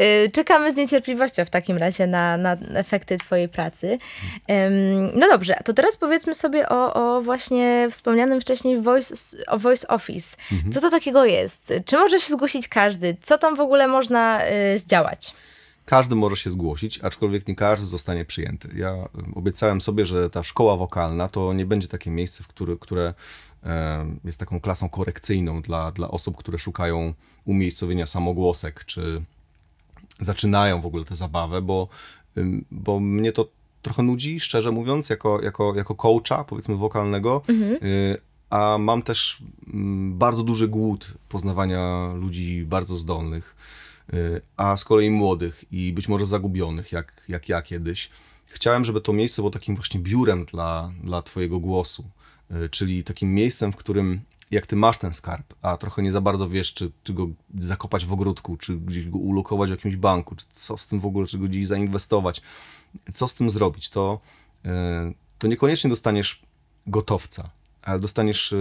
Y, 0.00 0.30
czekamy 0.32 0.72
z 0.72 0.76
niecierpliwością 0.76 1.44
w 1.44 1.50
takim 1.50 1.76
razie 1.76 2.06
na, 2.06 2.36
na 2.36 2.56
efekty 2.74 3.16
Twojej 3.16 3.48
pracy. 3.48 3.98
No 5.14 5.28
dobrze, 5.28 5.54
to 5.64 5.72
teraz 5.72 5.96
powiedzmy 5.96 6.34
sobie 6.34 6.68
o, 6.68 6.94
o 6.94 7.22
właśnie 7.22 7.88
wspomnianym 7.90 8.40
wcześniej 8.40 8.80
voice, 8.80 9.14
o 9.46 9.58
voice 9.58 9.88
Office. 9.88 10.36
Mhm. 10.52 10.72
Co 10.72 10.80
to 10.80 10.90
takiego 10.90 11.24
jest? 11.24 11.72
Czy 11.86 11.96
może 11.96 12.18
się 12.18 12.34
zgłosić 12.34 12.68
każdy? 12.68 13.16
Co 13.22 13.38
tam 13.38 13.56
w 13.56 13.60
ogóle 13.60 13.88
można 13.88 14.40
y, 14.74 14.78
zdziałać? 14.78 15.34
Każdy 15.84 16.14
może 16.14 16.36
się 16.36 16.50
zgłosić, 16.50 16.98
aczkolwiek 16.98 17.48
nie 17.48 17.54
każdy 17.54 17.86
zostanie 17.86 18.24
przyjęty. 18.24 18.68
Ja 18.76 19.08
obiecałem 19.34 19.80
sobie, 19.80 20.04
że 20.04 20.30
ta 20.30 20.42
szkoła 20.42 20.76
wokalna 20.76 21.28
to 21.28 21.52
nie 21.52 21.66
będzie 21.66 21.88
takie 21.88 22.10
miejsce, 22.10 22.44
w 22.44 22.48
który, 22.48 22.78
które 22.78 23.14
jest 24.24 24.38
taką 24.38 24.60
klasą 24.60 24.88
korekcyjną 24.88 25.62
dla, 25.62 25.92
dla 25.92 26.10
osób, 26.10 26.36
które 26.36 26.58
szukają 26.58 27.14
umiejscowienia 27.44 28.06
samogłosek, 28.06 28.84
czy 28.84 29.22
zaczynają 30.20 30.80
w 30.80 30.86
ogóle 30.86 31.04
tę 31.04 31.16
zabawę, 31.16 31.62
bo, 31.62 31.88
bo 32.70 33.00
mnie 33.00 33.32
to 33.32 33.48
trochę 33.82 34.02
nudzi, 34.02 34.40
szczerze 34.40 34.70
mówiąc, 34.70 35.10
jako, 35.10 35.42
jako, 35.42 35.74
jako 35.74 35.94
coacha, 35.94 36.44
powiedzmy, 36.44 36.76
wokalnego. 36.76 37.42
Mhm. 37.48 37.84
Y, 37.84 38.18
a 38.50 38.78
mam 38.78 39.02
też 39.02 39.42
bardzo 40.10 40.42
duży 40.42 40.68
głód 40.68 41.14
poznawania 41.28 42.12
ludzi 42.14 42.64
bardzo 42.66 42.96
zdolnych, 42.96 43.56
a 44.56 44.76
z 44.76 44.84
kolei 44.84 45.10
młodych 45.10 45.64
i 45.70 45.92
być 45.92 46.08
może 46.08 46.26
zagubionych, 46.26 46.92
jak, 46.92 47.22
jak 47.28 47.48
ja 47.48 47.62
kiedyś. 47.62 48.10
Chciałem, 48.46 48.84
żeby 48.84 49.00
to 49.00 49.12
miejsce 49.12 49.42
było 49.42 49.50
takim 49.50 49.74
właśnie 49.76 50.00
biurem 50.00 50.44
dla, 50.44 50.92
dla 51.02 51.22
Twojego 51.22 51.60
głosu 51.60 52.04
E, 52.50 52.68
czyli 52.68 53.04
takim 53.04 53.34
miejscem, 53.34 53.72
w 53.72 53.76
którym 53.76 54.20
jak 54.50 54.66
ty 54.66 54.76
masz 54.76 54.98
ten 54.98 55.14
skarb, 55.14 55.54
a 55.62 55.76
trochę 55.76 56.02
nie 56.02 56.12
za 56.12 56.20
bardzo 56.20 56.48
wiesz, 56.48 56.74
czy, 56.74 56.90
czy 57.04 57.12
go 57.12 57.28
zakopać 57.58 58.06
w 58.06 58.12
ogródku, 58.12 58.56
czy 58.56 58.76
gdzieś 58.76 59.08
go 59.08 59.18
ulokować 59.18 59.70
w 59.70 59.70
jakimś 59.70 59.96
banku, 59.96 60.36
czy 60.36 60.46
co 60.50 60.76
z 60.76 60.86
tym 60.86 61.00
w 61.00 61.06
ogóle, 61.06 61.26
czy 61.26 61.38
go 61.38 61.44
gdzieś 61.44 61.66
zainwestować, 61.66 62.42
co 63.12 63.28
z 63.28 63.34
tym 63.34 63.50
zrobić, 63.50 63.90
to, 63.90 64.20
e, 64.64 65.12
to 65.38 65.46
niekoniecznie 65.46 65.90
dostaniesz 65.90 66.42
gotowca, 66.86 67.50
ale 67.82 68.00
dostaniesz 68.00 68.54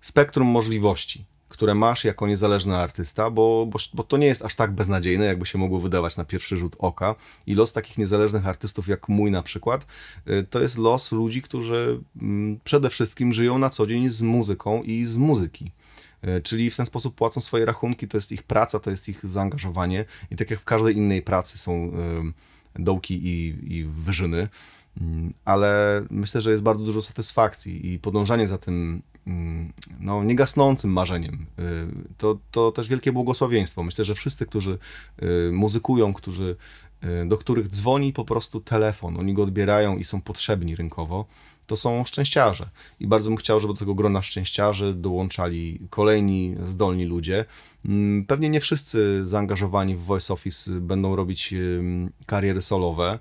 spektrum 0.00 0.48
możliwości 0.48 1.24
które 1.48 1.74
masz 1.74 2.04
jako 2.04 2.26
niezależny 2.26 2.76
artysta, 2.76 3.30
bo, 3.30 3.66
bo, 3.66 3.78
bo 3.94 4.02
to 4.02 4.16
nie 4.16 4.26
jest 4.26 4.42
aż 4.42 4.54
tak 4.54 4.72
beznadziejne, 4.72 5.24
jakby 5.24 5.46
się 5.46 5.58
mogło 5.58 5.80
wydawać 5.80 6.16
na 6.16 6.24
pierwszy 6.24 6.56
rzut 6.56 6.76
oka. 6.78 7.14
I 7.46 7.54
los 7.54 7.72
takich 7.72 7.98
niezależnych 7.98 8.46
artystów, 8.46 8.88
jak 8.88 9.08
mój 9.08 9.30
na 9.30 9.42
przykład, 9.42 9.86
y, 10.30 10.46
to 10.50 10.60
jest 10.60 10.78
los 10.78 11.12
ludzi, 11.12 11.42
którzy 11.42 12.00
mm, 12.22 12.60
przede 12.64 12.90
wszystkim 12.90 13.32
żyją 13.32 13.58
na 13.58 13.70
co 13.70 13.86
dzień 13.86 14.08
z 14.08 14.22
muzyką 14.22 14.82
i 14.82 15.04
z 15.04 15.16
muzyki 15.16 15.72
y, 16.24 16.42
czyli 16.42 16.70
w 16.70 16.76
ten 16.76 16.86
sposób 16.86 17.14
płacą 17.14 17.40
swoje 17.40 17.64
rachunki, 17.64 18.08
to 18.08 18.16
jest 18.16 18.32
ich 18.32 18.42
praca, 18.42 18.80
to 18.80 18.90
jest 18.90 19.08
ich 19.08 19.26
zaangażowanie 19.26 20.04
i 20.30 20.36
tak 20.36 20.50
jak 20.50 20.60
w 20.60 20.64
każdej 20.64 20.96
innej 20.96 21.22
pracy 21.22 21.58
są 21.58 21.92
y, 22.78 22.82
dołki 22.82 23.26
i, 23.26 23.56
i 23.76 23.84
wyżyny, 23.84 24.48
ale 25.44 26.02
myślę, 26.10 26.40
że 26.40 26.50
jest 26.50 26.62
bardzo 26.62 26.84
dużo 26.84 27.02
satysfakcji 27.02 27.92
i 27.92 27.98
podążanie 27.98 28.46
za 28.46 28.58
tym 28.58 29.02
Mm, 29.28 29.72
no, 30.00 30.24
niegasnącym 30.24 30.92
marzeniem. 30.92 31.46
Y, 31.58 32.14
to, 32.18 32.38
to 32.50 32.72
też 32.72 32.88
wielkie 32.88 33.12
błogosławieństwo. 33.12 33.82
Myślę, 33.82 34.04
że 34.04 34.14
wszyscy, 34.14 34.46
którzy 34.46 34.78
y, 35.22 35.52
muzykują, 35.52 36.14
którzy, 36.14 36.56
y, 37.04 37.26
do 37.26 37.38
których 37.38 37.68
dzwoni 37.68 38.12
po 38.12 38.24
prostu 38.24 38.60
telefon, 38.60 39.16
oni 39.16 39.34
go 39.34 39.42
odbierają 39.42 39.96
i 39.96 40.04
są 40.04 40.20
potrzebni 40.20 40.76
rynkowo, 40.76 41.26
to 41.66 41.76
są 41.76 42.04
szczęściarze. 42.04 42.68
I 43.00 43.06
bardzo 43.06 43.30
bym 43.30 43.36
chciał, 43.36 43.60
żeby 43.60 43.74
do 43.74 43.78
tego 43.78 43.94
grona 43.94 44.22
szczęściarzy 44.22 44.94
dołączali 44.94 45.80
kolejni 45.90 46.56
zdolni 46.64 47.04
ludzie. 47.04 47.44
Mm, 47.84 48.24
pewnie 48.24 48.50
nie 48.50 48.60
wszyscy 48.60 49.26
zaangażowani 49.26 49.96
w 49.96 50.02
Voice 50.02 50.34
Office 50.34 50.70
będą 50.70 51.16
robić 51.16 51.54
kariery 52.26 52.62
solowe, 52.62 53.18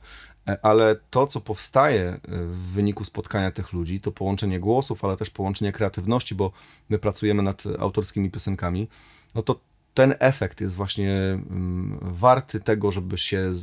ale 0.61 0.95
to, 1.09 1.27
co 1.27 1.41
powstaje 1.41 2.09
e, 2.09 2.19
w 2.45 2.57
wyniku 2.57 3.03
spotkania 3.03 3.51
tych 3.51 3.73
ludzi, 3.73 3.99
to 3.99 4.11
połączenie 4.11 4.59
głosów, 4.59 5.05
ale 5.05 5.17
też 5.17 5.29
połączenie 5.29 5.71
kreatywności, 5.71 6.35
bo 6.35 6.51
my 6.89 6.99
pracujemy 6.99 7.43
nad 7.43 7.63
autorskimi 7.79 8.31
piosenkami, 8.31 8.87
no 9.35 9.41
to 9.41 9.59
ten 9.97 10.15
efekt 10.19 10.61
jest 10.61 10.75
właśnie 10.75 11.11
mm, 11.11 11.99
warty 12.01 12.59
tego, 12.59 12.91
żeby 12.91 13.17
się 13.17 13.53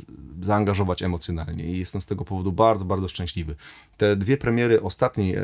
zaangażować 0.41 1.01
emocjonalnie 1.01 1.65
i 1.65 1.79
jestem 1.79 2.01
z 2.01 2.05
tego 2.05 2.25
powodu 2.25 2.51
bardzo, 2.51 2.85
bardzo 2.85 3.07
szczęśliwy. 3.07 3.55
Te 3.97 4.15
dwie 4.15 4.37
premiery 4.37 4.81
ostatniej 4.81 5.35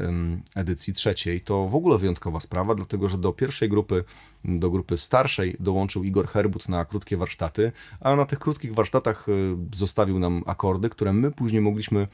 edycji, 0.56 0.94
trzeciej, 0.94 1.42
to 1.42 1.68
w 1.68 1.76
ogóle 1.76 1.98
wyjątkowa 1.98 2.40
sprawa, 2.40 2.76
dlatego 2.76 3.10
że 3.10 3.18
do 3.18 3.34
pierwszej 3.34 3.70
grupy, 3.70 4.04
do 4.46 4.72
grupy 4.72 4.98
starszej 4.98 5.56
dołączył 5.60 6.04
Igor 6.04 6.28
Herbut 6.28 6.70
na 6.70 6.86
krótkie 6.86 7.18
warsztaty, 7.18 7.72
a 8.00 8.16
na 8.16 8.26
tych 8.26 8.40
krótkich 8.40 8.74
warsztatach 8.74 9.30
y, 9.30 9.56
zostawił 9.74 10.20
nam 10.20 10.44
akordy, 10.46 10.90
które 10.90 11.14
my 11.14 11.32
później 11.32 11.62
mogliśmy 11.62 12.08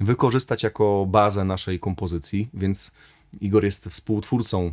wykorzystać 0.00 0.62
jako 0.62 1.06
bazę 1.08 1.44
naszej 1.44 1.80
kompozycji, 1.80 2.48
więc 2.54 2.92
Igor 3.40 3.64
jest 3.64 3.86
współtwórcą 3.86 4.72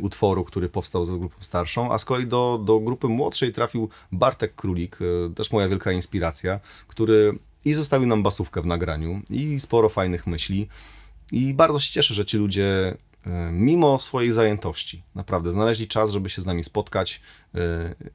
utworu, 0.00 0.44
który 0.44 0.68
powstał 0.68 1.04
ze 1.04 1.18
grupą 1.18 1.36
starszą, 1.40 1.92
a 1.92 1.98
z 1.98 2.04
kolei 2.04 2.26
do, 2.26 2.60
do 2.64 2.80
grupy 2.80 3.08
młodszej 3.08 3.52
trafił 3.52 3.88
Bartek 4.12 4.54
Królik, 4.54 4.98
e, 5.00 5.34
też 5.34 5.52
moja 5.52 5.68
wielka 5.68 5.92
inspiracja, 5.92 6.60
który 6.86 7.38
i 7.64 7.74
zostawił 7.74 8.06
nam 8.06 8.22
basówkę 8.22 8.62
w 8.62 8.66
nagraniu 8.66 9.22
i 9.30 9.60
sporo 9.60 9.88
fajnych 9.88 10.26
myśli. 10.26 10.68
I 11.32 11.54
bardzo 11.54 11.80
się 11.80 11.92
cieszę, 11.92 12.14
że 12.14 12.24
ci 12.24 12.36
ludzie 12.36 12.96
e, 13.26 13.50
mimo 13.52 13.98
swojej 13.98 14.32
zajętości 14.32 15.02
naprawdę 15.14 15.52
znaleźli 15.52 15.88
czas, 15.88 16.10
żeby 16.10 16.28
się 16.28 16.42
z 16.42 16.46
nami 16.46 16.64
spotkać 16.64 17.20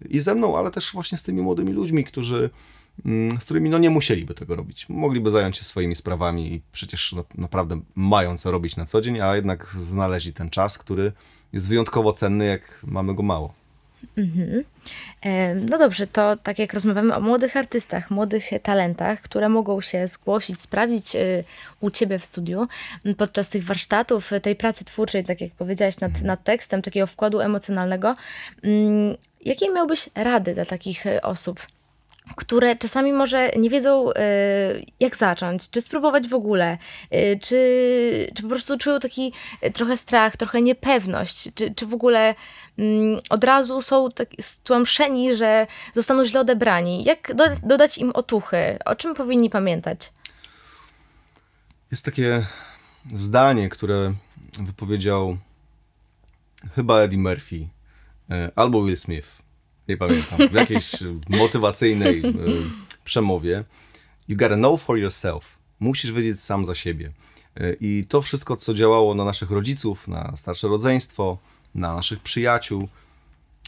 i 0.09 0.19
ze 0.19 0.35
mną, 0.35 0.57
ale 0.57 0.71
też 0.71 0.91
właśnie 0.91 1.17
z 1.17 1.23
tymi 1.23 1.41
młodymi 1.41 1.73
ludźmi, 1.73 2.03
którzy 2.03 2.49
z 3.39 3.45
którymi 3.45 3.69
no 3.69 3.77
nie 3.77 3.89
musieliby 3.89 4.33
tego 4.33 4.55
robić. 4.55 4.85
Mogliby 4.89 5.31
zająć 5.31 5.57
się 5.57 5.63
swoimi 5.63 5.95
sprawami 5.95 6.53
i 6.53 6.61
przecież 6.71 7.13
no, 7.13 7.25
naprawdę 7.35 7.81
mają 7.95 8.37
co 8.37 8.51
robić 8.51 8.75
na 8.75 8.85
co 8.85 9.01
dzień, 9.01 9.21
a 9.21 9.35
jednak 9.35 9.69
znaleźli 9.69 10.33
ten 10.33 10.49
czas, 10.49 10.77
który 10.77 11.11
jest 11.53 11.69
wyjątkowo 11.69 12.13
cenny, 12.13 12.45
jak 12.45 12.79
mamy 12.83 13.15
go 13.15 13.23
mało. 13.23 13.53
Mhm. 14.17 14.63
No 15.69 15.77
dobrze, 15.77 16.07
to 16.07 16.37
tak 16.37 16.59
jak 16.59 16.73
rozmawiamy 16.73 17.15
o 17.15 17.21
młodych 17.21 17.57
artystach, 17.57 18.11
młodych 18.11 18.49
talentach, 18.63 19.21
które 19.21 19.49
mogą 19.49 19.81
się 19.81 20.07
zgłosić, 20.07 20.59
sprawdzić 20.59 21.15
y, 21.15 21.43
u 21.79 21.89
Ciebie 21.89 22.19
w 22.19 22.25
studiu 22.25 22.67
podczas 23.17 23.49
tych 23.49 23.63
warsztatów, 23.63 24.31
tej 24.41 24.55
pracy 24.55 24.85
twórczej, 24.85 25.25
tak 25.25 25.41
jak 25.41 25.51
powiedziałaś, 25.51 25.99
nad, 25.99 26.09
mhm. 26.09 26.27
nad 26.27 26.43
tekstem, 26.43 26.81
takiego 26.81 27.07
wkładu 27.07 27.39
emocjonalnego. 27.39 28.15
Mm, 28.63 29.15
jakie 29.45 29.71
miałbyś 29.71 30.09
rady 30.15 30.53
dla 30.53 30.65
takich 30.65 31.03
osób? 31.21 31.59
Które 32.35 32.75
czasami 32.75 33.13
może 33.13 33.51
nie 33.57 33.69
wiedzą, 33.69 34.11
y, 34.11 34.13
jak 34.99 35.15
zacząć, 35.15 35.69
czy 35.69 35.81
spróbować 35.81 36.27
w 36.27 36.33
ogóle, 36.33 36.77
y, 37.13 37.39
czy, 37.41 38.31
czy 38.35 38.43
po 38.43 38.49
prostu 38.49 38.77
czują 38.77 38.99
taki 38.99 39.33
trochę 39.73 39.97
strach, 39.97 40.37
trochę 40.37 40.61
niepewność, 40.61 41.49
czy, 41.55 41.73
czy 41.75 41.85
w 41.85 41.93
ogóle 41.93 42.35
mm, 42.77 43.19
od 43.29 43.43
razu 43.43 43.81
są 43.81 44.11
tak 44.11 44.29
stłamszeni, 44.41 45.35
że 45.35 45.67
zostaną 45.93 46.25
źle 46.25 46.39
odebrani. 46.39 47.03
Jak 47.03 47.35
do, 47.35 47.43
dodać 47.63 47.97
im 47.97 48.11
otuchy? 48.11 48.77
O 48.85 48.95
czym 48.95 49.15
powinni 49.15 49.49
pamiętać? 49.49 50.11
Jest 51.91 52.05
takie 52.05 52.45
zdanie, 53.13 53.69
które 53.69 54.13
wypowiedział 54.59 55.37
chyba 56.75 56.99
Eddie 56.99 57.19
Murphy 57.19 57.67
albo 58.55 58.83
Will 58.83 58.97
Smith 58.97 59.40
nie 59.91 59.97
pamiętam, 59.97 60.47
w 60.49 60.53
jakiejś 60.53 60.91
motywacyjnej 61.29 62.19
e, 62.25 62.31
przemowie. 63.03 63.63
You 64.27 64.37
gotta 64.37 64.55
know 64.55 64.81
for 64.81 64.97
yourself. 64.97 65.57
Musisz 65.79 66.11
wiedzieć 66.11 66.39
sam 66.39 66.65
za 66.65 66.75
siebie. 66.75 67.11
E, 67.55 67.73
I 67.73 68.05
to 68.09 68.21
wszystko, 68.21 68.55
co 68.55 68.73
działało 68.73 69.15
na 69.15 69.25
naszych 69.25 69.51
rodziców, 69.51 70.07
na 70.07 70.33
starsze 70.37 70.67
rodzeństwo, 70.67 71.37
na 71.75 71.95
naszych 71.95 72.19
przyjaciół, 72.19 72.87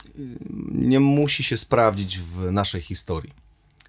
e, 0.06 0.10
nie 0.72 1.00
musi 1.00 1.44
się 1.44 1.58
sprawdzić 1.58 2.20
w 2.20 2.52
naszej 2.52 2.82
historii. 2.82 3.34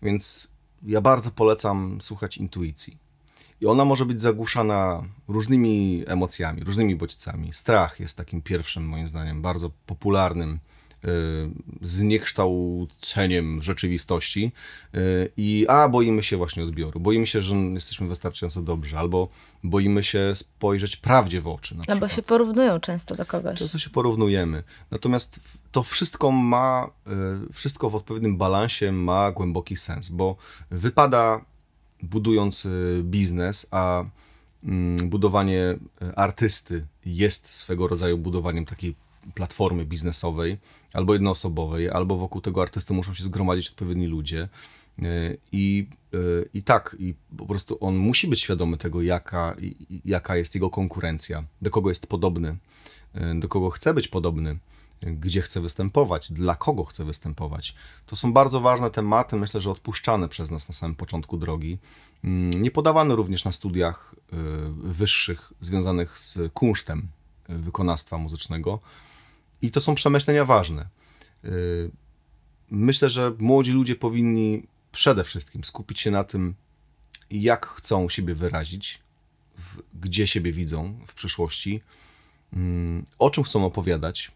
Więc 0.03 0.49
ja 0.87 1.01
bardzo 1.01 1.30
polecam 1.30 2.01
słuchać 2.01 2.37
intuicji. 2.37 2.97
I 3.61 3.66
ona 3.66 3.85
może 3.85 4.07
być 4.07 4.20
zagłuszana 4.20 5.03
różnymi 5.28 6.05
emocjami, 6.07 6.64
różnymi 6.64 6.97
bodźcami. 6.97 7.53
Strach 7.53 8.01
jest 8.01 8.16
takim 8.16 8.43
pierwszym, 8.43 8.89
moim 8.89 9.07
zdaniem, 9.07 9.43
bardzo 9.43 9.70
popularnym 9.87 10.59
zniekształceniem 11.82 13.62
rzeczywistości 13.62 14.52
i 15.36 15.66
a, 15.68 15.88
boimy 15.88 16.22
się 16.22 16.36
właśnie 16.36 16.62
odbioru, 16.64 17.00
boimy 17.00 17.26
się, 17.26 17.40
że 17.40 17.57
jesteśmy 17.57 18.07
wystarczająco 18.07 18.62
dobrzy, 18.62 18.98
albo 18.98 19.28
boimy 19.64 20.02
się 20.02 20.32
spojrzeć 20.34 20.96
prawdzie 20.96 21.40
w 21.40 21.48
oczy. 21.48 21.76
Albo 21.86 22.09
się 22.09 22.22
porównują 22.22 22.80
często 22.80 23.14
do 23.14 23.26
kogoś. 23.26 23.59
Często 23.59 23.78
się 23.78 23.90
porównujemy. 23.90 24.62
Natomiast 24.90 25.40
to 25.72 25.82
wszystko 25.82 26.30
ma, 26.30 26.90
wszystko 27.52 27.90
w 27.90 27.94
odpowiednim 27.94 28.36
balansie 28.36 28.92
ma 28.92 29.32
głęboki 29.32 29.76
sens, 29.76 30.09
bo 30.09 30.36
wypada 30.70 31.44
budując 32.02 32.66
biznes, 33.02 33.66
a 33.70 34.05
mm, 34.64 35.09
budowanie 35.09 35.78
artysty 36.16 36.86
jest 37.07 37.46
swego 37.46 37.88
rodzaju 37.88 38.18
budowaniem 38.18 38.66
takiej 38.66 38.94
platformy 39.34 39.84
biznesowej, 39.86 40.58
albo 40.92 41.12
jednoosobowej, 41.12 41.90
albo 41.90 42.16
wokół 42.16 42.40
tego 42.40 42.62
artysty 42.62 42.94
muszą 42.94 43.14
się 43.14 43.24
zgromadzić 43.24 43.68
odpowiedni 43.68 44.06
ludzie. 44.06 44.48
E, 45.02 45.36
I, 45.52 45.86
e, 46.14 46.18
I 46.54 46.62
tak, 46.62 46.96
i 46.98 47.14
po 47.36 47.46
prostu 47.46 47.78
on 47.80 47.96
musi 47.96 48.28
być 48.28 48.40
świadomy 48.40 48.78
tego, 48.78 49.02
jaka, 49.02 49.56
jaka 50.04 50.36
jest 50.36 50.54
jego 50.54 50.70
konkurencja, 50.70 51.44
do 51.62 51.70
kogo 51.70 51.88
jest 51.88 52.06
podobny, 52.06 52.56
e, 53.14 53.34
do 53.34 53.48
kogo 53.48 53.70
chce 53.70 53.94
być 53.94 54.08
podobny, 54.08 54.58
gdzie 55.02 55.42
chce 55.42 55.60
występować, 55.60 56.32
dla 56.32 56.54
kogo 56.54 56.84
chce 56.84 57.04
występować. 57.04 57.74
To 58.06 58.16
są 58.16 58.32
bardzo 58.32 58.60
ważne 58.60 58.90
tematy, 58.90 59.36
myślę, 59.36 59.60
że 59.60 59.70
odpuszczane 59.70 60.28
przez 60.28 60.50
nas 60.50 60.68
na 60.68 60.74
samym 60.74 60.94
początku 60.94 61.36
drogi. 61.36 61.78
Mm, 62.24 62.62
nie 62.62 62.70
podawane 62.70 63.16
również 63.16 63.44
na 63.44 63.52
studiach 63.52 64.14
wyższych 64.72 65.52
związanych 65.60 66.18
z 66.18 66.38
kunsztem 66.52 67.08
wykonawstwa 67.48 68.18
muzycznego. 68.18 68.80
I 69.64 69.70
to 69.70 69.80
są 69.80 69.94
przemyślenia 69.94 70.44
ważne. 70.44 70.88
Y, 71.44 71.90
myślę, 72.70 73.10
że 73.10 73.32
młodzi 73.38 73.72
ludzie 73.72 73.96
powinni 73.96 74.66
przede 74.92 75.24
wszystkim 75.24 75.64
skupić 75.64 76.00
się 76.00 76.10
na 76.10 76.24
tym, 76.24 76.54
jak 77.30 77.66
chcą 77.66 78.08
siebie 78.08 78.34
wyrazić, 78.34 79.02
gdzie 79.94 80.26
siebie 80.26 80.52
widzą 80.52 80.98
w 81.06 81.14
przyszłości, 81.14 81.80
mm, 82.52 83.06
o 83.18 83.30
czym 83.30 83.44
chcą 83.44 83.64
opowiadać, 83.64 84.32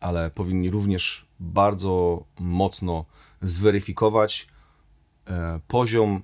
ale 0.00 0.30
powinni 0.30 0.70
również 0.70 1.26
bardzo 1.40 2.24
mocno 2.38 3.04
zweryfikować 3.42 4.48
e, 5.26 5.60
poziom 5.68 6.22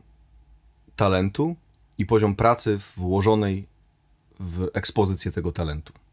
talentu 0.96 1.56
i 1.98 2.06
poziom 2.06 2.36
pracy 2.36 2.80
włożonej 2.96 3.66
w 4.40 4.68
ekspozycję 4.74 5.32
tego 5.32 5.52
talentu 5.52 6.03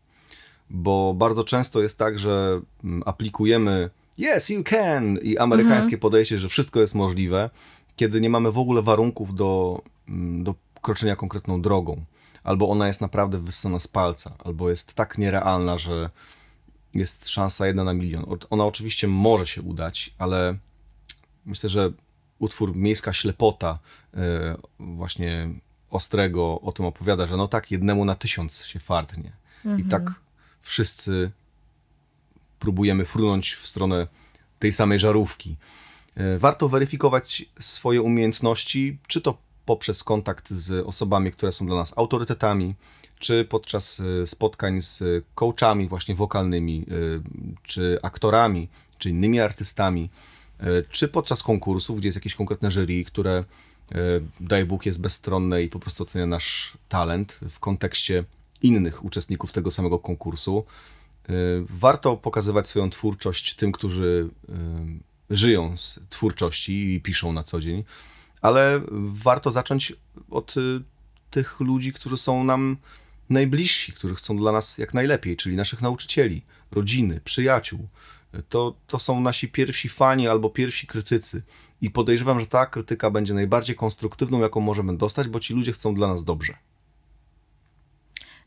bo 0.72 1.14
bardzo 1.14 1.44
często 1.44 1.82
jest 1.82 1.98
tak, 1.98 2.20
że 2.20 2.62
mm, 2.84 3.04
aplikujemy 3.06 3.90
yes, 4.20 4.50
you 4.50 4.64
can 4.64 5.18
i 5.18 5.38
amerykańskie 5.38 5.86
mhm. 5.86 6.00
podejście, 6.00 6.40
że 6.40 6.50
wszystko 6.50 6.80
jest 6.80 6.96
możliwe, 6.96 7.50
kiedy 7.96 8.22
nie 8.22 8.30
mamy 8.30 8.52
w 8.52 8.58
ogóle 8.58 8.82
warunków 8.82 9.36
do, 9.36 9.82
mm, 10.08 10.44
do 10.44 10.56
kroczenia 10.82 11.16
konkretną 11.16 11.62
drogą. 11.62 12.06
Albo 12.44 12.70
ona 12.70 12.88
jest 12.88 13.02
naprawdę 13.02 13.38
wyssana 13.38 13.80
z 13.80 13.88
palca, 13.88 14.34
albo 14.44 14.70
jest 14.70 14.94
tak 14.94 15.18
nierealna, 15.18 15.78
że 15.78 16.10
jest 16.94 17.30
szansa 17.30 17.68
jedna 17.68 17.84
na 17.84 17.94
milion. 17.94 18.26
Ona 18.50 18.66
oczywiście 18.66 19.08
może 19.08 19.48
się 19.48 19.62
udać, 19.62 20.14
ale 20.18 20.58
myślę, 21.46 21.70
że 21.70 21.92
utwór 22.40 22.76
Miejska 22.76 23.14
Ślepota 23.14 23.80
e, 24.14 24.58
właśnie 24.80 25.50
Ostrego 25.90 26.62
o 26.62 26.72
tym 26.72 26.86
opowiada, 26.86 27.28
że 27.28 27.38
no 27.38 27.48
tak, 27.48 27.72
jednemu 27.72 28.06
na 28.06 28.16
tysiąc 28.16 28.64
się 28.66 28.80
fartnie. 28.80 29.32
Mhm. 29.66 29.80
I 29.80 29.90
tak 29.90 30.22
wszyscy 30.62 31.32
próbujemy 32.60 33.06
frunąć 33.06 33.54
w 33.54 33.68
stronę 33.68 34.08
tej 34.60 34.72
samej 34.72 35.00
żarówki. 35.00 35.56
E, 36.16 36.38
warto 36.40 36.70
weryfikować 36.70 37.46
swoje 37.60 38.02
umiejętności, 38.02 38.98
czy 39.08 39.22
to 39.22 39.38
poprzez 39.66 40.04
kontakt 40.04 40.50
z 40.50 40.88
osobami, 40.88 41.32
które 41.32 41.52
są 41.52 41.66
dla 41.66 41.76
nas 41.76 41.94
autorytetami, 41.98 42.76
czy 43.20 43.46
podczas 43.46 44.00
e, 44.00 44.28
spotkań 44.28 44.82
z 44.82 45.26
coachami 45.36 45.88
właśnie 45.88 46.16
wokalnymi, 46.16 46.86
e, 46.88 46.94
czy 47.64 48.00
aktorami, 48.02 48.68
czy 48.98 49.10
innymi 49.10 49.40
artystami, 49.40 50.10
czy 50.90 51.08
podczas 51.08 51.44
konkursów, 51.44 51.98
gdzie 51.98 52.08
jest 52.08 52.16
jakieś 52.16 52.36
konkretne 52.36 52.72
jury, 52.72 53.04
które 53.04 53.44
daj 54.40 54.66
Bóg 54.66 54.86
jest 54.86 55.02
bezstronne 55.02 55.64
i 55.64 55.70
po 55.70 55.80
prostu 55.80 56.04
ocenia 56.04 56.26
nasz 56.26 56.78
talent 56.90 57.40
w 57.50 57.60
kontekście 57.60 58.24
innych 58.62 59.06
uczestników 59.06 59.52
tego 59.52 59.72
samego 59.72 60.00
konkursu. 60.00 60.66
Y, 61.30 61.34
warto 61.70 62.18
pokazywać 62.18 62.68
swoją 62.68 62.90
twórczość 62.90 63.56
tym, 63.56 63.72
którzy 63.72 64.30
y, 64.50 65.36
żyją 65.36 65.78
z 65.78 66.00
twórczości 66.10 66.94
i 66.94 67.02
piszą 67.02 67.34
na 67.34 67.44
co 67.44 67.62
dzień, 67.62 67.84
ale 68.42 68.82
warto 69.08 69.52
zacząć 69.52 69.94
od 70.30 70.58
y, 70.58 70.82
tych 71.30 71.60
ludzi, 71.60 71.94
którzy 71.94 72.18
są 72.18 72.44
nam 72.44 72.78
najbliżsi, 73.30 73.94
którzy 73.94 74.16
chcą 74.16 74.38
dla 74.38 74.52
nas 74.52 74.78
jak 74.78 74.94
najlepiej, 74.94 75.38
czyli 75.38 75.56
naszych 75.56 75.82
nauczycieli, 75.82 76.42
rodziny, 76.72 77.22
przyjaciół. 77.24 77.88
To, 78.50 78.76
to 78.88 79.00
są 79.00 79.22
nasi 79.22 79.48
pierwsi 79.48 79.90
fani 79.90 80.28
albo 80.28 80.50
pierwsi 80.50 80.88
krytycy. 80.88 81.44
I 81.82 81.90
podejrzewam, 81.90 82.40
że 82.40 82.46
ta 82.46 82.66
krytyka 82.66 83.10
będzie 83.10 83.34
najbardziej 83.34 83.76
konstruktywną, 83.76 84.40
jaką 84.40 84.60
możemy 84.60 84.98
dostać, 84.98 85.28
bo 85.28 85.40
ci 85.40 85.54
ludzie 85.54 85.72
chcą 85.72 85.96
dla 85.96 86.08
nas 86.08 86.24
dobrze. 86.24 86.58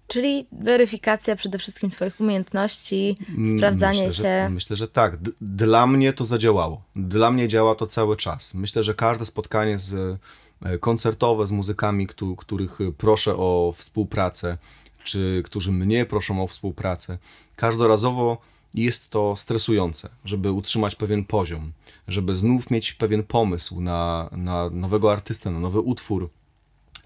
Czyli 0.06 0.46
weryfikacja 0.52 1.36
przede 1.36 1.58
wszystkim 1.58 1.90
Twoich 1.90 2.20
umiejętności, 2.20 3.16
sprawdzanie 3.56 4.06
myślę, 4.06 4.14
się. 4.14 4.22
Że, 4.22 4.48
myślę, 4.50 4.76
że 4.76 4.88
tak. 4.88 5.16
D 5.16 5.30
dla 5.40 5.86
mnie 5.86 6.12
to 6.12 6.24
zadziałało. 6.24 6.82
Dla 6.96 7.30
mnie 7.30 7.48
działa 7.48 7.74
to 7.74 7.86
cały 7.86 8.16
czas. 8.16 8.54
Myślę, 8.54 8.82
że 8.82 8.94
każde 8.94 9.26
spotkanie 9.26 9.78
z, 9.78 10.18
e, 10.62 10.78
koncertowe 10.78 11.46
z 11.46 11.50
muzykami, 11.50 12.06
których 12.38 12.78
proszę 12.98 13.36
o 13.36 13.74
współpracę, 13.76 14.58
czy 15.04 15.42
którzy 15.44 15.72
mnie 15.72 16.06
proszą 16.06 16.42
o 16.42 16.46
współpracę, 16.46 17.18
każdorazowo 17.56 18.38
jest 18.74 19.10
to 19.10 19.36
stresujące, 19.36 20.08
żeby 20.24 20.52
utrzymać 20.52 20.94
pewien 20.94 21.24
poziom, 21.24 21.72
żeby 22.08 22.34
znów 22.34 22.70
mieć 22.70 22.92
pewien 22.92 23.22
pomysł 23.22 23.80
na, 23.80 24.30
na 24.32 24.70
nowego 24.70 25.12
artystę, 25.12 25.50
na 25.50 25.60
nowy 25.60 25.80
utwór 25.80 26.30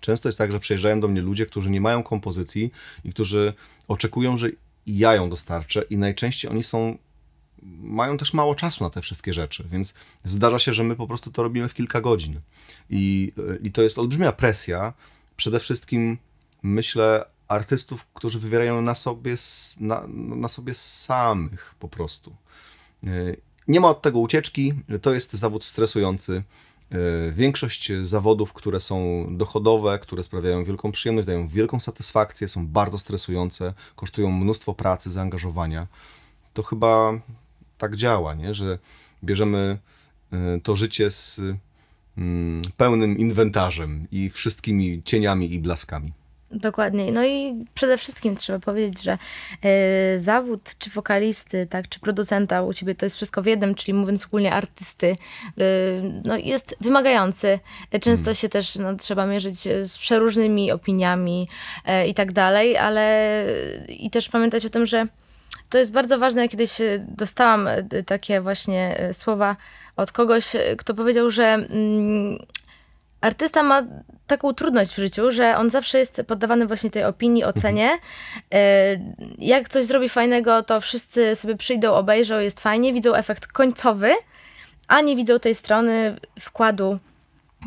Często 0.00 0.28
jest 0.28 0.38
tak, 0.38 0.52
że 0.52 0.60
przyjeżdżają 0.60 1.00
do 1.00 1.08
mnie 1.08 1.22
ludzie, 1.22 1.46
którzy 1.46 1.70
nie 1.70 1.80
mają 1.80 2.02
kompozycji 2.02 2.70
i 3.04 3.12
którzy 3.12 3.52
oczekują, 3.88 4.36
że 4.36 4.48
ja 4.86 5.14
ją 5.14 5.30
dostarczę 5.30 5.82
i 5.82 5.98
najczęściej 5.98 6.50
oni 6.50 6.62
są 6.62 6.98
mają 7.80 8.16
też 8.16 8.34
mało 8.34 8.54
czasu 8.54 8.84
na 8.84 8.90
te 8.90 9.02
wszystkie 9.02 9.32
rzeczy, 9.32 9.64
więc 9.70 9.94
zdarza 10.24 10.58
się, 10.58 10.74
że 10.74 10.84
my 10.84 10.96
po 10.96 11.06
prostu 11.06 11.30
to 11.30 11.42
robimy 11.42 11.68
w 11.68 11.74
kilka 11.74 12.00
godzin. 12.00 12.40
I, 12.90 13.32
i 13.62 13.72
to 13.72 13.82
jest 13.82 13.98
olbrzymia 13.98 14.32
presja. 14.32 14.92
Przede 15.36 15.60
wszystkim 15.60 16.18
myślę 16.62 17.24
artystów, 17.48 18.06
którzy 18.14 18.38
wywierają 18.38 18.82
na 18.82 18.94
sobie, 18.94 19.36
na, 19.80 20.06
na 20.36 20.48
sobie 20.48 20.74
samych 20.74 21.74
po 21.78 21.88
prostu. 21.88 22.36
Nie 23.68 23.80
ma 23.80 23.88
od 23.88 24.02
tego 24.02 24.18
ucieczki, 24.18 24.74
to 25.02 25.14
jest 25.14 25.32
zawód 25.32 25.64
stresujący. 25.64 26.42
E, 26.92 27.32
większość 27.32 27.92
zawodów, 28.02 28.52
które 28.52 28.80
są 28.80 29.26
dochodowe, 29.30 29.98
które 29.98 30.22
sprawiają 30.22 30.64
wielką 30.64 30.92
przyjemność, 30.92 31.26
dają 31.26 31.48
wielką 31.48 31.80
satysfakcję, 31.80 32.48
są 32.48 32.66
bardzo 32.66 32.98
stresujące, 32.98 33.74
kosztują 33.96 34.30
mnóstwo 34.32 34.74
pracy, 34.74 35.10
zaangażowania, 35.10 35.86
to 36.54 36.62
chyba 36.62 37.20
tak 37.78 37.96
działa, 37.96 38.34
nie? 38.34 38.54
że 38.54 38.78
bierzemy 39.24 39.78
e, 40.32 40.60
to 40.62 40.76
życie 40.76 41.10
z 41.10 41.40
mm, 42.18 42.62
pełnym 42.76 43.18
inwentarzem 43.18 44.06
i 44.12 44.30
wszystkimi 44.30 45.02
cieniami 45.04 45.52
i 45.52 45.58
blaskami. 45.58 46.12
Dokładnie. 46.50 47.12
No 47.12 47.26
i 47.26 47.64
przede 47.74 47.98
wszystkim 47.98 48.36
trzeba 48.36 48.58
powiedzieć, 48.58 49.02
że 49.02 49.18
y, 50.16 50.20
zawód 50.20 50.74
czy 50.78 50.90
wokalisty, 50.90 51.66
tak, 51.70 51.88
czy 51.88 52.00
producenta 52.00 52.62
u 52.62 52.74
ciebie 52.74 52.94
to 52.94 53.06
jest 53.06 53.16
wszystko 53.16 53.42
w 53.42 53.46
jednym, 53.46 53.74
czyli 53.74 53.94
mówiąc 53.94 54.26
ogólnie 54.26 54.52
artysty, 54.52 55.06
y, 55.06 56.02
no 56.24 56.36
jest 56.36 56.76
wymagający. 56.80 57.58
Często 58.00 58.24
hmm. 58.24 58.34
się 58.34 58.48
też 58.48 58.76
no, 58.76 58.96
trzeba 58.96 59.26
mierzyć 59.26 59.58
z 59.82 59.98
przeróżnymi 59.98 60.72
opiniami 60.72 61.48
y, 61.88 62.06
i 62.06 62.14
tak 62.14 62.32
dalej, 62.32 62.76
ale 62.76 63.44
i 63.88 64.10
też 64.10 64.28
pamiętać 64.28 64.66
o 64.66 64.70
tym, 64.70 64.86
że 64.86 65.06
to 65.70 65.78
jest 65.78 65.92
bardzo 65.92 66.18
ważne. 66.18 66.42
Ja 66.42 66.48
kiedyś 66.48 66.70
dostałam 67.08 67.68
takie 68.06 68.40
właśnie 68.40 69.08
słowa 69.12 69.56
od 69.96 70.12
kogoś, 70.12 70.56
kto 70.78 70.94
powiedział, 70.94 71.30
że 71.30 71.44
mm, 71.44 72.38
artysta 73.20 73.62
ma 73.62 73.82
taką 74.26 74.54
trudność 74.54 74.92
w 74.92 74.96
życiu, 74.96 75.30
że 75.30 75.56
on 75.56 75.70
zawsze 75.70 75.98
jest 75.98 76.22
poddawany 76.26 76.66
właśnie 76.66 76.90
tej 76.90 77.04
opinii, 77.04 77.44
ocenie. 77.44 77.98
Mhm. 78.50 79.14
Jak 79.38 79.68
coś 79.68 79.84
zrobi 79.84 80.08
fajnego, 80.08 80.62
to 80.62 80.80
wszyscy 80.80 81.36
sobie 81.36 81.56
przyjdą, 81.56 81.92
obejrzą, 81.92 82.38
jest 82.38 82.60
fajnie, 82.60 82.92
widzą 82.92 83.14
efekt 83.14 83.46
końcowy, 83.46 84.12
a 84.88 85.00
nie 85.00 85.16
widzą 85.16 85.38
tej 85.38 85.54
strony 85.54 86.16
wkładu 86.40 86.98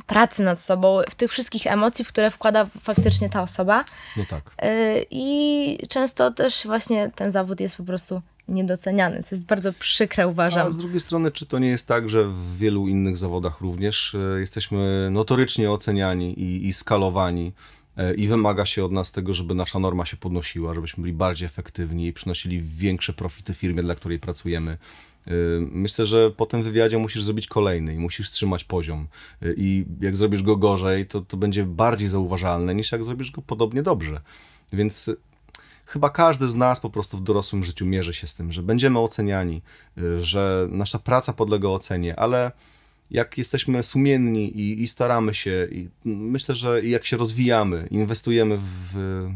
pracy 0.08 0.44
nad 0.44 0.60
sobą, 0.60 1.02
w 1.10 1.16
tych 1.16 1.32
wszystkich 1.32 1.68
emocji, 1.68 2.06
w 2.06 2.08
które 2.08 2.32
wkłada 2.32 2.68
faktycznie 2.84 3.30
ta 3.30 3.42
osoba. 3.42 3.86
No 4.18 4.24
tak. 4.30 4.42
E, 4.58 4.96
I 5.10 5.88
często 5.90 6.32
też 6.32 6.66
właśnie 6.66 7.12
ten 7.16 7.32
zawód 7.32 7.60
jest 7.60 7.78
po 7.78 7.84
prostu 7.84 8.22
niedoceniany, 8.52 9.24
co 9.24 9.36
jest 9.36 9.46
bardzo 9.46 9.74
przykre, 9.74 10.28
uważam. 10.28 10.68
A 10.68 10.72
z 10.72 10.78
drugiej 10.78 11.00
strony, 11.00 11.32
czy 11.32 11.46
to 11.46 11.60
nie 11.60 11.68
jest 11.68 11.88
tak, 11.88 12.10
że 12.10 12.24
w 12.24 12.58
wielu 12.58 12.88
innych 12.88 13.18
zawodach 13.18 13.62
również 13.62 14.16
e, 14.16 14.40
jesteśmy 14.40 15.10
notorycznie 15.12 15.72
oceniani 15.72 16.40
i, 16.40 16.68
i 16.68 16.74
skalowani 16.74 17.52
e, 17.98 18.14
i 18.14 18.28
wymaga 18.28 18.66
się 18.66 18.86
od 18.86 18.92
nas 18.92 19.12
tego, 19.12 19.34
żeby 19.34 19.56
nasza 19.56 19.80
norma 19.80 20.06
się 20.06 20.18
podnosiła, 20.18 20.74
żebyśmy 20.74 21.02
byli 21.02 21.14
bardziej 21.14 21.46
efektywni 21.46 22.08
i 22.08 22.14
przynosili 22.14 22.62
większe 22.62 23.14
profity 23.14 23.54
firmie, 23.54 23.84
dla 23.84 23.96
której 23.96 24.20
pracujemy. 24.20 24.72
E, 25.28 25.32
myślę, 25.60 26.06
że 26.06 26.32
po 26.32 26.46
tym 26.46 26.64
wywiadzie 26.64 26.98
musisz 26.98 27.24
zrobić 27.24 27.48
kolejny 27.48 27.94
i 27.94 27.98
musisz 27.98 28.30
trzymać 28.30 28.64
poziom. 28.64 29.08
I 29.58 29.86
jak 30.02 30.18
zrobisz 30.18 30.44
go 30.44 30.58
gorzej, 30.58 31.06
to, 31.06 31.22
to 31.22 31.38
będzie 31.38 31.64
bardziej 31.66 32.08
zauważalne 32.08 32.76
niż 32.76 32.92
jak 32.92 33.04
zrobisz 33.04 33.32
go 33.32 33.42
podobnie 33.42 33.84
dobrze. 33.84 34.22
Więc 34.74 35.10
chyba 35.92 36.10
każdy 36.10 36.48
z 36.48 36.56
nas 36.56 36.80
po 36.80 36.90
prostu 36.90 37.18
w 37.18 37.22
dorosłym 37.22 37.64
życiu 37.64 37.86
mierzy 37.86 38.14
się 38.14 38.28
z 38.28 38.36
tym, 38.36 38.52
że 38.52 38.64
będziemy 38.64 39.00
oceniani, 39.00 39.62
y, 39.98 40.26
że 40.26 40.68
nasza 40.70 41.00
praca 41.00 41.34
podlega 41.34 41.68
ocenie, 41.68 42.20
ale 42.20 42.52
jak 43.12 43.38
jesteśmy 43.38 43.84
sumienni 43.84 44.60
i, 44.60 44.82
i 44.82 44.88
staramy 44.88 45.34
się, 45.34 45.68
i 45.72 45.90
myślę, 46.06 46.56
że 46.56 46.86
jak 46.86 47.06
się 47.06 47.18
rozwijamy, 47.18 47.88
inwestujemy 47.92 48.58
w, 48.58 48.94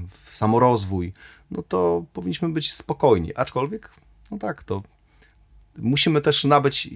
w 0.10 0.36
samorozwój, 0.36 1.14
no 1.52 1.64
to 1.64 2.06
powinniśmy 2.14 2.50
być 2.50 2.74
spokojni. 2.74 3.36
Aczkolwiek, 3.36 3.90
no 4.32 4.38
tak, 4.38 4.64
to 4.64 4.84
musimy 5.78 6.22
też 6.22 6.44
nabyć, 6.44 6.90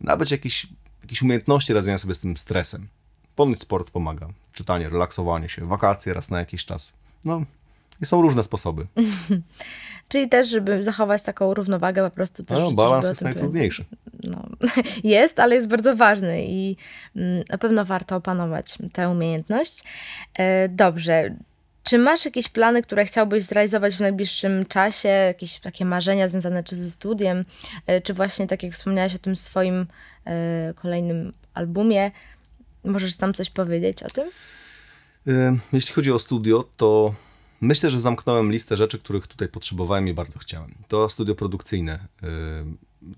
nabyć 0.00 0.30
jakieś, 0.30 0.66
jakieś 1.02 1.22
umiejętności 1.22 1.72
radzenia 1.72 1.98
sobie 1.98 2.14
z 2.14 2.18
tym 2.18 2.36
stresem. 2.36 2.88
Ponoć 3.36 3.60
sport 3.60 3.90
pomaga. 3.90 4.28
Czytanie, 4.52 4.88
relaksowanie 4.88 5.48
się, 5.48 5.66
wakacje 5.66 6.14
raz 6.14 6.30
na 6.30 6.38
jakiś 6.38 6.64
czas. 6.64 6.96
No, 7.24 7.44
i 8.02 8.06
są 8.06 8.22
różne 8.22 8.44
sposoby. 8.44 8.86
Czyli 10.08 10.28
też, 10.28 10.48
żeby 10.48 10.84
zachować 10.84 11.22
taką 11.22 11.54
równowagę, 11.54 12.04
po 12.04 12.14
prostu 12.14 12.44
też. 12.44 12.58
No, 12.58 12.72
balans 12.72 13.08
jest 13.08 13.22
najtrudniejszy. 13.22 13.84
No, 14.22 14.46
jest, 15.04 15.40
ale 15.40 15.54
jest 15.54 15.66
bardzo 15.66 15.96
ważny 15.96 16.44
i 16.44 16.76
mm, 17.16 17.44
na 17.48 17.58
pewno 17.58 17.84
warto 17.84 18.16
opanować 18.16 18.78
tę 18.92 19.08
umiejętność. 19.08 19.84
E, 20.34 20.68
dobrze. 20.68 21.34
Czy 21.84 21.98
masz 21.98 22.24
jakieś 22.24 22.48
plany, 22.48 22.82
które 22.82 23.04
chciałbyś 23.04 23.42
zrealizować 23.42 23.96
w 23.96 24.00
najbliższym 24.00 24.66
czasie? 24.66 25.08
Jakieś 25.08 25.60
takie 25.60 25.84
marzenia 25.84 26.28
związane 26.28 26.64
czy 26.64 26.76
ze 26.76 26.90
studiem, 26.90 27.44
e, 27.86 28.00
czy 28.00 28.14
właśnie 28.14 28.46
tak 28.46 28.62
jak 28.62 28.72
wspomniałaś 28.72 29.14
o 29.14 29.18
tym 29.18 29.36
swoim 29.36 29.86
e, 30.26 30.74
kolejnym 30.74 31.32
albumie? 31.54 32.10
Możesz 32.84 33.16
tam 33.16 33.34
coś 33.34 33.50
powiedzieć 33.50 34.02
o 34.02 34.08
tym? 34.08 34.28
Jeśli 35.72 35.94
chodzi 35.94 36.12
o 36.12 36.18
studio, 36.18 36.64
to 36.76 37.14
Myślę, 37.62 37.90
że 37.90 38.00
zamknąłem 38.00 38.52
listę 38.52 38.76
rzeczy, 38.76 38.98
których 38.98 39.26
tutaj 39.26 39.48
potrzebowałem 39.48 40.08
i 40.08 40.14
bardzo 40.14 40.38
chciałem. 40.38 40.74
To 40.88 41.08
studio 41.08 41.34
produkcyjne, 41.34 42.08
y, 42.22 42.26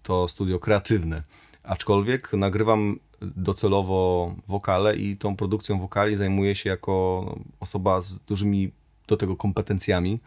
to 0.03 0.29
studio 0.29 0.59
kreatywne, 0.59 1.23
aczkolwiek 1.63 2.33
nagrywam 2.33 2.99
docelowo 3.21 4.35
wokale 4.49 4.97
i 4.97 5.17
tą 5.17 5.37
produkcją 5.37 5.81
wokali 5.81 6.17
zajmuję 6.17 6.55
się 6.55 6.71
jako 6.71 7.39
osoba 7.61 8.01
z 8.01 8.19
dużymi 8.19 8.71
do 9.07 9.17
tego 9.17 9.37
kompetencjami. 9.37 10.21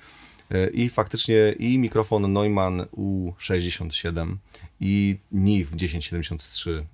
Y, 0.51 0.71
I 0.73 0.89
faktycznie 0.89 1.55
i 1.59 1.77
mikrofon 1.77 2.33
Neumann 2.33 2.79
U67 2.79 4.35
i 4.79 5.17
NIF 5.31 5.71
1073 5.71 6.85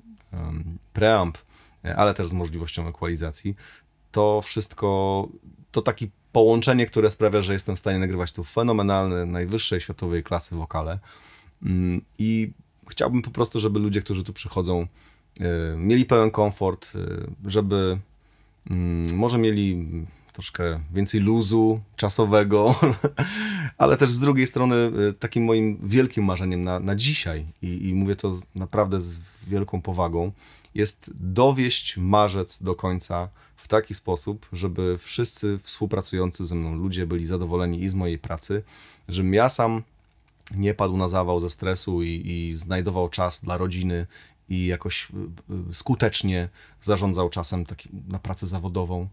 preamp, 0.94 1.38
ale 1.96 2.14
też 2.14 2.28
z 2.28 2.34
możliwością 2.34 2.88
ekwalizacji. 2.88 3.56
To 4.12 4.42
wszystko 4.42 5.28
to 5.72 5.82
taki 5.82 6.12
połączenie, 6.34 6.86
które 6.86 7.12
sprawia, 7.12 7.42
że 7.42 7.54
jestem 7.54 7.76
w 7.76 7.80
stanie 7.80 8.00
nagrywać 8.00 8.32
tu 8.32 8.44
fenomenalne, 8.44 9.26
najwyższej 9.26 9.82
światowej 9.82 10.24
klasy 10.24 10.56
wokale. 10.56 11.00
Mm, 11.64 12.02
I 12.20 12.52
chciałbym 12.90 13.22
po 13.22 13.32
prostu, 13.32 13.60
żeby 13.60 13.80
ludzie, 13.80 14.02
którzy 14.02 14.24
tu 14.24 14.34
przychodzą, 14.34 14.88
e, 15.40 15.48
mieli 15.78 16.06
pełen 16.06 16.32
komfort, 16.32 16.94
e, 16.96 17.50
żeby 17.50 17.98
mm, 18.70 19.16
może 19.16 19.38
mieli 19.38 19.88
troszkę 20.34 20.80
więcej 20.94 21.22
luzu 21.22 21.82
czasowego, 21.96 22.76
ale 23.78 23.98
też 23.98 24.12
z 24.12 24.20
drugiej 24.20 24.48
strony 24.48 24.76
e, 24.76 25.14
takim 25.14 25.44
moim 25.44 25.78
wielkim 25.84 26.26
marzeniem 26.26 26.62
na, 26.62 26.80
na 26.80 26.96
dzisiaj, 26.96 27.46
i, 27.62 27.88
i 27.90 27.94
mówię 27.94 28.16
to 28.16 28.38
naprawdę 28.56 29.02
z 29.02 29.50
wielką 29.50 29.82
powagą, 29.82 30.32
jest 30.76 31.12
dowieść 31.16 31.98
marzec 31.98 32.64
do 32.64 32.76
końca 32.76 33.30
w 33.56 33.68
taki 33.68 33.94
sposób, 33.94 34.48
żeby 34.54 34.98
wszyscy 34.98 35.60
współpracujący 35.64 36.46
ze 36.46 36.56
mną 36.56 36.76
ludzie 36.76 37.08
byli 37.08 37.26
zadowoleni 37.26 37.84
i 37.84 37.90
z 37.90 37.94
mojej 37.94 38.20
pracy, 38.20 38.64
żebym 39.08 39.34
ja 39.34 39.50
sam 39.50 39.84
nie 40.56 40.74
padł 40.74 40.98
na 40.98 41.08
zawał 41.08 41.40
ze 41.40 41.50
stresu 41.50 42.04
i, 42.04 42.22
i 42.26 42.56
znajdował 42.56 43.10
czas 43.10 43.42
dla 43.42 43.58
rodziny 43.58 44.08
i 44.50 44.66
jakoś 44.66 45.08
y, 45.12 45.14
y, 45.72 45.76
skutecznie 45.76 46.50
zarządzał 46.82 47.30
czasem 47.30 47.66
taki 47.66 47.90
na 48.08 48.20
pracę 48.20 48.48
zawodową. 48.48 49.08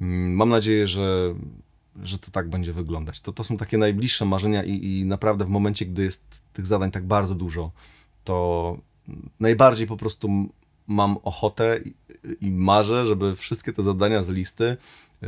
Mm, 0.00 0.32
mam 0.32 0.48
nadzieję, 0.48 0.86
że, 0.86 1.34
że 2.02 2.18
to 2.18 2.30
tak 2.30 2.48
będzie 2.48 2.72
wyglądać. 2.72 3.20
To, 3.20 3.32
to 3.32 3.44
są 3.44 3.56
takie 3.56 3.78
najbliższe 3.78 4.24
marzenia 4.24 4.64
i, 4.64 4.86
i 4.86 5.04
naprawdę 5.04 5.44
w 5.44 5.48
momencie, 5.48 5.86
gdy 5.86 6.04
jest 6.04 6.42
tych 6.52 6.66
zadań 6.66 6.90
tak 6.90 7.06
bardzo 7.06 7.34
dużo, 7.34 7.72
to 8.24 8.78
najbardziej 9.40 9.86
po 9.86 9.96
prostu 9.96 10.48
mam 10.86 11.16
ochotę 11.22 11.80
i 12.40 12.50
marzę, 12.50 13.06
żeby 13.06 13.36
wszystkie 13.36 13.72
te 13.72 13.82
zadania 13.82 14.22
z 14.22 14.28
listy 14.28 14.64
y, 14.64 15.26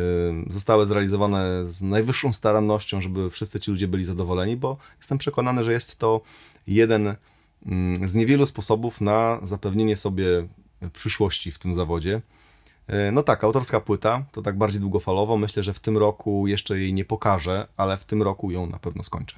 zostały 0.50 0.86
zrealizowane 0.86 1.66
z 1.66 1.82
najwyższą 1.82 2.32
starannością, 2.32 3.00
żeby 3.00 3.30
wszyscy 3.30 3.60
ci 3.60 3.70
ludzie 3.70 3.88
byli 3.88 4.04
zadowoleni, 4.04 4.56
bo 4.56 4.76
jestem 4.98 5.18
przekonany, 5.18 5.64
że 5.64 5.72
jest 5.72 5.98
to 5.98 6.20
jeden 6.66 7.14
mm, 7.66 8.08
z 8.08 8.14
niewielu 8.14 8.46
sposobów 8.46 9.00
na 9.00 9.40
zapewnienie 9.42 9.96
sobie 9.96 10.26
przyszłości 10.92 11.50
w 11.50 11.58
tym 11.58 11.74
zawodzie. 11.74 12.22
Y, 12.90 13.12
no 13.12 13.22
tak, 13.22 13.44
autorska 13.44 13.80
płyta 13.80 14.24
to 14.32 14.42
tak 14.42 14.58
bardziej 14.58 14.80
długofalowo. 14.80 15.36
Myślę, 15.36 15.62
że 15.62 15.74
w 15.74 15.80
tym 15.80 15.98
roku 15.98 16.46
jeszcze 16.46 16.78
jej 16.78 16.94
nie 16.94 17.04
pokażę, 17.04 17.66
ale 17.76 17.96
w 17.96 18.04
tym 18.04 18.22
roku 18.22 18.50
ją 18.50 18.66
na 18.66 18.78
pewno 18.78 19.02
skończę. 19.02 19.36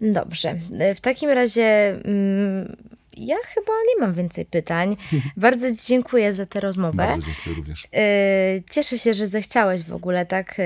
Dobrze. 0.00 0.60
W 0.96 1.00
takim 1.00 1.30
razie 1.30 2.00
mm, 2.04 2.76
ja 3.16 3.36
chyba 3.54 3.72
nie 3.88 4.06
mam 4.06 4.14
więcej 4.14 4.44
pytań. 4.44 4.96
Bardzo 5.36 5.70
Ci 5.70 5.86
dziękuję 5.86 6.32
za 6.32 6.46
tę 6.46 6.60
rozmowę. 6.60 6.96
Bardzo 6.96 7.26
dziękuję 7.26 7.56
również. 7.56 7.88
E, 7.92 7.98
cieszę 8.70 8.98
się, 8.98 9.14
że 9.14 9.26
zechciałeś 9.26 9.82
w 9.82 9.92
ogóle 9.92 10.26
tak 10.26 10.60
e, 10.60 10.62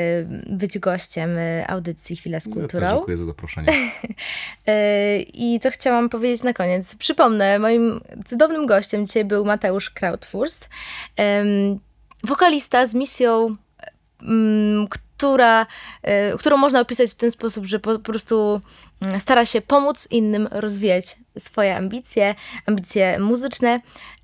być 0.47 0.79
gościem 0.79 1.39
e, 1.39 1.67
audycji 1.71 2.17
Chwila 2.17 2.41
z 2.41 2.49
kulturą. 2.49 2.87
Ja 2.87 2.93
dziękuję 2.93 3.17
za 3.17 3.25
zaproszenie. 3.25 3.73
I 5.35 5.61
co 5.63 5.71
chciałam 5.71 6.09
powiedzieć 6.09 6.43
na 6.43 6.53
koniec. 6.53 6.95
Przypomnę, 6.95 7.59
moim 7.59 8.01
cudownym 8.27 8.67
gościem 8.67 9.07
dzisiaj 9.07 9.25
był 9.25 9.45
Mateusz 9.45 9.91
Krautfurst, 9.91 10.69
wokalista 12.25 12.87
z 12.87 12.95
misją 12.95 13.57
mm, 14.23 14.89
która, 15.17 15.67
y, 16.35 16.39
którą 16.39 16.57
można 16.57 16.81
opisać 16.81 17.11
w 17.11 17.15
ten 17.15 17.31
sposób, 17.31 17.65
że 17.65 17.79
po, 17.79 17.99
prostu 17.99 18.61
mm, 19.01 19.21
stara 19.21 19.45
się 19.45 19.61
pomóc 19.61 20.09
innym 20.11 20.49
rozwijać 20.51 21.17
swoje 21.39 21.77
ambicje, 21.77 22.35
ambicje 22.67 23.19
muzyczne. 23.19 23.81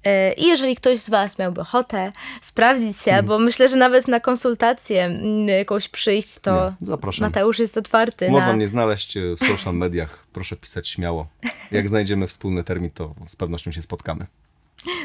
Y, 0.07 0.33
I 0.33 0.47
jeżeli 0.47 0.77
ktoś 0.77 0.99
z 0.99 1.11
Was 1.11 1.39
miałby 1.39 1.61
ochotę 1.61 2.13
sprawdzić 2.41 2.97
się, 2.97 3.11
hmm. 3.11 3.27
bo 3.27 3.39
myślę, 3.39 3.69
że 3.69 3.77
nawet 3.77 4.09
na 4.09 4.21
konsultację 4.21 5.05
mm, 5.05 5.49
jakąś 5.49 5.89
przyjść, 5.89 6.39
to 6.39 6.73
Mateusz 7.21 7.59
jest 7.59 7.79
otwarty. 7.79 8.31
Można 8.31 8.51
na... 8.51 8.57
mnie 8.57 8.69
znaleźć 8.69 9.19
w 9.37 9.47
social 9.47 9.75
mediach. 9.75 10.27
Proszę 10.33 10.57
pisać 10.57 10.89
śmiało. 10.89 11.27
Jak 11.71 11.89
znajdziemy 11.89 12.27
wspólny 12.27 12.65
termin, 12.65 12.91
to 12.91 13.15
z 13.27 13.37
pewnością 13.37 13.73
się 13.73 13.83
spotkamy. 13.83 14.27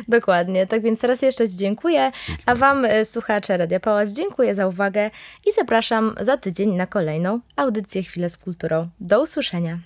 Dokładnie. 0.08 0.68
Tak 0.68 0.82
więc 0.82 1.04
raz 1.04 1.22
jeszcze 1.22 1.50
dziękuję. 1.50 2.12
Dzięki 2.28 2.44
a 2.46 2.56
bardzo. 2.56 2.66
Wam, 2.66 2.86
e, 2.86 3.06
słuchacze 3.06 3.58
Radia 3.58 3.80
Pałac, 3.80 4.12
dziękuję 4.12 4.56
za 4.56 4.68
uwagę 4.68 5.12
i 5.48 5.54
zapraszam 5.54 6.16
za 6.22 6.38
tydzień 6.38 6.76
na 6.76 6.88
kolejną 6.88 7.40
audycję 7.56 8.04
Chwilę 8.04 8.30
z 8.30 8.38
Kulturą. 8.38 8.90
Do 9.00 9.22
usłyszenia. 9.22 9.80